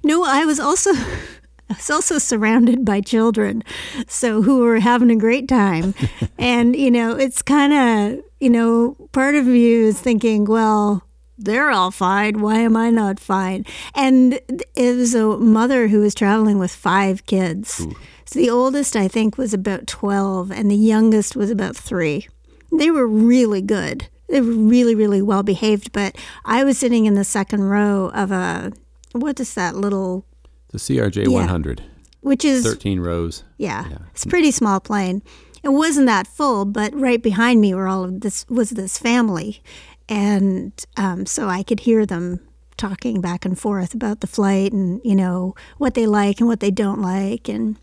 No, 0.02 0.24
I 0.24 0.44
was 0.44 0.58
also 0.58 0.92
I 1.70 1.74
was 1.74 1.90
also 1.90 2.18
surrounded 2.18 2.84
by 2.84 3.02
children, 3.02 3.62
so 4.06 4.40
who 4.40 4.60
were 4.60 4.80
having 4.80 5.10
a 5.10 5.16
great 5.16 5.48
time. 5.48 5.94
and, 6.38 6.74
you 6.74 6.90
know, 6.90 7.14
it's 7.14 7.42
kind 7.42 7.72
of, 7.72 8.24
you 8.40 8.48
know, 8.48 8.96
part 9.12 9.34
of 9.34 9.46
you 9.46 9.84
is 9.84 10.00
thinking, 10.00 10.46
well, 10.46 11.02
they're 11.36 11.70
all 11.70 11.90
fine. 11.90 12.40
Why 12.40 12.60
am 12.60 12.74
I 12.74 12.88
not 12.88 13.20
fine? 13.20 13.66
And 13.94 14.40
it 14.74 14.96
was 14.96 15.14
a 15.14 15.36
mother 15.36 15.88
who 15.88 16.00
was 16.00 16.14
traveling 16.14 16.58
with 16.58 16.72
five 16.72 17.26
kids. 17.26 17.80
Ooh. 17.80 17.94
So 18.24 18.38
the 18.38 18.50
oldest, 18.50 18.96
I 18.96 19.06
think, 19.06 19.36
was 19.36 19.52
about 19.52 19.86
12, 19.86 20.50
and 20.50 20.70
the 20.70 20.76
youngest 20.76 21.36
was 21.36 21.50
about 21.50 21.76
three. 21.76 22.28
They 22.72 22.90
were 22.90 23.06
really 23.06 23.62
good. 23.62 24.08
They 24.28 24.40
were 24.40 24.52
really, 24.52 24.94
really 24.94 25.22
well 25.22 25.42
behaved. 25.42 25.92
But 25.92 26.16
I 26.44 26.64
was 26.64 26.78
sitting 26.78 27.06
in 27.06 27.14
the 27.14 27.24
second 27.24 27.64
row 27.64 28.10
of 28.14 28.30
a, 28.30 28.72
what 29.12 29.40
is 29.40 29.54
that 29.54 29.74
little 29.74 30.24
the 30.68 30.78
CRJ 30.78 31.24
yeah. 31.24 31.30
100, 31.30 31.82
which 32.20 32.44
is 32.44 32.64
13 32.64 33.00
rows. 33.00 33.44
Yeah, 33.56 33.88
yeah, 33.90 33.98
it's 34.10 34.24
a 34.24 34.28
pretty 34.28 34.50
small 34.50 34.80
plane. 34.80 35.22
It 35.62 35.70
wasn't 35.70 36.06
that 36.06 36.26
full, 36.26 36.64
but 36.64 36.94
right 36.94 37.22
behind 37.22 37.60
me 37.60 37.74
were 37.74 37.88
all 37.88 38.04
of 38.04 38.20
this 38.20 38.46
was 38.48 38.70
this 38.70 38.98
family, 38.98 39.62
and 40.08 40.72
um, 40.96 41.26
so 41.26 41.48
I 41.48 41.62
could 41.62 41.80
hear 41.80 42.06
them 42.06 42.40
talking 42.76 43.20
back 43.20 43.44
and 43.44 43.58
forth 43.58 43.92
about 43.92 44.20
the 44.20 44.26
flight 44.26 44.72
and 44.72 45.00
you 45.04 45.14
know 45.14 45.54
what 45.78 45.94
they 45.94 46.06
like 46.06 46.38
and 46.38 46.48
what 46.48 46.60
they 46.60 46.70
don't 46.70 47.02
like 47.02 47.48
and 47.48 47.76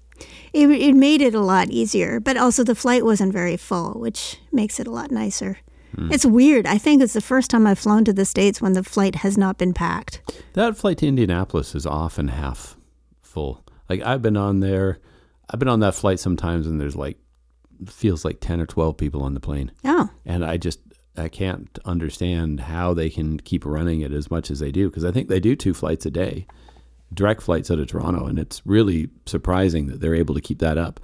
it, 0.54 0.70
it 0.70 0.94
made 0.94 1.22
it 1.22 1.36
a 1.36 1.42
lot 1.42 1.70
easier 1.70 2.18
but 2.22 2.38
also 2.38 2.64
the 2.64 2.74
flight 2.74 3.04
wasn't 3.04 3.34
very 3.34 3.58
full 3.58 4.00
which 4.00 4.38
makes 4.54 4.80
it 4.80 4.88
a 4.88 4.92
lot 4.92 5.12
nicer 5.12 5.58
mm. 5.96 6.12
it's 6.14 6.26
weird 6.26 6.66
i 6.66 6.78
think 6.78 7.02
it's 7.02 7.14
the 7.14 7.22
first 7.22 7.50
time 7.50 7.66
i've 7.68 7.80
flown 7.80 8.04
to 8.06 8.14
the 8.14 8.26
states 8.26 8.62
when 8.62 8.74
the 8.74 8.84
flight 8.84 9.16
has 9.16 9.38
not 9.38 9.58
been 9.58 9.74
packed 9.74 10.22
that 10.54 10.78
flight 10.78 10.98
to 10.98 11.08
indianapolis 11.08 11.76
is 11.76 11.86
often 11.86 12.30
half 12.30 12.76
full. 13.36 13.66
Like 13.90 14.02
I've 14.02 14.24
been 14.24 14.38
on 14.38 14.62
there, 14.62 15.00
I've 15.50 15.60
been 15.60 15.68
on 15.68 15.82
that 15.82 15.94
flight 15.94 16.20
sometimes, 16.20 16.66
and 16.66 16.80
there's 16.80 16.96
like 16.96 17.18
feels 17.86 18.26
like 18.26 18.40
ten 18.40 18.60
or 18.60 18.66
twelve 18.66 18.98
people 18.98 19.22
on 19.22 19.36
the 19.36 19.40
plane. 19.40 19.72
Oh, 19.84 20.10
and 20.26 20.44
I 20.44 20.58
just 20.58 20.80
I 21.18 21.28
can't 21.28 21.78
understand 21.86 22.62
how 22.62 22.96
they 22.96 23.10
can 23.10 23.40
keep 23.40 23.66
running 23.66 24.02
it 24.02 24.14
as 24.14 24.32
much 24.32 24.50
as 24.50 24.60
they 24.60 24.72
do 24.72 24.90
because 24.90 25.06
I 25.06 25.12
think 25.12 25.28
they 25.28 25.42
do 25.42 25.56
two 25.56 25.74
flights 25.74 26.06
a 26.06 26.12
day, 26.12 26.48
direct 27.14 27.44
flights 27.44 27.70
out 27.70 27.78
of 27.78 27.88
Toronto, 27.88 28.26
and 28.26 28.40
it's 28.40 28.66
really 28.66 29.10
surprising 29.28 29.88
that 29.88 30.00
they're 30.00 30.16
able 30.16 30.34
to 30.34 30.42
keep 30.42 30.60
that 30.60 30.78
up. 30.78 31.00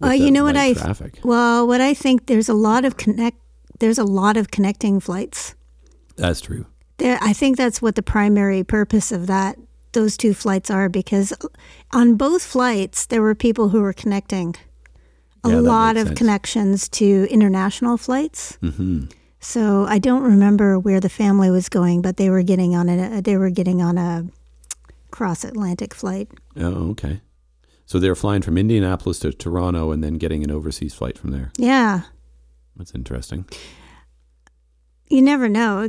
Well, 0.00 0.14
you 0.14 0.30
know 0.30 0.44
what 0.44 0.56
I 0.56 0.74
traffic. 0.74 1.20
well, 1.24 1.66
what 1.66 1.80
I 1.80 1.94
think 1.94 2.26
there's 2.26 2.48
a 2.48 2.54
lot 2.54 2.84
of 2.84 2.96
connect 2.96 3.38
there's 3.78 3.98
a 3.98 4.04
lot 4.04 4.36
of 4.36 4.50
connecting 4.50 5.00
flights. 5.00 5.54
That's 6.16 6.40
true. 6.40 6.66
There, 6.98 7.18
I 7.20 7.32
think 7.32 7.56
that's 7.56 7.80
what 7.80 7.94
the 7.94 8.02
primary 8.02 8.64
purpose 8.64 9.12
of 9.12 9.26
that 9.28 9.56
those 9.92 10.16
two 10.16 10.34
flights 10.34 10.70
are 10.70 10.88
because 10.88 11.32
on 11.92 12.14
both 12.14 12.42
flights 12.42 13.06
there 13.06 13.22
were 13.22 13.34
people 13.34 13.70
who 13.70 13.80
were 13.80 13.92
connecting 13.92 14.54
a 15.44 15.50
yeah, 15.50 15.56
lot 15.56 15.96
of 15.96 16.08
sense. 16.08 16.18
connections 16.18 16.88
to 16.88 17.26
international 17.30 17.96
flights. 17.96 18.58
Mm-hmm. 18.62 19.06
So 19.40 19.86
I 19.86 19.98
don't 19.98 20.22
remember 20.22 20.78
where 20.78 21.00
the 21.00 21.08
family 21.08 21.50
was 21.50 21.68
going, 21.68 22.02
but 22.02 22.16
they 22.16 22.28
were 22.28 22.42
getting 22.42 22.74
on 22.74 22.88
a 22.88 23.22
they 23.22 23.36
were 23.36 23.50
getting 23.50 23.80
on 23.80 23.96
a 23.96 24.26
cross 25.10 25.44
Atlantic 25.44 25.94
flight. 25.94 26.28
Oh, 26.56 26.90
okay. 26.90 27.20
So 27.86 27.98
they're 27.98 28.16
flying 28.16 28.42
from 28.42 28.58
Indianapolis 28.58 29.20
to 29.20 29.32
Toronto 29.32 29.92
and 29.92 30.04
then 30.04 30.14
getting 30.14 30.44
an 30.44 30.50
overseas 30.50 30.92
flight 30.92 31.16
from 31.16 31.30
there. 31.30 31.52
Yeah, 31.56 32.02
that's 32.78 32.94
interesting. 32.94 33.44
You 35.08 35.22
never 35.22 35.48
know. 35.48 35.88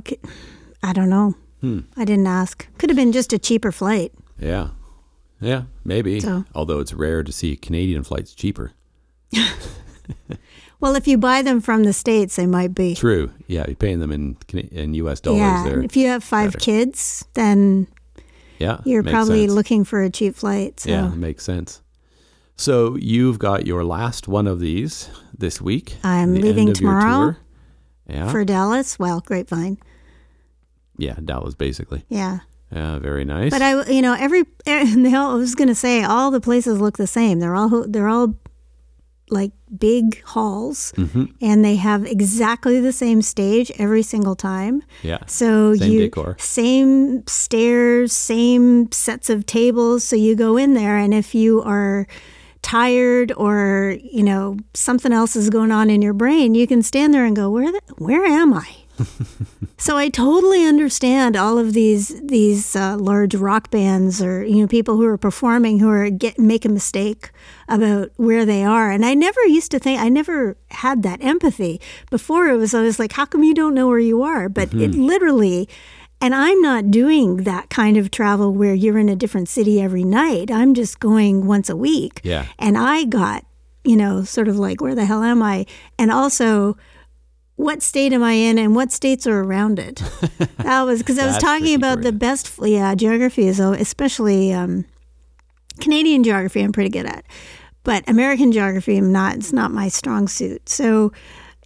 I 0.82 0.94
don't 0.94 1.10
know. 1.10 1.36
Hmm. 1.62 1.82
I 1.96 2.06
didn't 2.06 2.28
ask. 2.28 2.68
Could 2.78 2.90
have 2.90 2.98
been 2.98 3.12
just 3.12 3.34
a 3.34 3.40
cheaper 3.40 3.72
flight. 3.72 4.14
Yeah. 4.40 4.70
Yeah, 5.42 5.64
maybe. 5.84 6.20
So. 6.20 6.46
Although 6.54 6.80
it's 6.80 6.94
rare 6.94 7.24
to 7.24 7.32
see 7.32 7.56
Canadian 7.56 8.04
flights 8.04 8.34
cheaper. 8.34 8.72
well, 10.80 10.96
if 10.96 11.08
you 11.08 11.18
buy 11.18 11.42
them 11.42 11.62
from 11.62 11.84
the 11.84 11.94
States, 11.94 12.36
they 12.36 12.46
might 12.46 12.74
be. 12.74 12.96
True. 12.96 13.32
Yeah, 13.48 13.66
you're 13.68 13.76
paying 13.76 14.00
them 14.00 14.12
in 14.12 14.38
in 14.72 14.94
US 14.96 15.20
dollars 15.20 15.40
yeah. 15.40 15.64
there. 15.64 15.82
If 15.82 15.96
you 15.96 16.08
have 16.08 16.24
five 16.24 16.54
better. 16.54 16.64
kids, 16.66 17.26
then 17.36 17.88
yeah, 18.58 18.80
you're 18.84 19.04
probably 19.04 19.44
sense. 19.44 19.54
looking 19.54 19.84
for 19.84 20.02
a 20.02 20.10
cheap 20.10 20.36
flight. 20.36 20.82
So. 20.82 20.90
Yeah, 20.90 21.08
makes 21.10 21.44
sense. 21.44 21.82
So 22.60 22.98
you've 22.98 23.40
got 23.40 23.66
your 23.66 23.86
last 23.86 24.28
one 24.28 24.46
of 24.46 24.60
these 24.60 25.10
this 25.34 25.62
week. 25.62 25.96
I'm 26.04 26.36
leaving 26.36 26.74
tomorrow 26.74 27.38
yeah. 28.06 28.30
for 28.30 28.44
Dallas. 28.44 29.00
Well, 29.00 29.22
Grapevine. 29.22 29.78
Yeah, 30.98 31.16
Dallas, 31.24 31.56
basically. 31.56 32.04
Yeah. 32.10 32.40
Yeah, 32.70 33.00
very 33.00 33.24
nice. 33.24 33.52
But 33.52 33.62
I, 33.62 33.90
you 33.90 34.02
know, 34.02 34.14
every 34.14 34.44
they 34.66 35.14
all, 35.16 35.32
I 35.32 35.36
was 35.36 35.56
going 35.56 35.70
to 35.70 35.74
say 35.76 36.04
all 36.04 36.32
the 36.32 36.42
places 36.42 36.82
look 36.82 36.98
the 36.98 37.08
same. 37.08 37.40
They're 37.40 37.56
all 37.56 37.88
they're 37.88 38.10
all 38.10 38.36
like 39.30 39.52
big 39.78 40.22
halls, 40.24 40.92
mm-hmm. 40.98 41.26
and 41.40 41.64
they 41.64 41.78
have 41.78 42.06
exactly 42.06 42.82
the 42.82 42.92
same 42.92 43.22
stage 43.22 43.72
every 43.80 44.04
single 44.04 44.36
time. 44.36 44.84
Yeah. 45.02 45.20
So 45.28 45.76
same 45.76 45.92
you 45.92 46.00
decor. 46.02 46.36
same 46.40 47.26
stairs, 47.26 48.12
same 48.12 48.92
sets 48.92 49.30
of 49.30 49.46
tables. 49.46 50.04
So 50.04 50.18
you 50.18 50.36
go 50.36 50.58
in 50.58 50.74
there, 50.74 50.98
and 50.98 51.14
if 51.14 51.34
you 51.34 51.62
are 51.62 52.06
tired 52.62 53.32
or 53.34 53.98
you 54.02 54.24
know 54.24 54.58
something 54.74 55.14
else 55.14 55.36
is 55.36 55.50
going 55.50 55.72
on 55.72 55.90
in 55.90 56.02
your 56.02 56.14
brain, 56.14 56.56
you 56.56 56.68
can 56.68 56.82
stand 56.82 57.14
there 57.14 57.26
and 57.26 57.36
go, 57.36 57.50
"Where 57.50 57.72
the, 57.72 57.82
where 57.98 58.26
am 58.26 58.54
I?" 58.54 58.68
so 59.78 59.98
I 59.98 60.10
totally 60.10 60.66
understand 60.66 61.36
all 61.36 61.58
of 61.58 61.74
these 61.74 62.20
these 62.22 62.76
uh, 62.76 62.98
large 62.98 63.36
rock 63.36 63.72
bands 63.72 64.22
or 64.22 64.44
you 64.44 64.62
know 64.62 64.68
people 64.68 64.98
who 64.98 65.06
are 65.06 65.18
performing 65.18 65.80
who 65.80 65.90
are 65.90 66.10
get 66.10 66.38
make 66.40 66.66
a 66.66 66.70
mistake 66.70 67.32
about 67.68 68.12
where 68.18 68.46
they 68.46 68.64
are. 68.64 68.92
And 68.92 69.06
I 69.06 69.14
never 69.14 69.42
used 69.46 69.72
to 69.72 69.80
think 69.80 70.00
I 70.00 70.10
never 70.10 70.58
had 70.72 71.04
that 71.04 71.24
empathy 71.24 71.80
before. 72.10 72.48
It 72.48 72.58
was 72.58 72.74
always 72.74 73.00
like, 73.00 73.14
how 73.14 73.26
come 73.26 73.44
you 73.44 73.54
don't 73.54 73.74
know 73.74 73.88
where 73.88 74.00
you 74.00 74.22
are? 74.24 74.50
But 74.50 74.70
mm-hmm. 74.70 74.82
it 74.82 74.92
literally. 74.92 75.70
And 76.22 76.36
I'm 76.36 76.62
not 76.62 76.92
doing 76.92 77.38
that 77.44 77.70
kind 77.70 77.96
of 77.96 78.12
travel 78.12 78.54
where 78.54 78.74
you're 78.74 78.98
in 78.98 79.08
a 79.08 79.16
different 79.16 79.48
city 79.48 79.82
every 79.82 80.04
night. 80.04 80.52
I'm 80.52 80.74
just 80.74 81.00
going 81.00 81.46
once 81.46 81.70
a 81.70 81.78
week. 81.78 82.20
Yeah. 82.24 82.46
And 82.58 82.78
I 82.78 83.06
got, 83.06 83.46
you 83.86 83.96
know, 83.96 84.24
sort 84.24 84.50
of 84.50 84.58
like, 84.58 84.82
where 84.82 84.96
the 84.96 85.06
hell 85.06 85.24
am 85.24 85.42
I? 85.42 85.66
And 85.98 86.12
also, 86.12 86.76
what 87.60 87.82
state 87.82 88.14
am 88.14 88.24
I 88.24 88.32
in 88.32 88.58
and 88.58 88.74
what 88.74 88.90
states 88.90 89.28
are 89.28 89.42
around 89.42 89.80
it. 89.80 90.02
That 90.60 90.84
was 90.84 91.00
because 91.00 91.18
I 91.18 91.26
was 91.26 91.38
talking 91.38 91.74
about 91.74 92.02
the 92.02 92.12
best, 92.12 92.52
yeah, 92.62 92.94
geography, 92.94 93.52
so 93.54 93.72
especially 93.72 94.54
um, 94.54 94.86
Canadian 95.80 96.24
geography, 96.24 96.62
I'm 96.62 96.74
pretty 96.74 96.90
good 96.90 97.06
at, 97.06 97.26
but 97.84 98.08
American 98.08 98.52
geography, 98.52 98.98
I'm 98.98 99.12
not. 99.12 99.38
It's 99.38 99.54
not 99.54 99.72
my 99.72 99.88
strong 99.88 100.28
suit. 100.28 100.70
So, 100.70 101.12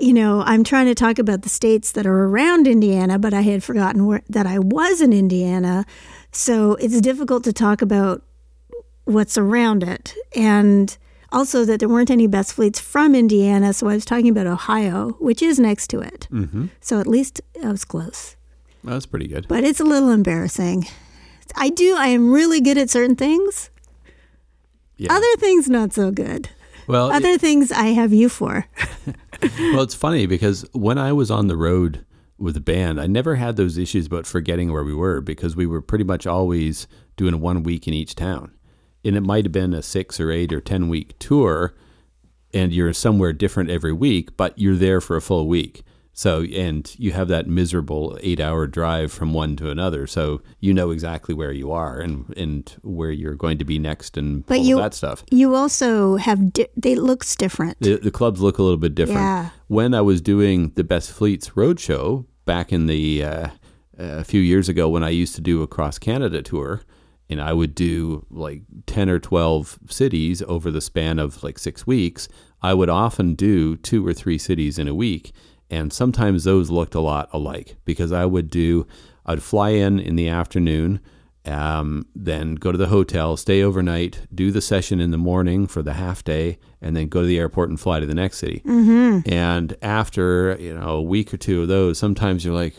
you 0.03 0.13
know, 0.13 0.41
I'm 0.45 0.63
trying 0.63 0.87
to 0.87 0.95
talk 0.95 1.17
about 1.19 1.41
the 1.43 1.49
states 1.49 1.91
that 1.93 2.05
are 2.05 2.25
around 2.25 2.67
Indiana, 2.67 3.17
but 3.17 3.33
I 3.33 3.41
had 3.41 3.63
forgotten 3.63 4.05
where, 4.05 4.21
that 4.29 4.45
I 4.45 4.59
was 4.59 5.01
in 5.01 5.13
Indiana. 5.13 5.85
So 6.31 6.73
it's 6.75 6.99
difficult 7.01 7.43
to 7.45 7.53
talk 7.53 7.81
about 7.81 8.21
what's 9.05 9.37
around 9.37 9.83
it 9.83 10.13
and 10.35 10.97
also, 11.31 11.65
that 11.65 11.79
there 11.79 11.89
weren't 11.89 12.11
any 12.11 12.27
best 12.27 12.53
fleets 12.53 12.79
from 12.79 13.15
Indiana, 13.15 13.73
so 13.73 13.87
I 13.89 13.95
was 13.95 14.05
talking 14.05 14.29
about 14.29 14.45
Ohio, 14.45 15.15
which 15.19 15.41
is 15.41 15.57
next 15.59 15.87
to 15.87 15.99
it. 15.99 16.27
Mm-hmm. 16.31 16.67
So 16.79 16.99
at 16.99 17.07
least 17.07 17.41
I 17.63 17.71
was 17.71 17.83
close. 17.85 18.35
That's 18.83 19.07
pretty 19.07 19.27
good. 19.27 19.47
but 19.47 19.63
it's 19.63 19.79
a 19.79 19.83
little 19.83 20.11
embarrassing. 20.11 20.85
I 21.55 21.69
do. 21.69 21.95
I 21.97 22.07
am 22.09 22.31
really 22.31 22.61
good 22.61 22.77
at 22.77 22.91
certain 22.91 23.15
things. 23.15 23.71
Yeah. 24.97 25.11
Other 25.11 25.35
things 25.37 25.67
not 25.67 25.91
so 25.91 26.11
good. 26.11 26.49
well, 26.85 27.09
it- 27.09 27.15
Other 27.15 27.39
things 27.39 27.71
I 27.71 27.85
have 27.97 28.13
you 28.13 28.29
for. 28.29 28.67
well, 29.59 29.81
it's 29.81 29.95
funny 29.95 30.25
because 30.25 30.65
when 30.73 30.97
I 30.97 31.13
was 31.13 31.29
on 31.29 31.47
the 31.47 31.57
road 31.57 32.05
with 32.37 32.53
the 32.55 32.61
band, 32.61 32.99
I 32.99 33.07
never 33.07 33.35
had 33.35 33.55
those 33.55 33.77
issues 33.77 34.05
about 34.05 34.25
forgetting 34.25 34.71
where 34.71 34.83
we 34.83 34.93
were 34.93 35.21
because 35.21 35.55
we 35.55 35.65
were 35.65 35.81
pretty 35.81 36.03
much 36.03 36.25
always 36.25 36.87
doing 37.15 37.39
one 37.39 37.63
week 37.63 37.87
in 37.87 37.93
each 37.93 38.15
town. 38.15 38.53
And 39.05 39.15
it 39.15 39.21
might 39.21 39.45
have 39.45 39.51
been 39.51 39.73
a 39.73 39.81
six 39.81 40.19
or 40.19 40.31
eight 40.31 40.53
or 40.53 40.61
10 40.61 40.87
week 40.87 41.17
tour, 41.19 41.73
and 42.53 42.71
you're 42.71 42.93
somewhere 42.93 43.33
different 43.33 43.69
every 43.69 43.93
week, 43.93 44.37
but 44.37 44.57
you're 44.57 44.75
there 44.75 45.01
for 45.01 45.15
a 45.15 45.21
full 45.21 45.47
week. 45.47 45.83
So, 46.15 46.43
and 46.43 46.93
you 46.99 47.11
have 47.13 47.27
that 47.29 47.47
miserable 47.47 48.19
eight 48.21 48.39
hour 48.39 48.67
drive 48.67 49.11
from 49.11 49.33
one 49.33 49.55
to 49.55 49.71
another. 49.71 50.05
So 50.05 50.41
you 50.59 50.71
know 50.71 50.91
exactly 50.91 51.33
where 51.33 51.51
you 51.51 51.71
are 51.71 51.99
and, 51.99 52.31
and 52.37 52.71
where 52.83 53.09
you're 53.09 53.33
going 53.33 53.57
to 53.57 53.65
be 53.65 53.79
next 53.79 54.15
and 54.15 54.45
But 54.45 54.59
all 54.59 54.63
you- 54.63 54.77
that 54.77 54.93
stuff. 54.93 55.23
You 55.31 55.55
also 55.55 56.17
have. 56.17 56.53
Di- 56.53 56.67
they 56.77 56.93
looks 56.95 57.35
different. 57.35 57.79
The, 57.79 57.95
the 57.97 58.11
clubs 58.11 58.41
look 58.41 58.59
a 58.59 58.63
little 58.63 58.77
bit 58.77 58.93
different. 58.93 59.21
Yeah. 59.21 59.49
When 59.67 59.95
I 59.95 60.01
was 60.01 60.21
doing 60.21 60.71
the 60.75 60.83
Best 60.83 61.11
Fleets 61.11 61.49
Roadshow 61.51 62.25
back 62.45 62.71
in 62.71 62.85
the 62.85 63.23
uh, 63.23 63.47
a 63.97 64.23
few 64.23 64.39
years 64.41 64.69
ago, 64.69 64.87
when 64.89 65.03
I 65.03 65.09
used 65.09 65.33
to 65.35 65.41
do 65.41 65.63
a 65.63 65.67
cross 65.67 65.97
Canada 65.97 66.43
tour, 66.43 66.81
and 67.27 67.41
I 67.41 67.53
would 67.53 67.73
do 67.73 68.27
like 68.29 68.61
ten 68.85 69.09
or 69.09 69.17
twelve 69.17 69.79
cities 69.87 70.43
over 70.43 70.69
the 70.69 70.81
span 70.81 71.17
of 71.17 71.41
like 71.43 71.57
six 71.57 71.87
weeks, 71.87 72.27
I 72.61 72.75
would 72.75 72.89
often 72.89 73.33
do 73.33 73.77
two 73.77 74.05
or 74.05 74.13
three 74.13 74.37
cities 74.37 74.77
in 74.77 74.87
a 74.87 74.93
week, 74.93 75.31
and 75.73 75.91
sometimes 75.91 76.43
those 76.43 76.69
looked 76.69 76.95
a 76.95 76.99
lot 76.99 77.29
alike 77.31 77.75
because 77.85 78.11
I 78.11 78.25
would 78.25 78.49
do, 78.49 78.85
I'd 79.25 79.43
fly 79.43 79.69
in 79.69 79.99
in 79.99 80.15
the 80.15 80.29
afternoon 80.29 80.99
um, 81.45 82.05
then 82.15 82.55
go 82.55 82.71
to 82.71 82.77
the 82.77 82.87
hotel, 82.87 83.35
stay 83.35 83.61
overnight, 83.61 84.21
do 84.33 84.49
the 84.51 84.61
session 84.61 85.01
in 85.01 85.11
the 85.11 85.17
morning 85.17 85.67
for 85.67 85.81
the 85.81 85.93
half 85.93 86.23
day, 86.23 86.57
and 86.81 86.95
then 86.95 87.09
go 87.09 87.21
to 87.21 87.27
the 87.27 87.37
airport 87.37 87.69
and 87.69 87.79
fly 87.79 87.99
to 87.99 88.05
the 88.05 88.13
next 88.13 88.37
city. 88.37 88.61
Mm-hmm. 88.65 89.29
And 89.31 89.75
after 89.81 90.55
you 90.59 90.73
know 90.73 90.89
a 90.89 91.01
week 91.01 91.33
or 91.33 91.37
two 91.37 91.61
of 91.61 91.67
those, 91.67 91.97
sometimes 91.97 92.45
you're 92.45 92.53
like 92.53 92.75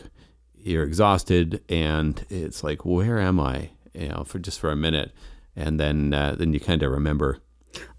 you're 0.55 0.83
exhausted, 0.83 1.63
and 1.69 2.25
it's 2.29 2.63
like 2.63 2.85
where 2.85 3.19
am 3.19 3.39
I? 3.39 3.69
You 3.93 4.09
know, 4.09 4.23
for 4.25 4.39
just 4.39 4.59
for 4.59 4.71
a 4.71 4.75
minute, 4.75 5.11
and 5.55 5.79
then 5.79 6.13
uh, 6.13 6.35
then 6.35 6.53
you 6.53 6.59
kind 6.59 6.81
of 6.81 6.91
remember. 6.91 7.39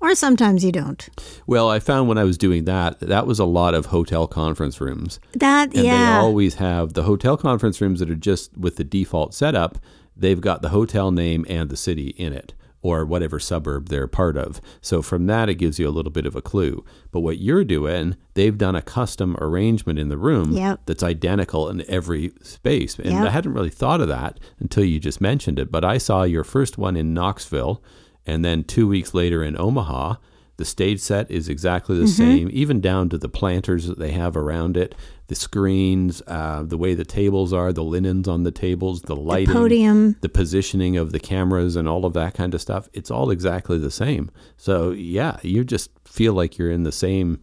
Or 0.00 0.14
sometimes 0.14 0.64
you 0.64 0.72
don't. 0.72 1.08
Well, 1.46 1.68
I 1.70 1.78
found 1.78 2.08
when 2.08 2.18
I 2.18 2.24
was 2.24 2.38
doing 2.38 2.64
that, 2.64 3.00
that 3.00 3.26
was 3.26 3.38
a 3.38 3.44
lot 3.44 3.74
of 3.74 3.86
hotel 3.86 4.26
conference 4.26 4.80
rooms. 4.80 5.18
That 5.32 5.74
And 5.74 5.84
yeah. 5.84 6.12
they 6.12 6.18
always 6.18 6.54
have 6.56 6.92
the 6.94 7.02
hotel 7.04 7.36
conference 7.36 7.80
rooms 7.80 8.00
that 8.00 8.10
are 8.10 8.14
just 8.14 8.56
with 8.56 8.76
the 8.76 8.84
default 8.84 9.34
setup. 9.34 9.78
They've 10.16 10.40
got 10.40 10.62
the 10.62 10.70
hotel 10.70 11.10
name 11.10 11.44
and 11.48 11.68
the 11.70 11.76
city 11.76 12.08
in 12.16 12.32
it, 12.32 12.54
or 12.80 13.04
whatever 13.04 13.38
suburb 13.38 13.88
they're 13.88 14.06
part 14.06 14.36
of. 14.36 14.60
So 14.80 15.02
from 15.02 15.26
that, 15.26 15.48
it 15.48 15.56
gives 15.56 15.78
you 15.78 15.88
a 15.88 15.90
little 15.90 16.12
bit 16.12 16.24
of 16.24 16.36
a 16.36 16.40
clue. 16.42 16.84
But 17.10 17.20
what 17.20 17.38
you're 17.38 17.64
doing, 17.64 18.16
they've 18.34 18.56
done 18.56 18.74
a 18.76 18.80
custom 18.82 19.36
arrangement 19.40 19.98
in 19.98 20.08
the 20.08 20.16
room 20.16 20.52
Yep. 20.52 20.80
that's 20.86 21.02
identical 21.02 21.68
in 21.68 21.84
every 21.88 22.32
space. 22.42 22.96
And 22.98 23.12
Yep. 23.12 23.26
I 23.26 23.30
hadn't 23.30 23.52
really 23.54 23.70
thought 23.70 24.00
of 24.00 24.08
that 24.08 24.38
until 24.60 24.84
you 24.84 24.98
just 25.00 25.20
mentioned 25.20 25.58
it. 25.58 25.70
But 25.72 25.84
I 25.84 25.98
saw 25.98 26.22
your 26.22 26.44
first 26.44 26.78
one 26.78 26.96
in 26.96 27.12
Knoxville, 27.12 27.82
and 28.26 28.44
then 28.44 28.64
two 28.64 28.86
weeks 28.88 29.14
later 29.14 29.42
in 29.42 29.58
Omaha. 29.58 30.16
The 30.58 30.64
stage 30.64 31.00
set 31.00 31.30
is 31.30 31.50
exactly 31.50 31.98
the 31.98 32.08
same, 32.08 32.48
even 32.50 32.80
down 32.80 33.10
to 33.10 33.18
the 33.18 33.28
planters 33.28 33.86
that 33.88 33.98
they 33.98 34.12
have 34.12 34.38
around 34.38 34.78
it, 34.78 34.94
the 35.26 35.34
screens, 35.34 36.22
uh, 36.26 36.62
the 36.62 36.78
way 36.78 36.94
the 36.94 37.04
tables 37.04 37.52
are, 37.52 37.74
the 37.74 37.84
linens 37.84 38.26
on 38.26 38.44
the 38.44 38.50
tables, 38.50 39.02
the 39.02 39.14
lighting, 39.14 39.48
the 39.48 39.52
podium. 39.52 40.16
the 40.22 40.30
positioning 40.30 40.96
of 40.96 41.12
the 41.12 41.20
cameras, 41.20 41.76
and 41.76 41.86
all 41.86 42.06
of 42.06 42.14
that 42.14 42.32
kind 42.32 42.54
of 42.54 42.62
stuff. 42.62 42.88
It's 42.94 43.10
all 43.10 43.30
exactly 43.30 43.76
the 43.76 43.90
same. 43.90 44.30
So, 44.56 44.92
yeah, 44.92 45.36
you 45.42 45.62
just 45.62 45.90
feel 46.06 46.32
like 46.32 46.56
you're 46.56 46.70
in 46.70 46.84
the 46.84 46.92
same 46.92 47.38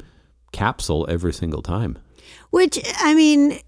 capsule 0.52 1.06
every 1.08 1.34
single 1.34 1.62
time. 1.62 2.00
Which 2.50 2.80
I 2.98 3.14
mean, 3.14 3.60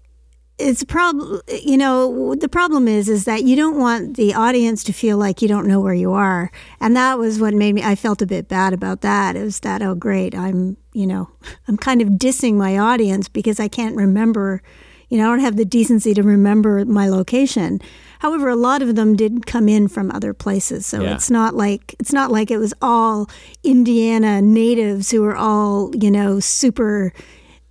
it's 0.58 0.82
a 0.82 0.86
problem. 0.86 1.40
You 1.48 1.76
know, 1.76 2.34
the 2.34 2.48
problem 2.48 2.88
is, 2.88 3.08
is 3.08 3.24
that 3.26 3.42
you 3.44 3.56
don't 3.56 3.78
want 3.78 4.16
the 4.16 4.32
audience 4.34 4.82
to 4.84 4.92
feel 4.92 5.18
like 5.18 5.42
you 5.42 5.48
don't 5.48 5.66
know 5.66 5.80
where 5.80 5.94
you 5.94 6.12
are, 6.12 6.50
and 6.80 6.96
that 6.96 7.18
was 7.18 7.38
what 7.38 7.52
made 7.54 7.74
me. 7.74 7.82
I 7.82 7.94
felt 7.94 8.22
a 8.22 8.26
bit 8.26 8.48
bad 8.48 8.72
about 8.72 9.02
that. 9.02 9.36
It 9.36 9.42
was 9.42 9.60
that 9.60 9.82
oh 9.82 9.94
great, 9.94 10.34
I'm 10.34 10.76
you 10.92 11.06
know, 11.06 11.28
I'm 11.68 11.76
kind 11.76 12.00
of 12.00 12.08
dissing 12.10 12.54
my 12.54 12.78
audience 12.78 13.28
because 13.28 13.60
I 13.60 13.68
can't 13.68 13.96
remember. 13.96 14.62
You 15.08 15.18
know, 15.18 15.26
I 15.28 15.30
don't 15.36 15.44
have 15.44 15.56
the 15.56 15.64
decency 15.64 16.14
to 16.14 16.22
remember 16.24 16.84
my 16.84 17.08
location. 17.08 17.80
However, 18.18 18.48
a 18.48 18.56
lot 18.56 18.82
of 18.82 18.96
them 18.96 19.14
did 19.14 19.46
come 19.46 19.68
in 19.68 19.86
from 19.86 20.10
other 20.10 20.34
places, 20.34 20.84
so 20.86 21.02
Yeah. 21.02 21.14
it's 21.14 21.30
not 21.30 21.54
like 21.54 21.94
it's 22.00 22.12
not 22.12 22.32
like 22.32 22.50
it 22.50 22.58
was 22.58 22.72
all 22.82 23.28
Indiana 23.62 24.40
natives 24.42 25.10
who 25.10 25.22
were 25.22 25.36
all 25.36 25.94
you 25.94 26.10
know 26.10 26.40
super 26.40 27.12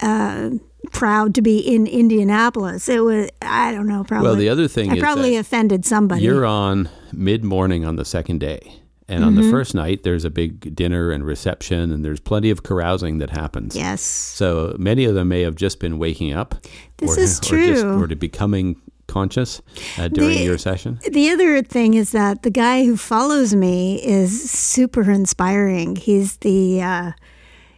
uh, 0.01 0.51
proud 0.91 1.35
to 1.35 1.41
be 1.41 1.59
in 1.59 1.87
Indianapolis. 1.87 2.87
It 2.89 2.99
was 3.03 3.29
I 3.41 3.71
don't 3.71 3.87
know 3.87 4.03
probably. 4.03 4.27
Well, 4.27 4.35
the 4.35 4.49
other 4.49 4.67
thing 4.67 4.91
I 4.91 4.99
probably 4.99 5.35
offended 5.37 5.85
somebody. 5.85 6.23
You're 6.23 6.45
on 6.45 6.89
mid 7.13 7.43
morning 7.43 7.85
on 7.85 7.95
the 7.95 8.05
second 8.05 8.39
day. 8.39 8.81
And 9.07 9.23
on 9.23 9.35
the 9.35 9.51
first 9.51 9.75
night, 9.75 10.01
there's 10.01 10.25
a 10.25 10.31
big 10.31 10.75
dinner 10.75 11.11
and 11.11 11.23
reception, 11.23 11.91
and 11.91 12.03
there's 12.03 12.19
plenty 12.19 12.49
of 12.49 12.63
carousing 12.63 13.19
that 13.19 13.29
happens. 13.29 13.75
yes, 13.75 14.01
So 14.01 14.75
many 14.79 15.05
of 15.05 15.13
them 15.13 15.27
may 15.27 15.41
have 15.41 15.53
just 15.53 15.79
been 15.79 15.99
waking 15.99 16.33
up. 16.33 16.55
This 16.97 17.15
or, 17.15 17.19
is 17.21 17.37
Or, 17.37 17.41
just, 17.41 17.81
true. 17.83 18.01
or 18.01 18.07
to 18.07 18.15
becoming 18.15 18.81
conscious 19.07 19.61
uh, 19.99 20.07
during 20.07 20.39
The- 20.39 20.43
your 20.43 20.57
session. 20.57 20.99
the 21.07 21.29
other 21.29 21.61
thing 21.61 21.93
is 21.93 22.13
that 22.13 22.41
the 22.41 22.49
guy 22.49 22.83
who 22.83 22.97
follows 22.97 23.53
me 23.53 24.03
is 24.03 24.49
super 24.49 25.11
inspiring. 25.11 25.97
He's 25.97 26.37
the 26.37 26.81
uh, 26.81 27.11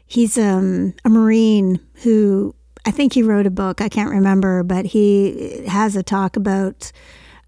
he's 0.05 0.38
um, 0.38 0.93
a 1.03 1.10
marine 1.10 1.82
who 2.03 2.55
I 2.88 2.91
think 2.91 3.11
he 3.11 3.21
wrote 3.21 3.45
a 3.45 3.51
book. 3.51 3.81
I 3.81 3.89
can't 3.89 4.11
remember, 4.11 4.63
but 4.63 4.85
he 4.85 5.65
has 5.67 5.97
a 5.97 6.03
talk 6.03 6.38
about 6.38 6.89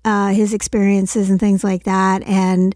uh, 0.03 0.33
his 0.33 0.53
experiences 0.53 1.29
and 1.29 1.39
things 1.39 1.63
like 1.63 1.83
that, 1.83 2.23
and 2.23 2.75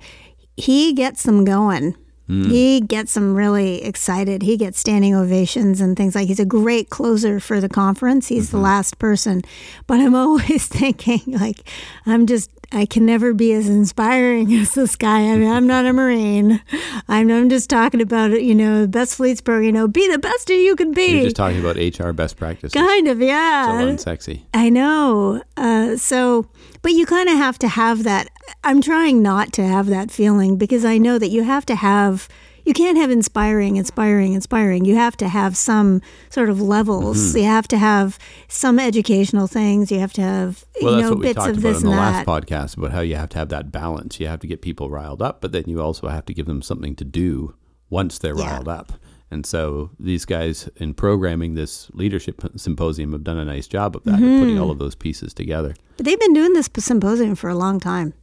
he 0.56 0.94
gets 0.94 1.24
them 1.24 1.44
going. 1.44 1.96
He 2.26 2.80
gets 2.80 3.16
them 3.16 3.36
really 3.36 3.84
excited. 3.84 4.44
He 4.44 4.56
gets 4.56 4.80
standing 4.80 5.14
ovations 5.14 5.82
and 5.82 5.98
things 5.98 6.16
like. 6.16 6.30
He's 6.30 6.40
a 6.40 6.46
great 6.46 6.90
closer 6.90 7.42
for 7.42 7.60
the 7.60 7.68
conference. 7.68 8.30
He's 8.30 8.50
the 8.50 8.58
last 8.60 8.98
person, 8.98 9.42
but 9.86 10.00
I'm 10.00 10.16
always 10.24 10.66
thinking 10.68 11.22
like, 11.28 11.68
I'm 12.06 12.26
just 12.26 12.50
I 12.74 12.86
can 12.88 13.06
never 13.06 13.34
be 13.34 13.54
as 13.54 13.70
inspiring 13.70 14.54
as 14.60 14.74
this 14.74 14.96
guy. 14.96 15.32
I 15.32 15.38
mean, 15.38 15.50
I'm 15.50 15.68
not 15.68 15.86
a 15.86 15.94
marine. 15.94 16.62
I'm 17.08 17.30
I'm 17.30 17.50
just 17.50 17.70
talking 17.70 18.02
about 18.02 18.32
it. 18.32 18.42
You 18.42 18.56
know, 18.56 18.88
best 18.88 19.16
fleets 19.16 19.42
program. 19.42 19.66
You 19.66 19.72
know, 19.72 19.88
be 19.88 20.10
the 20.12 20.18
best 20.18 20.48
that 20.48 20.56
you 20.56 20.76
can 20.76 20.92
be. 20.92 21.06
You're 21.06 21.24
just 21.26 21.36
talking 21.36 21.60
about 21.60 21.78
HR 21.78 22.12
best 22.12 22.38
practices. 22.38 22.74
kind 22.74 23.08
of, 23.08 23.22
yeah. 23.22 23.68
So 23.68 24.12
unsexy. 24.12 24.44
I 24.54 24.70
know. 24.70 25.44
Uh, 25.56 25.98
so, 25.98 26.48
but 26.82 26.94
you 26.94 27.06
kind 27.06 27.30
of 27.30 27.36
have 27.36 27.60
to 27.60 27.68
have 27.68 28.04
that. 28.04 28.30
I'm 28.64 28.82
trying 28.82 29.22
not 29.22 29.54
to 29.54 29.64
have 29.64 29.88
that 29.88 30.10
feeling 30.12 30.58
because 30.58 30.84
I 30.84 30.98
know 30.98 31.20
that 31.20 31.30
you 31.30 31.44
have 31.44 31.66
to 31.68 31.76
have. 31.76 32.28
You 32.66 32.74
can't 32.74 32.98
have 32.98 33.12
inspiring, 33.12 33.76
inspiring, 33.76 34.34
inspiring. 34.34 34.86
You 34.86 34.96
have 34.96 35.18
to 35.18 35.28
have 35.28 35.58
some 35.58 36.02
sort 36.30 36.50
of 36.50 36.62
levels. 36.62 37.18
Mm-hmm. 37.18 37.38
You 37.40 37.44
have 37.46 37.68
to 37.70 37.78
have 37.78 38.18
some 38.48 38.80
educational 38.80 39.48
things. 39.48 39.92
You 39.92 40.00
have 40.00 40.14
to 40.14 40.22
have 40.22 40.64
Well, 40.82 40.92
you 40.94 40.98
that's 40.98 41.04
know 41.04 41.10
what 41.12 41.20
we 41.20 41.26
bits 41.26 41.36
talked 41.38 41.50
of 41.52 41.58
about 41.58 41.70
this 41.70 41.78
in 41.82 41.86
the 41.88 41.92
and 41.92 42.00
last 42.00 42.26
that. 42.26 42.32
podcast 42.46 42.78
about 42.78 42.92
how 42.92 43.02
you 43.02 43.16
have 43.16 43.30
to 43.30 43.38
have 43.38 43.50
that 43.50 43.72
balance. 43.72 44.20
You 44.20 44.28
have 44.28 44.40
to 44.40 44.48
get 44.48 44.62
people 44.62 44.90
riled 44.90 45.22
up, 45.22 45.42
but 45.42 45.52
then 45.52 45.66
you 45.68 45.82
also 45.82 46.08
have 46.08 46.26
to 46.26 46.34
give 46.34 46.46
them 46.46 46.62
something 46.62 46.96
to 46.96 47.04
do 47.04 47.54
once 47.90 48.18
they're 48.18 48.38
Yeah. 48.38 48.52
riled 48.54 48.68
up. 48.70 48.94
And 49.30 49.46
so 49.48 49.90
these 50.00 50.26
guys 50.26 50.70
in 50.78 50.94
programming 50.94 51.56
this 51.56 51.90
leadership 51.94 52.42
symposium 52.56 53.12
have 53.14 53.24
done 53.24 53.38
a 53.38 53.46
nice 53.46 53.68
job 53.68 53.96
of 53.96 54.04
that, 54.04 54.14
of 54.14 54.20
putting 54.20 54.30
Mm-hmm. 54.56 54.62
all 54.62 54.70
of 54.72 54.78
those 54.78 54.94
pieces 54.96 55.34
together. 55.34 55.74
But 55.98 56.06
they've 56.06 56.20
been 56.20 56.34
doing 56.34 56.54
this 56.54 56.70
symposium 56.78 57.34
for 57.36 57.50
a 57.50 57.56
long 57.56 57.80
time. 57.80 58.14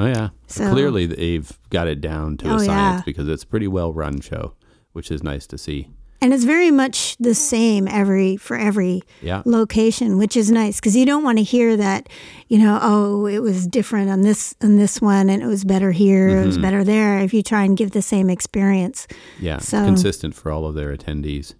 Oh 0.00 0.06
yeah, 0.06 0.30
So- 0.46 0.70
clearly 0.72 1.04
they've 1.06 1.50
got 1.68 1.86
it 1.86 2.00
down 2.00 2.38
to 2.38 2.48
Oh, 2.50 2.54
a 2.56 2.58
science 2.60 3.00
yeah. 3.00 3.02
because 3.04 3.28
it's 3.28 3.42
a 3.42 3.46
pretty 3.46 3.68
well 3.68 3.92
run 3.92 4.20
show, 4.20 4.54
which 4.92 5.10
is 5.10 5.22
nice 5.22 5.46
to 5.48 5.58
see. 5.58 5.88
And 6.22 6.34
it's 6.34 6.44
very 6.44 6.70
much 6.70 7.16
the 7.18 7.34
same 7.34 7.86
every 7.88 8.36
for 8.36 8.56
every 8.56 9.02
Yeah. 9.22 9.40
location, 9.46 10.16
which 10.18 10.36
is 10.36 10.50
nice 10.50 10.76
because 10.80 10.94
you 10.96 11.06
don't 11.06 11.22
want 11.24 11.38
to 11.38 11.44
hear 11.44 11.76
that, 11.78 12.08
you 12.48 12.58
know, 12.58 12.78
oh, 12.82 13.26
it 13.26 13.40
was 13.42 13.66
different 13.66 14.10
on 14.10 14.22
this 14.22 14.54
on 14.62 14.76
this 14.76 15.00
one 15.02 15.28
and 15.30 15.42
it 15.42 15.46
was 15.46 15.64
better 15.64 15.92
here, 15.92 16.28
it 16.28 16.32
Mm-hmm. 16.36 16.46
was 16.46 16.58
better 16.58 16.82
there. 16.84 17.18
If 17.20 17.32
you 17.34 17.42
try 17.42 17.64
and 17.64 17.76
give 17.76 17.90
the 17.92 18.02
same 18.02 18.28
experience, 18.30 19.06
Yeah, 19.38 19.58
So- 19.58 19.84
consistent 19.84 20.34
for 20.34 20.50
all 20.50 20.64
of 20.66 20.74
their 20.74 20.96
attendees. 20.96 21.54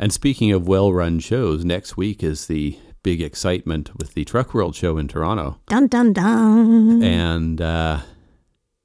And 0.00 0.12
speaking 0.12 0.50
of 0.52 0.66
well-run 0.66 1.20
shows, 1.20 1.64
next 1.64 1.96
week 1.96 2.24
is 2.24 2.46
the 2.46 2.76
big 3.02 3.20
excitement 3.20 3.96
with 3.96 4.14
the 4.14 4.24
Truck 4.24 4.54
World 4.54 4.74
show 4.74 4.98
in 4.98 5.08
Toronto, 5.08 5.58
dun 5.68 5.86
dun 5.88 6.12
dun. 6.12 7.02
and 7.02 7.60
uh, 7.60 8.00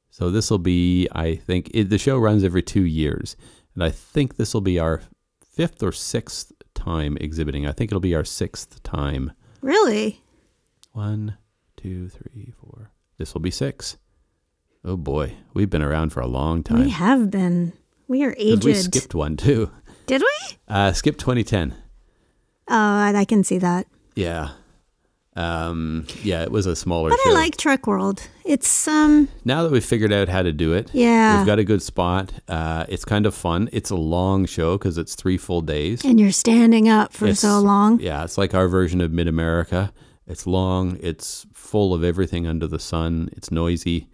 so 0.10 0.30
this 0.32 0.50
will 0.50 0.58
be, 0.60 1.08
I 1.12 1.36
think, 1.36 1.70
it, 1.74 1.90
the 1.90 1.98
show 1.98 2.18
runs 2.18 2.44
every 2.44 2.64
two 2.64 2.84
years, 2.84 3.36
and 3.76 3.84
I 3.84 3.90
think 3.90 4.36
this 4.36 4.54
will 4.54 4.62
be 4.62 4.80
our 4.80 5.02
fifth 5.52 5.84
or 5.84 5.92
sixth 5.92 6.52
time 6.74 7.18
exhibiting. 7.22 7.66
I 7.68 7.72
think 7.72 7.92
it'll 7.92 8.00
be 8.00 8.16
our 8.16 8.26
sixth 8.26 8.82
time. 8.84 9.32
Really? 9.62 10.22
One, 10.92 11.38
two, 11.76 12.10
three, 12.10 12.54
four. 12.60 12.92
This 13.18 13.34
will 13.34 13.42
be 13.42 13.52
six. 13.52 13.98
Oh 14.84 14.98
boy, 14.98 15.34
we've 15.54 15.70
been 15.70 15.82
around 15.82 16.12
for 16.12 16.22
a 16.22 16.28
long 16.28 16.64
time. 16.64 16.84
We 16.84 16.90
have 16.92 17.30
been. 17.30 17.74
We 18.08 18.24
are 18.24 18.34
aged. 18.38 18.64
We 18.64 18.74
skipped 18.74 19.14
one 19.14 19.36
too. 19.36 19.72
Did 20.06 20.22
we? 20.22 20.58
Uh, 20.68 20.94
skipped 20.94 21.20
2010. 21.20 21.76
Oh, 22.70 23.14
I 23.14 23.26
can 23.26 23.44
see 23.44 23.58
that. 23.58 23.88
Yeah. 24.18 24.50
Um, 25.36 26.08
yeah, 26.24 26.42
it 26.42 26.52
was 26.52 26.66
a 26.66 26.76
smaller 26.76 27.12
But 27.12 27.20
show. 27.24 27.30
I 27.30 27.34
like 27.34 27.58
Truck 27.58 27.86
World. 27.86 28.28
It's 28.44 28.88
um 28.88 29.28
now 29.46 29.62
that 29.62 29.72
we've 29.72 29.86
figured 29.86 30.12
out 30.12 30.30
how 30.30 30.42
to 30.42 30.52
do 30.52 30.74
it, 30.74 30.90
yeah. 30.94 31.38
we've 31.38 31.46
got 31.46 31.60
a 31.60 31.64
good 31.64 31.84
spot. 31.84 32.34
Uh, 32.48 32.86
it's 32.90 33.06
kind 33.06 33.28
of 33.28 33.36
fun. 33.36 33.70
It's 33.72 33.92
a 33.92 33.96
long 33.96 34.48
show 34.48 34.80
because 34.80 34.98
it's 34.98 35.14
three 35.14 35.38
full 35.38 35.62
days. 35.62 36.04
and 36.04 36.20
you're 36.20 36.32
standing 36.32 36.90
up 36.90 37.14
for 37.14 37.26
It's- 37.26 37.40
so 37.42 37.60
long. 37.60 38.00
Yeah, 38.00 38.24
it's 38.24 38.38
like 38.38 38.56
our 38.56 38.68
version 38.68 39.00
of 39.00 39.12
Mid 39.12 39.28
America. 39.28 39.94
It's 40.26 40.48
long. 40.48 40.98
It's 41.02 41.46
full 41.54 41.94
of 41.94 42.04
everything 42.04 42.48
under 42.48 42.66
the 42.66 42.80
sun. 42.80 43.30
It's 43.34 43.52
noisy, 43.52 44.08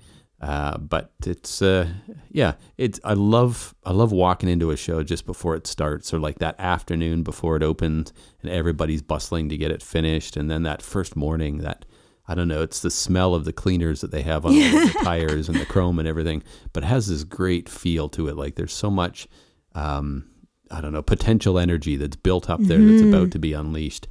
uh, 0.43 0.77
but 0.77 1.13
it's 1.25 1.61
uh, 1.61 1.87
yeah. 2.29 2.55
It's 2.77 2.99
I 3.05 3.13
love 3.13 3.73
I 3.85 3.93
love 3.93 4.11
walking 4.11 4.49
into 4.49 4.71
a 4.71 4.77
show 4.77 5.01
just 5.01 5.25
before 5.25 5.55
it 5.55 5.65
starts, 5.65 6.13
or 6.13 6.19
like 6.19 6.39
that 6.39 6.59
afternoon 6.59 7.23
before 7.23 7.55
it 7.55 7.63
opens, 7.63 8.11
and 8.41 8.51
everybody's 8.51 9.01
bustling 9.01 9.47
to 9.49 9.57
get 9.57 9.71
it 9.71 9.81
finished, 9.81 10.35
and 10.35 10.51
then 10.51 10.63
that 10.63 10.81
first 10.81 11.15
morning 11.15 11.59
that. 11.59 11.85
I 12.25 12.35
don't 12.35 12.47
know. 12.47 12.61
It's 12.61 12.79
the 12.79 12.89
smell 12.89 13.35
of 13.35 13.43
the 13.43 13.51
cleaners 13.51 13.99
that 13.99 14.11
they 14.11 14.21
have 14.21 14.45
on 14.45 14.53
all 14.53 14.57
the 14.87 14.99
tires 15.03 15.49
and 15.49 15.59
the 15.59 15.65
chrome 15.65 15.99
and 15.99 16.07
everything, 16.07 16.41
but 16.71 16.83
it 16.83 16.85
has 16.85 17.07
this 17.07 17.25
great 17.25 17.67
feel 17.67 18.07
to 18.09 18.29
it. 18.29 18.37
Like 18.37 18.55
there's 18.55 18.71
so 18.71 18.89
much, 18.89 19.27
um, 19.75 20.29
I 20.71 20.79
don't 20.79 20.93
know, 20.93 21.01
potential 21.01 21.59
energy 21.59 21.97
that's 21.97 22.15
built 22.15 22.49
up 22.49 22.61
there 22.61 22.79
that's 22.79 23.01
about 23.01 23.31
to 23.31 23.39
be 23.39 23.51
unleashed. 23.51 24.07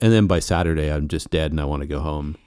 And 0.00 0.10
then 0.10 0.26
by 0.26 0.38
Saturday, 0.38 0.90
I'm 0.90 1.06
just 1.06 1.28
dead 1.28 1.50
and 1.50 1.60
I 1.60 1.66
want 1.66 1.82
to 1.82 1.86
go 1.86 2.00
home. 2.00 2.38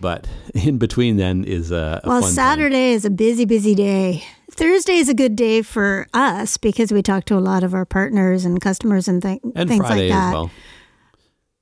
But 0.00 0.26
in 0.54 0.78
between 0.78 1.16
then 1.16 1.44
is 1.44 1.70
a, 1.70 2.00
a 2.04 2.08
Well, 2.08 2.20
fun 2.20 2.28
time. 2.28 2.32
Saturday 2.34 2.92
is 2.92 3.04
a 3.04 3.10
busy, 3.10 3.44
busy 3.44 3.74
day. 3.74 4.24
Thursday 4.50 4.94
is 4.96 5.08
a 5.08 5.14
good 5.14 5.36
day 5.36 5.62
for 5.62 6.06
us 6.12 6.56
because 6.56 6.90
we 6.90 7.02
talk 7.02 7.24
to 7.26 7.36
a 7.36 7.40
lot 7.40 7.62
of 7.62 7.74
our 7.74 7.84
partners 7.84 8.44
and 8.44 8.60
customers 8.60 9.06
and 9.06 9.22
th- 9.22 9.40
and 9.54 9.68
things 9.68 9.86
Friday 9.86 10.10
like 10.10 10.18
that. 10.18 10.28
as 10.28 10.32
well. 10.34 10.50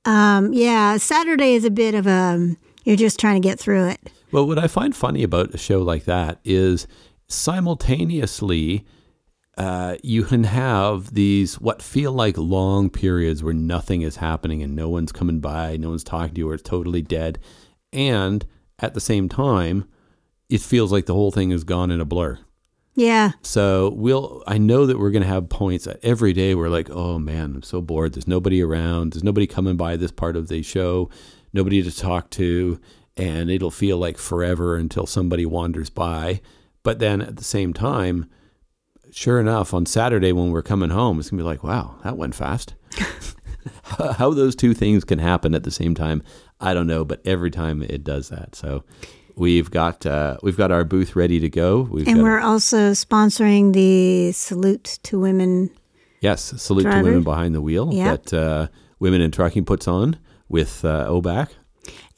Um, 0.05 0.53
yeah, 0.53 0.97
Saturday 0.97 1.53
is 1.53 1.65
a 1.65 1.69
bit 1.69 1.93
of 1.93 2.07
a 2.07 2.55
you're 2.85 2.95
just 2.95 3.19
trying 3.19 3.41
to 3.41 3.45
get 3.47 3.59
through 3.59 3.89
it. 3.89 3.99
Well, 4.31 4.47
what 4.47 4.57
I 4.57 4.67
find 4.67 4.95
funny 4.95 5.21
about 5.23 5.53
a 5.53 5.57
show 5.57 5.81
like 5.81 6.05
that 6.05 6.39
is 6.43 6.87
simultaneously 7.27 8.85
uh, 9.57 9.95
you 10.03 10.23
can 10.23 10.43
have 10.43 11.13
these 11.13 11.59
what 11.59 11.81
feel 11.81 12.11
like 12.11 12.37
long 12.37 12.89
periods 12.89 13.43
where 13.43 13.53
nothing 13.53 14.03
is 14.03 14.17
happening 14.17 14.61
and 14.61 14.75
no 14.75 14.87
one's 14.87 15.11
coming 15.11 15.39
by, 15.39 15.75
no 15.77 15.89
one's 15.89 16.03
talking 16.03 16.35
to 16.35 16.39
you, 16.39 16.49
or 16.49 16.53
it's 16.53 16.63
totally 16.63 17.01
dead. 17.01 17.39
And 17.97 18.45
at 18.77 18.93
the 18.93 19.01
same 19.01 19.27
time, 19.27 19.85
it 20.49 20.61
feels 20.61 20.91
like 20.91 21.07
the 21.07 21.15
whole 21.15 21.31
thing 21.31 21.49
is 21.49 21.63
gone 21.63 21.89
in 21.89 21.99
a 21.99 22.05
blur. 22.05 22.37
Yeah, 22.95 23.31
So 23.43 23.91
we'll. 23.95 24.43
I 24.47 24.57
know 24.57 24.87
that 24.87 24.97
we're 24.97 25.11
going 25.11 25.21
to 25.21 25.27
have 25.27 25.49
points 25.49 25.87
every 26.01 26.33
day. 26.33 26.55
We're 26.55 26.69
like, 26.69 26.89
oh 26.89 27.19
man, 27.19 27.55
I'm 27.55 27.63
so 27.63 27.79
bored. 27.79 28.13
There's 28.13 28.27
nobody 28.27 28.61
around. 28.63 29.13
There's 29.13 29.23
nobody 29.23 29.45
coming 29.45 29.77
by 29.77 29.97
this 29.97 30.11
part 30.11 30.35
of 30.35 30.47
the 30.47 30.63
show. 30.63 31.09
Nobody 31.53 31.83
to 31.83 31.95
talk 31.95 32.31
to, 32.31 32.79
and 33.15 33.51
it'll 33.51 33.69
feel 33.69 33.97
like 33.99 34.17
forever 34.17 34.75
until 34.75 35.05
somebody 35.05 35.45
wanders 35.45 35.91
by. 35.91 36.41
But 36.81 36.97
then 36.97 37.21
at 37.21 37.35
the 37.37 37.43
same 37.43 37.71
time, 37.71 38.29
sure 39.11 39.39
enough, 39.39 39.75
on 39.75 39.85
Saturday 39.85 40.31
when 40.31 40.49
we're 40.49 40.63
coming 40.63 40.89
home, 40.89 41.19
it's 41.19 41.29
gonna 41.29 41.41
be 41.41 41.47
like, 41.47 41.63
wow, 41.63 41.99
that 42.03 42.17
went 42.17 42.33
fast. 42.33 42.73
How 44.17 44.31
those 44.33 44.55
two 44.55 44.73
things 44.73 45.03
can 45.03 45.19
happen 45.19 45.53
at 45.55 45.63
the 45.63 45.71
same 45.71 45.93
time, 45.95 46.23
I 46.59 46.73
don't 46.73 46.87
know. 46.87 47.05
But 47.05 47.21
every 47.25 47.51
time 47.51 47.81
it 47.83 48.03
does 48.03 48.29
that, 48.29 48.55
so. 48.55 48.83
We've 49.39 49.69
got 49.69 50.03
uh, 50.03 50.37
we've 50.41 50.57
got 50.57 50.71
our 50.71 50.83
booth 50.83 51.15
ready 51.15 51.39
to 51.39 51.47
go. 51.47 51.81
We've 51.91 52.07
and 52.07 52.23
we're 52.23 52.39
also 52.39 52.93
sponsoring 52.93 53.71
the 53.71 54.31
Salute 54.31 54.97
to 55.03 55.19
Women. 55.19 55.69
Yes, 56.21 56.41
salute 56.59 56.89
to 56.89 57.03
women 57.03 57.21
behind 57.21 57.53
the 57.53 57.61
wheel 57.61 57.93
Yep. 57.93 58.23
that 58.23 58.33
uh, 58.33 58.67
Women 58.97 59.21
in 59.21 59.29
Trucking 59.29 59.65
puts 59.65 59.87
on 59.87 60.17
with 60.49 60.83
uh, 60.83 61.05
OBAC. 61.07 61.49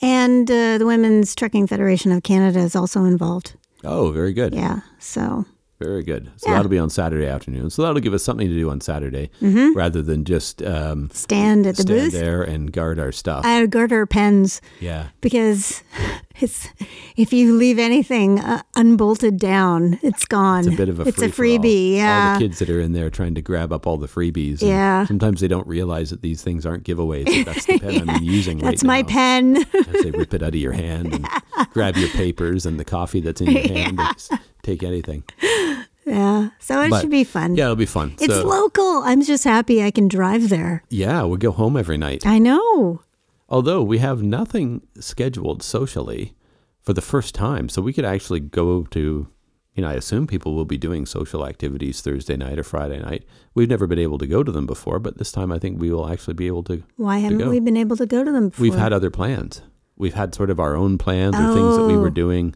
And 0.02 0.50
uh, 0.50 0.78
the 0.78 0.86
Women's 0.86 1.36
Trucking 1.36 1.68
Federation 1.68 2.14
of 2.14 2.24
Canada 2.24 2.60
is 2.60 2.74
also 2.74 3.04
involved. 3.04 3.58
Oh, 3.84 4.12
very 4.12 4.32
good. 4.32 4.54
Yeah, 4.54 4.80
so 5.00 5.44
Very 5.80 6.04
good. 6.04 6.30
So 6.38 6.50
Yeah. 6.50 6.56
that'll 6.58 6.70
be 6.70 6.78
on 6.78 6.90
Saturday 6.90 7.26
afternoon. 7.26 7.70
So 7.70 7.84
that'll 7.84 8.02
give 8.02 8.14
us 8.14 8.22
something 8.24 8.48
to 8.50 8.54
do 8.54 8.70
on 8.70 8.82
Saturday 8.82 9.30
rather 9.42 10.02
than 10.02 10.26
just 10.26 10.62
um, 10.62 11.10
stand 11.14 11.66
at 11.66 11.76
Mm-hmm. 11.76 11.78
the 11.78 11.82
stand 11.94 12.12
booth. 12.12 12.14
there 12.14 12.44
and 12.44 12.72
guard 12.72 13.00
our 13.00 13.12
stuff. 13.14 13.46
I 13.46 13.66
guard 13.66 13.94
our 13.94 14.06
pens 14.06 14.60
yeah. 14.82 15.08
because 15.22 15.82
it's 16.42 16.68
if 17.16 17.32
you 17.32 17.56
leave 17.56 17.80
anything 17.80 18.40
uh, 18.40 18.62
unbolted 18.76 19.38
down, 19.40 20.00
it's 20.04 20.26
gone. 20.26 20.60
It's 20.66 20.74
a 20.74 20.78
bit 20.78 20.90
of 20.90 21.00
a 21.00 21.04
It's 21.08 21.22
a 21.22 21.30
freebie. 21.30 22.02
All 22.04 22.34
the 22.34 22.40
kids 22.46 22.60
that 22.60 22.70
are 22.70 22.80
in 22.82 22.92
there 22.92 23.10
trying 23.10 23.36
to 23.36 23.42
grab 23.42 23.72
up 23.72 23.88
all 23.88 23.98
the 23.98 24.08
freebies. 24.08 24.62
Yeah. 24.62 25.06
Sometimes 25.06 25.40
they 25.40 25.48
don't 25.48 25.66
realize 25.68 26.10
that 26.10 26.22
these 26.22 26.42
things 26.44 26.66
aren't 26.66 26.84
giveaways. 26.84 27.46
That's 27.46 27.66
the 27.66 27.80
pen 27.80 28.10
I'm 28.10 28.22
using 28.24 28.58
right 28.58 28.64
now. 28.66 28.70
That's 28.72 28.84
my 28.84 29.02
now. 29.02 29.08
pen. 29.08 29.58
as 29.58 30.04
they 30.04 30.12
rip 30.12 30.34
it 30.34 30.44
out 30.44 30.50
of 30.50 30.56
your 30.56 30.74
hand 30.74 31.14
and 31.14 31.28
grab 31.74 31.96
your 31.96 32.10
papers 32.10 32.66
and 32.66 32.78
the 32.80 32.86
coffee 32.86 33.22
that's 33.22 33.40
in 33.40 33.52
your 33.52 33.62
hand. 33.62 34.00
and 34.00 34.14
just 34.14 34.34
take 34.64 34.84
anything. 34.84 35.24
yeah. 36.06 36.50
So 36.60 36.82
it 36.82 36.90
But, 36.90 37.02
should 37.02 37.10
be 37.12 37.24
fun. 37.24 37.56
Yeah, 37.56 37.66
it'll 37.66 37.76
be 37.76 37.86
fun. 37.86 38.16
It's 38.20 38.34
so, 38.34 38.46
local. 38.48 39.04
I'm 39.04 39.22
just 39.22 39.44
happy 39.44 39.84
I 39.84 39.92
can 39.92 40.08
drive 40.08 40.50
there. 40.50 40.84
yeah, 40.90 41.22
we'll 41.24 41.38
go 41.38 41.52
home 41.52 41.78
every 41.78 41.98
night. 41.98 42.26
I 42.26 42.40
know. 42.40 43.02
Although 43.48 43.82
we 43.84 43.98
have 44.00 44.22
nothing 44.22 44.82
scheduled 45.00 45.64
socially 45.64 46.34
for 46.82 46.94
the 46.94 47.02
first 47.02 47.34
time. 47.36 47.68
So 47.70 47.82
we 47.82 47.94
could 47.94 48.06
actually 48.06 48.40
go 48.40 48.84
to, 48.92 49.28
you 49.74 49.82
know, 49.82 49.90
I 49.90 49.94
assume 49.94 50.28
people 50.28 50.54
will 50.56 50.66
be 50.66 50.78
doing 50.78 51.06
social 51.06 51.46
activities 51.46 52.02
Thursday 52.02 52.38
night 52.38 52.60
or 52.60 52.64
Friday 52.64 53.00
night. 53.00 53.26
We've 53.56 53.70
never 53.70 53.88
been 53.88 54.00
able 54.00 54.18
to 54.20 54.28
go 54.28 54.44
to 54.44 54.52
them 54.52 54.66
before, 54.68 55.00
but 55.00 55.18
this 55.18 55.32
time 55.32 55.52
I 55.52 55.58
think 55.60 55.80
we 55.80 55.92
will 55.92 56.10
actually 56.10 56.36
be 56.36 56.48
able 56.48 56.64
to. 56.64 56.84
Why 56.96 57.20
haven't 57.20 57.40
go. 57.40 57.50
we 57.50 57.60
been 57.60 57.78
able 57.78 57.98
to 57.98 58.06
go 58.06 58.24
to 58.24 58.32
them 58.32 58.50
before? 58.50 58.62
We've 58.64 58.76
had 58.76 58.94
other 58.94 59.10
plans. 59.10 59.62
We've 59.98 60.14
had 60.14 60.34
sort 60.36 60.50
of 60.50 60.60
our 60.60 60.76
own 60.76 60.98
plans 60.98 61.36
or 61.36 61.54
things 61.54 61.76
that 61.76 61.86
we 61.86 61.98
were 61.98 62.08
Oh. 62.08 62.12
doing. 62.12 62.56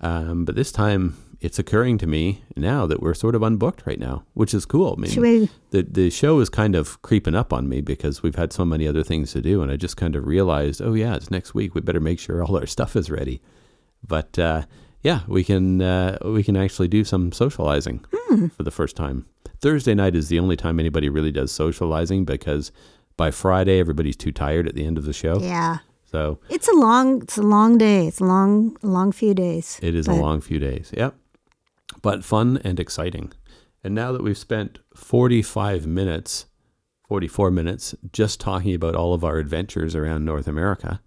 Um, 0.00 0.44
but 0.44 0.54
this 0.54 0.70
time 0.70 1.16
it's 1.46 1.58
occurring 1.58 1.96
to 1.98 2.06
me 2.06 2.42
now 2.56 2.86
that 2.86 3.00
we're 3.02 3.14
sort 3.14 3.34
of 3.36 3.42
unbooked 3.42 3.86
right 3.86 4.00
now, 4.00 4.16
which 4.34 4.52
is 4.58 4.64
cool. 4.66 4.94
I 4.96 5.00
mean, 5.00 5.10
Should 5.10 5.50
the 5.70 5.82
the 6.00 6.10
show 6.10 6.40
is 6.40 6.48
kind 6.48 6.74
of 6.74 7.00
creeping 7.02 7.34
up 7.42 7.52
on 7.52 7.68
me 7.68 7.80
because 7.80 8.22
we've 8.22 8.34
had 8.42 8.52
so 8.52 8.64
many 8.64 8.86
other 8.88 9.04
things 9.04 9.32
to 9.32 9.40
do, 9.40 9.62
and 9.62 9.70
I 9.72 9.76
just 9.76 9.96
kind 9.96 10.14
of 10.16 10.26
realized, 10.26 10.80
oh 10.82 10.94
yeah, 10.94 11.14
it's 11.16 11.30
next 11.30 11.54
week. 11.54 11.74
We 11.74 11.80
better 11.80 12.00
make 12.10 12.18
sure 12.20 12.42
all 12.44 12.56
our 12.58 12.66
stuff 12.76 12.96
is 12.96 13.10
ready. 13.10 13.40
But 14.06 14.38
uh, 14.38 14.62
yeah, 15.02 15.20
we 15.28 15.42
can 15.44 15.80
uh, 15.80 16.18
we 16.24 16.42
can 16.42 16.56
actually 16.56 16.88
do 16.88 17.04
some 17.04 17.32
socializing 17.32 18.04
Hmm. 18.28 18.48
for 18.48 18.64
the 18.64 18.70
first 18.72 18.96
time. 18.96 19.24
Thursday 19.60 19.94
night 19.94 20.14
is 20.16 20.28
the 20.28 20.38
only 20.40 20.56
time 20.56 20.80
anybody 20.80 21.08
really 21.08 21.32
does 21.32 21.50
socializing 21.52 22.24
because 22.24 22.72
by 23.16 23.30
Friday 23.30 23.78
everybody's 23.80 24.16
too 24.16 24.32
tired 24.32 24.66
at 24.68 24.74
the 24.74 24.84
end 24.84 24.98
of 24.98 25.04
the 25.04 25.12
show. 25.12 25.38
Yeah. 25.40 25.78
So 26.12 26.38
It's 26.50 26.68
a 26.68 26.74
long. 26.74 27.22
It's 27.22 27.38
a 27.38 27.42
long 27.42 27.78
day. 27.78 28.06
It's 28.06 28.20
a 28.20 28.24
long, 28.24 28.76
long 28.82 29.12
few 29.12 29.34
days. 29.34 29.78
it 29.82 29.94
is 29.94 30.06
a 30.08 30.14
long 30.14 30.40
few 30.40 30.58
days. 30.58 30.90
Yep. 30.96 31.14
But 32.02 32.24
fun 32.24 32.60
and 32.64 32.78
exciting. 32.78 33.32
And 33.82 33.94
now 33.94 34.12
that 34.12 34.22
we've 34.22 34.36
spent 34.38 34.78
45 34.94 35.86
minutes, 35.86 36.46
44 37.08 37.50
minutes 37.50 37.94
just 38.12 38.40
talking 38.40 38.74
about 38.74 38.94
all 38.96 39.14
of 39.14 39.24
our 39.24 39.38
adventures 39.38 39.94
around 39.94 40.24
North 40.24 40.48
America, 40.48 41.00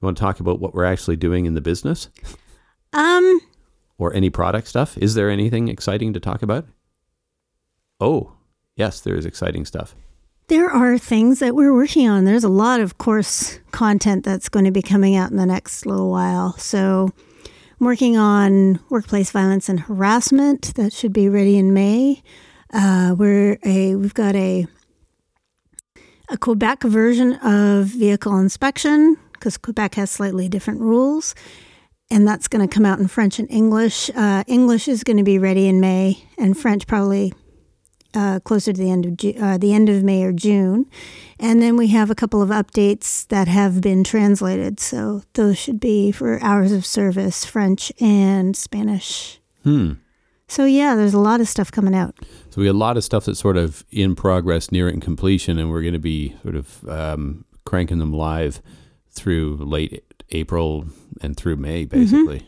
you 0.00 0.06
want 0.06 0.16
to 0.16 0.20
talk 0.20 0.40
about 0.40 0.60
what 0.60 0.74
we're 0.74 0.84
actually 0.84 1.16
doing 1.16 1.46
in 1.46 1.54
the 1.54 1.60
business 1.60 2.08
Um. 2.92 3.40
or 3.98 4.12
any 4.12 4.28
product 4.30 4.68
stuff? 4.68 4.98
Is 4.98 5.14
there 5.14 5.30
anything 5.30 5.68
exciting 5.68 6.12
to 6.14 6.20
talk 6.20 6.42
about? 6.42 6.66
Oh, 8.00 8.32
yes, 8.76 9.00
there 9.00 9.14
is 9.14 9.24
exciting 9.24 9.64
stuff. 9.64 9.94
There 10.48 10.68
are 10.70 10.96
things 10.98 11.40
that 11.40 11.54
we're 11.56 11.74
working 11.74 12.08
on. 12.08 12.24
There's 12.24 12.44
a 12.44 12.48
lot 12.48 12.80
of 12.80 12.98
course 12.98 13.58
content 13.72 14.24
that's 14.24 14.48
going 14.48 14.64
to 14.64 14.70
be 14.70 14.82
coming 14.82 15.16
out 15.16 15.30
in 15.30 15.36
the 15.36 15.46
next 15.46 15.86
little 15.86 16.10
while. 16.10 16.52
So, 16.58 17.10
Working 17.78 18.16
on 18.16 18.80
workplace 18.88 19.30
violence 19.30 19.68
and 19.68 19.78
harassment. 19.78 20.74
That 20.76 20.94
should 20.94 21.12
be 21.12 21.28
ready 21.28 21.58
in 21.58 21.74
May. 21.74 22.22
Uh, 22.72 23.14
we're 23.18 23.58
a 23.64 23.94
we've 23.96 24.14
got 24.14 24.34
a 24.34 24.66
a 26.30 26.38
Quebec 26.38 26.84
version 26.84 27.34
of 27.34 27.84
vehicle 27.88 28.38
inspection 28.38 29.18
because 29.34 29.58
Quebec 29.58 29.96
has 29.96 30.10
slightly 30.10 30.48
different 30.48 30.80
rules, 30.80 31.34
and 32.10 32.26
that's 32.26 32.48
going 32.48 32.66
to 32.66 32.74
come 32.74 32.86
out 32.86 32.98
in 32.98 33.08
French 33.08 33.38
and 33.38 33.50
English. 33.50 34.10
Uh, 34.16 34.42
English 34.46 34.88
is 34.88 35.04
going 35.04 35.18
to 35.18 35.22
be 35.22 35.38
ready 35.38 35.68
in 35.68 35.78
May, 35.78 36.24
and 36.38 36.56
French 36.56 36.86
probably 36.86 37.34
uh, 38.16 38.40
closer 38.40 38.72
to 38.72 38.80
the 38.80 38.90
end 38.90 39.04
of 39.04 39.16
Ju- 39.16 39.34
uh, 39.38 39.58
the 39.58 39.74
end 39.74 39.88
of 39.88 40.02
May 40.02 40.24
or 40.24 40.32
June, 40.32 40.86
and 41.38 41.60
then 41.60 41.76
we 41.76 41.88
have 41.88 42.10
a 42.10 42.14
couple 42.14 42.40
of 42.40 42.48
updates 42.48 43.28
that 43.28 43.46
have 43.46 43.80
been 43.80 44.02
translated. 44.02 44.80
So 44.80 45.22
those 45.34 45.58
should 45.58 45.78
be 45.78 46.10
for 46.10 46.42
hours 46.42 46.72
of 46.72 46.86
service, 46.86 47.44
French 47.44 47.92
and 48.00 48.56
Spanish. 48.56 49.38
Hmm. 49.62 49.92
So 50.48 50.64
yeah, 50.64 50.94
there's 50.94 51.14
a 51.14 51.18
lot 51.18 51.40
of 51.40 51.48
stuff 51.48 51.70
coming 51.70 51.94
out. 51.94 52.14
So 52.50 52.60
we 52.60 52.66
have 52.66 52.76
a 52.76 52.78
lot 52.78 52.96
of 52.96 53.04
stuff 53.04 53.26
that's 53.26 53.40
sort 53.40 53.56
of 53.56 53.84
in 53.90 54.14
progress, 54.14 54.72
nearing 54.72 55.00
completion, 55.00 55.58
and 55.58 55.70
we're 55.70 55.82
going 55.82 55.92
to 55.92 55.98
be 55.98 56.34
sort 56.42 56.56
of 56.56 56.88
um, 56.88 57.44
cranking 57.64 57.98
them 57.98 58.12
live 58.12 58.62
through 59.10 59.56
late 59.56 60.04
April 60.30 60.86
and 61.20 61.36
through 61.36 61.56
May, 61.56 61.84
basically. 61.84 62.46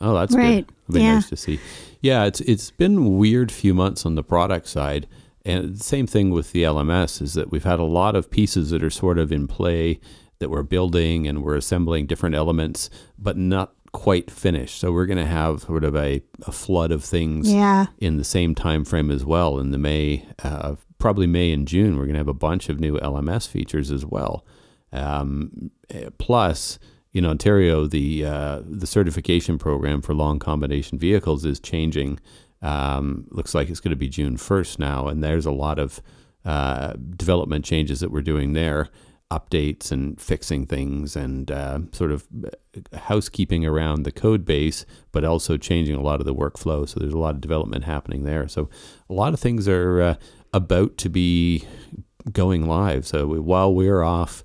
Oh, 0.00 0.14
that's. 0.14 0.34
Right. 0.34 0.66
good. 0.66 0.74
It'll 0.88 0.94
be 0.94 1.00
Yeah. 1.00 1.14
nice 1.14 1.28
to 1.30 1.36
see. 1.36 1.60
Yeah, 2.00 2.24
it's 2.24 2.40
it's 2.42 2.70
been 2.70 3.16
weird 3.18 3.50
few 3.50 3.72
months 3.74 4.04
on 4.04 4.14
the 4.14 4.22
product 4.22 4.66
side, 4.68 5.06
and 5.44 5.76
the 5.76 5.84
same 5.84 6.06
thing 6.06 6.30
with 6.30 6.52
the 6.52 6.62
LMS 6.64 7.22
is 7.22 7.34
that 7.34 7.50
we've 7.50 7.64
had 7.64 7.78
a 7.78 7.84
lot 7.84 8.14
of 8.14 8.30
pieces 8.30 8.70
that 8.70 8.82
are 8.82 8.90
sort 8.90 9.18
of 9.18 9.32
in 9.32 9.46
play 9.46 10.00
that 10.40 10.50
we're 10.50 10.62
building 10.62 11.26
and 11.26 11.42
we're 11.42 11.56
assembling 11.56 12.06
different 12.06 12.34
elements, 12.34 12.90
but 13.18 13.36
not 13.38 13.72
quite 13.92 14.30
finished. 14.30 14.78
So 14.80 14.90
we're 14.90 15.06
going 15.06 15.16
to 15.18 15.24
have 15.24 15.60
sort 15.62 15.84
of 15.84 15.94
a, 15.94 16.20
a 16.46 16.50
flood 16.52 16.90
of 16.90 17.04
things 17.04 17.50
Yeah. 17.50 17.86
in 17.98 18.16
the 18.16 18.24
same 18.24 18.54
time 18.54 18.84
frame 18.84 19.10
as 19.12 19.24
well 19.24 19.60
in 19.60 19.70
the 19.70 19.78
May, 19.78 20.26
uh, 20.42 20.74
probably 20.98 21.28
May 21.28 21.52
and 21.52 21.66
June. 21.68 21.92
We're 21.96 22.04
going 22.06 22.14
to 22.14 22.18
have 22.18 22.26
a 22.28 22.34
bunch 22.34 22.68
of 22.68 22.80
new 22.80 22.98
LMS 22.98 23.46
features 23.46 23.92
as 23.92 24.04
well. 24.04 24.44
Um, 24.92 25.70
eh, 25.90 26.08
plus, 26.18 26.78
in 27.14 27.24
Ontario, 27.24 27.86
the 27.86 28.26
uh, 28.26 28.60
the 28.66 28.86
certification 28.86 29.56
program 29.56 30.02
for 30.02 30.14
long 30.14 30.40
combination 30.40 30.98
vehicles 30.98 31.44
is 31.44 31.60
changing. 31.60 32.18
Um, 32.60 33.26
looks 33.30 33.54
like 33.54 33.70
it's 33.70 33.80
going 33.80 33.90
to 33.90 33.96
be 33.96 34.08
June 34.08 34.36
first 34.36 34.78
now, 34.78 35.06
and 35.06 35.22
there's 35.22 35.46
a 35.46 35.52
lot 35.52 35.78
of 35.78 36.02
uh, 36.44 36.94
development 37.16 37.64
changes 37.64 38.00
that 38.00 38.10
we're 38.10 38.20
doing 38.20 38.52
there, 38.52 38.88
updates 39.30 39.92
and 39.92 40.20
fixing 40.20 40.66
things, 40.66 41.14
and 41.14 41.52
uh, 41.52 41.78
sort 41.92 42.10
of 42.10 42.26
uh, 42.44 42.98
housekeeping 42.98 43.64
around 43.64 44.02
the 44.02 44.12
code 44.12 44.44
base, 44.44 44.84
but 45.12 45.24
also 45.24 45.56
changing 45.56 45.94
a 45.94 46.02
lot 46.02 46.20
of 46.20 46.26
the 46.26 46.34
workflow. 46.34 46.88
So 46.88 46.98
there's 46.98 47.14
a 47.14 47.18
lot 47.18 47.36
of 47.36 47.40
development 47.40 47.84
happening 47.84 48.24
there. 48.24 48.48
So 48.48 48.68
a 49.08 49.14
lot 49.14 49.34
of 49.34 49.40
things 49.40 49.68
are 49.68 50.00
uh, 50.00 50.14
about 50.52 50.96
to 50.98 51.08
be 51.08 51.64
going 52.32 52.66
live. 52.66 53.06
So 53.06 53.40
while 53.40 53.72
we're 53.72 54.02
off, 54.02 54.42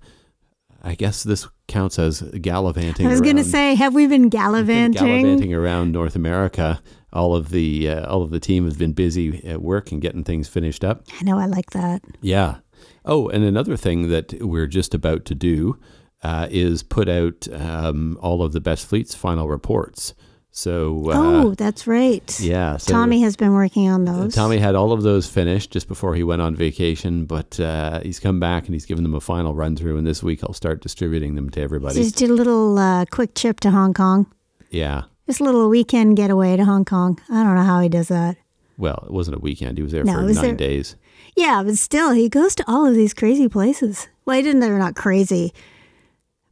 I 0.81 0.95
guess 0.95 1.23
this 1.23 1.47
counts 1.67 1.99
as 1.99 2.21
gallivanting. 2.21 3.05
I 3.05 3.09
was 3.09 3.21
going 3.21 3.37
to 3.37 3.43
say, 3.43 3.75
have 3.75 3.93
we 3.93 4.07
been 4.07 4.23
been 4.23 4.29
gallivanting? 4.29 4.93
gallivanting 4.93 5.53
around 5.53 5.91
North 5.91 6.15
America. 6.15 6.81
All 7.11 7.35
of 7.35 7.49
the 7.49 7.89
uh, 7.89 8.05
all 8.09 8.21
of 8.21 8.29
the 8.29 8.39
team 8.39 8.65
has 8.65 8.77
been 8.77 8.93
busy 8.93 9.43
at 9.45 9.61
work 9.61 9.91
and 9.91 10.01
getting 10.01 10.23
things 10.23 10.47
finished 10.47 10.83
up. 10.83 11.03
I 11.19 11.23
know, 11.23 11.39
I 11.39 11.47
like 11.47 11.71
that. 11.71 12.03
Yeah. 12.21 12.57
Oh, 13.03 13.29
and 13.29 13.43
another 13.43 13.75
thing 13.75 14.09
that 14.09 14.33
we're 14.41 14.67
just 14.67 14.93
about 14.93 15.25
to 15.25 15.35
do 15.35 15.77
uh, 16.23 16.47
is 16.51 16.83
put 16.83 17.09
out 17.09 17.47
um, 17.51 18.17
all 18.21 18.43
of 18.43 18.53
the 18.53 18.61
best 18.61 18.85
fleets 18.85 19.15
final 19.15 19.47
reports. 19.47 20.13
So 20.59 21.05
uh, 21.07 21.13
oh, 21.15 21.55
that's 21.55 21.87
right. 21.87 22.37
yeah, 22.41 22.75
so 22.75 22.91
Tommy 22.91 23.21
has 23.21 23.37
been 23.37 23.53
working 23.53 23.87
on 23.87 24.03
those. 24.03 24.35
Tommy 24.35 24.57
had 24.57 24.75
all 24.75 24.91
of 24.91 25.03
those 25.03 25.25
finished 25.25 25.71
just 25.71 25.87
before 25.87 26.15
he 26.15 26.23
went 26.23 26.41
on 26.41 26.53
vacation, 26.53 27.23
but 27.23 27.57
uh, 27.61 28.01
he's 28.01 28.19
come 28.19 28.41
back 28.41 28.65
and 28.65 28.75
he's 28.75 28.85
given 28.85 29.03
them 29.03 29.15
a 29.15 29.21
final 29.21 29.55
run 29.55 29.77
through. 29.77 29.95
And 29.95 30.05
this 30.05 30.21
week 30.21 30.43
I'll 30.43 30.51
start 30.51 30.81
distributing 30.81 31.35
them 31.35 31.49
to 31.51 31.61
everybody. 31.61 31.95
just 31.95 32.17
did 32.17 32.29
a 32.29 32.33
little 32.33 32.77
uh, 32.77 33.05
quick 33.05 33.35
trip 33.35 33.61
to 33.61 33.71
Hong 33.71 33.93
Kong. 33.93 34.25
yeah. 34.69 35.03
Just 35.27 35.39
a 35.39 35.45
little 35.45 35.69
weekend 35.69 36.17
getaway 36.17 36.57
to 36.57 36.65
Hong 36.65 36.83
Kong. 36.83 37.21
I 37.29 37.41
don't 37.43 37.55
know 37.55 37.63
how 37.63 37.79
he 37.79 37.87
does 37.87 38.09
that. 38.09 38.35
Well, 38.77 39.03
it 39.07 39.13
wasn't 39.13 39.37
a 39.37 39.39
weekend. 39.39 39.77
He 39.77 39.83
was 39.83 39.93
there 39.93 40.03
No, 40.03 40.13
for 40.15 40.25
was 40.25 40.35
nine 40.35 40.45
there- 40.45 40.55
days. 40.55 40.97
Yeah, 41.37 41.63
but 41.63 41.77
still, 41.77 42.11
he 42.11 42.27
goes 42.27 42.53
to 42.55 42.65
all 42.67 42.85
of 42.85 42.95
these 42.95 43.13
crazy 43.13 43.47
places. 43.47 44.09
Well, 44.25 44.35
he 44.35 44.41
didn't. 44.41 44.59
They're 44.59 44.77
not 44.77 44.95
crazy, 44.95 45.53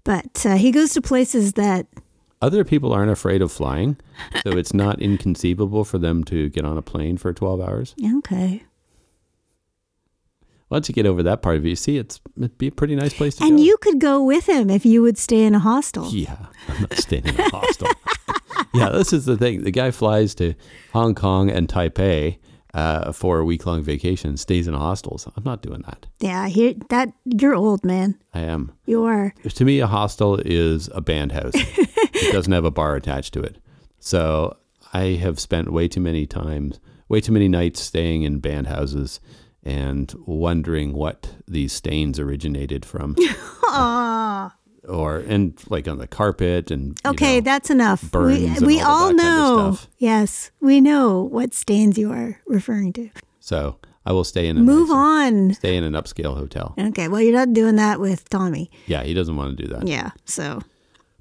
but 0.05 0.45
uh, 0.45 0.55
he 0.55 0.72
goes 0.72 0.93
to 0.93 1.01
places 1.01 1.53
that. 1.53 1.88
Other 2.42 2.64
people 2.64 2.94
aren't 2.94 3.12
afraid 3.12 3.42
of 3.42 3.52
flying, 3.52 3.98
so 4.44 4.52
it's 4.52 4.74
not 4.74 5.02
inconceivable 5.02 5.84
for 5.84 5.98
them 5.98 6.24
to 6.26 6.50
get 6.50 6.66
on 6.66 6.78
a 6.78 6.84
plane 6.84 7.18
for 7.18 7.34
12 7.34 7.60
hours. 7.62 7.96
Okay. 8.18 8.64
Once 10.70 10.90
you 10.90 10.94
get 10.94 11.06
over 11.06 11.24
that 11.24 11.42
part 11.42 11.56
of 11.56 11.66
it, 11.66 11.70
you 11.70 11.76
see 11.76 11.98
it's 11.98 12.20
it'd 12.38 12.58
be 12.58 12.68
a 12.68 12.72
pretty 12.72 12.96
nice 12.96 13.14
place 13.14 13.36
to 13.38 13.44
And 13.44 13.52
go. 13.52 13.56
And 13.56 13.66
you 13.66 13.78
could 13.78 14.00
go 14.00 14.22
with 14.22 14.48
him 14.48 14.70
if 14.70 14.86
you 14.86 15.02
would 15.02 15.18
stay 15.18 15.44
in 15.44 15.56
a 15.56 15.60
hostel. 15.60 16.10
Yeah, 16.10 16.48
I'm 16.68 16.82
not 16.82 16.94
staying 16.94 17.26
in 17.26 17.40
a 17.40 17.50
hostel. 17.50 17.88
yeah, 18.74 18.90
this 18.90 19.14
is 19.14 19.26
the 19.26 19.38
thing. 19.38 19.64
The 19.64 19.72
guy 19.72 19.92
flies 19.92 20.36
to 20.36 20.56
Hong 20.92 21.16
Kong 21.16 21.50
and 21.50 21.68
Taipei 21.70 22.38
uh, 22.78 23.11
for 23.11 23.39
a 23.39 23.45
week 23.45 23.65
long 23.65 23.82
vacation, 23.82 24.38
stays 24.38 24.67
in 24.67 24.75
hostels. 24.75 25.28
I'm 25.36 25.43
not 25.43 25.63
doing 25.63 25.82
that. 25.88 26.05
Yeah, 26.19 26.47
here 26.47 26.75
that 26.89 27.11
you're 27.25 27.55
old 27.55 27.84
man. 27.84 28.19
I 28.36 28.41
am. 28.41 28.71
You 28.86 29.03
are. 29.05 29.34
To 29.49 29.65
me, 29.65 29.80
a 29.80 29.88
hostel 29.88 30.39
is 30.45 30.88
a 30.93 31.01
band 31.01 31.32
house. 31.32 31.53
it 31.55 32.32
doesn't 32.32 32.53
have 32.53 32.65
a 32.65 32.71
bar 32.71 32.95
attached 32.95 33.34
to 33.34 33.41
it. 33.41 33.57
So 33.99 34.57
I 34.93 35.17
have 35.19 35.39
spent 35.39 35.73
way 35.73 35.88
too 35.88 36.01
many 36.01 36.28
times, 36.28 36.80
way 37.09 37.19
too 37.19 37.32
many 37.32 37.47
nights 37.47 37.82
staying 37.82 38.21
in 38.21 38.39
band 38.39 38.67
houses 38.67 39.19
and 39.63 40.13
wondering 40.28 40.93
what 40.93 41.34
these 41.47 41.73
stains 41.73 42.19
originated 42.19 42.86
from. 42.86 43.15
Aw. 43.69 44.55
Or 44.88 45.18
and 45.18 45.54
like 45.70 45.88
on 45.88 45.98
the 45.98 46.08
carpet 46.08 46.72
and 46.72 47.00
Okay, 47.06 47.36
know, 47.36 47.42
that's 47.42 47.70
enough. 47.70 48.14
We, 48.14 48.50
we 48.62 48.80
all 48.82 48.92
all 49.08 49.14
that 49.14 49.18
kind 49.18 49.20
of 49.20 49.82
know. 49.84 49.90
yes, 49.98 50.52
we 50.62 50.80
know 50.82 51.22
what 51.24 51.54
stains 51.54 51.98
you 51.98 52.12
are 52.12 52.40
referring 52.48 52.94
to. 52.94 53.10
so 53.40 53.78
I 54.06 54.14
will 54.14 54.24
stay 54.24 54.48
in 54.48 54.58
a 54.58 54.62
Move 54.62 54.90
on. 54.90 55.54
stay 55.54 55.76
in 55.76 55.84
an 55.84 55.94
upscale 55.94 56.36
hotel. 56.38 56.74
Okay, 56.80 57.10
well, 57.10 57.22
you're 57.22 57.34
not 57.34 57.52
doing 57.54 57.76
that 57.76 58.00
with 58.00 58.30
Tommy. 58.30 58.72
Yeah, 58.86 59.04
he 59.04 59.14
doesn't 59.14 59.36
want 59.36 59.58
to 59.58 59.64
do 59.64 59.74
that. 59.74 59.86
Yeah, 59.88 60.12
so 60.26 60.62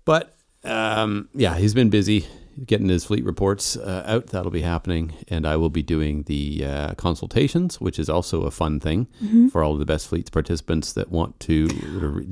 But 0.04 0.34
um, 0.64 1.28
yeah, 1.34 1.56
he's 1.58 1.74
been 1.74 1.90
busy 1.90 2.26
getting 2.64 2.88
his 2.88 3.04
fleet 3.04 3.24
reports 3.24 3.76
uh, 3.76 4.02
out. 4.06 4.28
That'll 4.28 4.50
be 4.52 4.62
happening, 4.62 5.12
and 5.28 5.46
I 5.46 5.56
will 5.56 5.68
be 5.68 5.82
doing 5.82 6.22
the 6.22 6.64
uh, 6.64 6.94
consultations, 6.94 7.80
which 7.80 7.98
is 7.98 8.08
also 8.08 8.42
a 8.42 8.50
fun 8.50 8.80
thing 8.80 9.08
Mm-hmm. 9.22 9.48
for 9.48 9.62
all 9.64 9.72
of 9.74 9.78
the 9.78 9.84
best 9.84 10.06
fleets 10.08 10.30
participants 10.30 10.92
that 10.94 11.10
want 11.10 11.38
to 11.40 11.66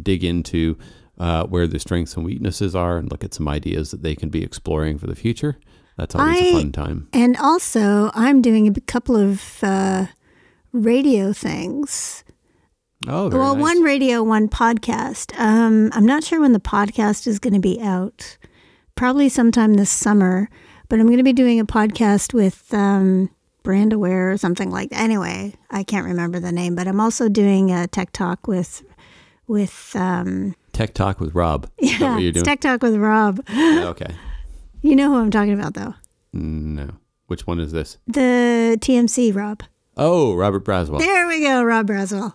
dig 0.03 0.23
into 0.25 0.79
uh, 1.19 1.45
where 1.45 1.67
their 1.67 1.81
strengths 1.81 2.17
and 2.17 2.25
weaknesses 2.25 2.75
are, 2.75 2.99
and 2.99 3.11
look 3.11 3.25
at 3.25 3.35
some 3.35 3.49
ideas 3.49 3.91
that 3.91 4.03
they 4.03 4.15
can 4.15 4.29
be 4.29 4.43
exploring 4.43 4.99
for 4.99 5.07
the 5.07 5.17
future. 5.17 5.59
That's 5.97 6.15
always 6.15 6.41
a 6.41 6.49
I- 6.49 6.53
fun 6.53 6.73
time. 6.73 7.09
And 7.13 7.37
also, 7.37 8.11
I'm 8.15 8.43
doing 8.43 8.67
a 8.67 8.81
couple 8.81 9.17
of 9.17 9.63
uh, 9.63 10.07
radio 10.73 11.33
things. 11.33 12.25
Oh, 13.07 13.29
well, 13.29 13.55
nice. 13.55 13.63
one 13.63 13.83
radio, 13.83 14.23
one 14.23 14.49
podcast. 14.49 15.39
Um, 15.39 15.91
I'm 15.93 16.07
not 16.07 16.25
sure 16.25 16.41
when 16.41 16.53
the 16.53 16.61
podcast 16.61 17.27
is 17.27 17.39
going 17.39 17.55
to 17.55 17.61
be 17.61 17.81
out. 17.81 18.39
Probably 18.95 19.29
sometime 19.29 19.75
this 19.75 19.91
summer. 19.91 20.49
But 20.89 21.01
I'm 21.01 21.07
going 21.07 21.19
to 21.19 21.25
be 21.25 21.33
doing 21.33 21.61
a 21.61 21.67
podcast 21.67 22.33
with 22.33 22.73
um, 22.73 23.31
Brand 23.63 23.93
Aware 23.93 24.33
or 24.33 24.37
something 24.37 24.71
like 24.71 24.91
that. 24.91 25.01
Anyway, 25.01 25.55
I 25.71 25.83
can't 25.83 26.07
remember 26.07 26.41
the 26.41 26.53
name. 26.53 26.75
But 26.75 26.87
I'm 26.89 27.01
also 27.01 27.29
doing 27.29 27.71
a 27.71 27.87
tech 27.87 28.13
talk 28.13 28.47
with 28.47 28.83
with 29.47 29.95
um, 29.97 30.55
Tech 30.75 30.93
Talk 30.93 31.21
with 31.21 31.35
Rob. 31.35 31.71
Yeah, 31.79 32.19
it's 32.19 32.35
doing? 32.35 32.45
tech 32.45 32.61
talk 32.61 32.83
with 32.83 32.97
Rob. 32.97 33.41
okay. 33.51 34.15
You 34.83 34.97
know 34.97 35.09
who 35.09 35.17
I'm 35.19 35.31
talking 35.31 35.59
about, 35.59 35.75
though. 35.75 35.95
No. 36.33 36.91
Which 37.29 37.47
one 37.47 37.59
is 37.61 37.73
this? 37.73 37.97
The 38.07 38.77
TMC 38.81 39.35
Rob. 39.35 39.63
Oh, 39.97 40.35
Robert 40.35 40.65
Braswell. 40.65 40.99
There 40.99 41.27
we 41.27 41.41
go, 41.41 41.63
Rob 41.63 41.87
Braswell. 41.89 42.35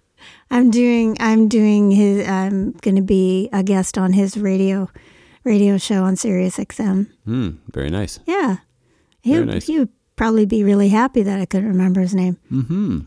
I'm 0.50 0.70
doing. 0.70 1.16
I'm 1.18 1.48
doing 1.48 1.90
his. 1.90 2.26
I'm 2.28 2.72
going 2.82 2.96
to 2.96 3.02
be 3.02 3.48
a 3.52 3.62
guest 3.62 3.98
on 3.98 4.12
his 4.12 4.36
radio, 4.36 4.88
radio 5.44 5.76
show 5.78 6.04
on 6.04 6.16
Sirius 6.16 6.56
XM. 6.58 7.10
Hmm. 7.24 7.50
Very 7.72 7.90
nice. 7.90 8.20
Yeah, 8.26 8.58
he 9.22 9.32
Very 9.32 9.44
would 9.44 9.54
nice. 9.54 9.66
he 9.66 9.78
would 9.78 9.88
probably 10.16 10.46
be 10.46 10.62
really 10.64 10.88
happy 10.90 11.22
that 11.22 11.40
I 11.40 11.46
couldn't 11.46 11.68
remember 11.68 12.00
his 12.00 12.14
name. 12.14 12.38
Mm-hmm. 12.52 13.00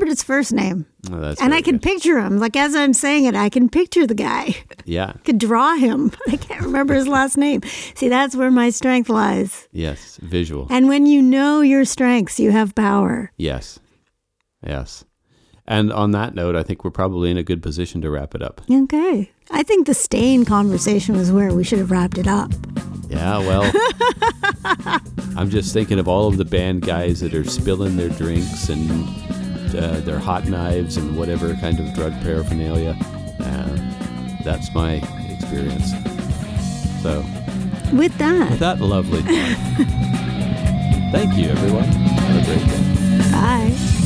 Remembered 0.00 0.16
his 0.16 0.22
first 0.22 0.54
name, 0.54 0.86
Oh, 1.12 1.20
that's 1.20 1.42
and 1.42 1.52
I 1.52 1.60
can 1.60 1.74
good. 1.74 1.82
picture 1.82 2.18
him. 2.18 2.38
Like 2.38 2.56
as 2.56 2.74
I'm 2.74 2.94
saying 2.94 3.26
it, 3.26 3.34
I 3.34 3.50
can 3.50 3.68
picture 3.68 4.06
the 4.06 4.14
guy. 4.14 4.56
Yeah. 4.86 5.12
I 5.14 5.18
could 5.18 5.36
draw 5.36 5.74
him. 5.76 6.10
I 6.26 6.36
can't 6.36 6.62
remember 6.62 6.94
his 6.94 7.06
last 7.06 7.36
name. 7.36 7.60
See, 7.94 8.08
that's 8.08 8.34
where 8.34 8.50
my 8.50 8.70
strength 8.70 9.10
lies. 9.10 9.68
Yes. 9.72 10.18
Visual. 10.22 10.66
And 10.70 10.88
when 10.88 11.04
you 11.04 11.20
know 11.20 11.60
your 11.60 11.84
strengths, 11.84 12.40
you 12.40 12.50
have 12.50 12.74
power. 12.74 13.30
Yes. 13.36 13.78
Yes. 14.66 15.04
And 15.66 15.92
on 15.92 16.12
that 16.12 16.34
note, 16.34 16.56
I 16.56 16.62
think 16.62 16.82
we're 16.82 16.90
probably 16.90 17.30
in 17.30 17.36
a 17.36 17.42
good 17.42 17.62
position 17.62 18.00
to 18.00 18.08
wrap 18.10 18.34
it 18.34 18.40
up. 18.40 18.62
Okay. 18.72 19.30
I 19.50 19.62
think 19.62 19.86
the 19.86 19.92
stain 19.92 20.46
conversation 20.46 21.14
was 21.14 21.30
where 21.30 21.52
we 21.52 21.62
should 21.62 21.78
have 21.78 21.90
wrapped 21.90 22.16
it 22.16 22.26
up. 22.26 22.52
Yeah, 23.10 23.38
well, 23.38 23.70
I'm 25.36 25.50
just 25.50 25.74
thinking 25.74 25.98
of 25.98 26.08
all 26.08 26.26
of 26.28 26.38
the 26.38 26.44
band 26.46 26.82
guys 26.86 27.20
that 27.20 27.34
are 27.34 27.44
spilling 27.44 27.96
their 27.98 28.08
drinks 28.08 28.68
and 28.70 28.88
uh, 29.74 30.00
their 30.00 30.18
hot 30.18 30.46
knives 30.46 30.96
and 30.96 31.16
whatever 31.16 31.54
kind 31.54 31.78
of 31.80 31.92
drug 31.94 32.12
paraphernalia. 32.22 32.96
Uh, 33.40 33.76
that's 34.42 34.74
my 34.74 34.94
experience. 35.28 35.92
So, 37.02 37.24
With 37.92 38.16
that, 38.18 38.50
with 38.50 38.60
that 38.60 38.80
lovely 38.80 39.22
thank 41.12 41.36
you, 41.36 41.48
everyone. 41.48 41.84
Have 41.84 42.42
a 42.42 42.44
great 42.44 42.66
day. 42.66 43.30
bye. 43.32 43.99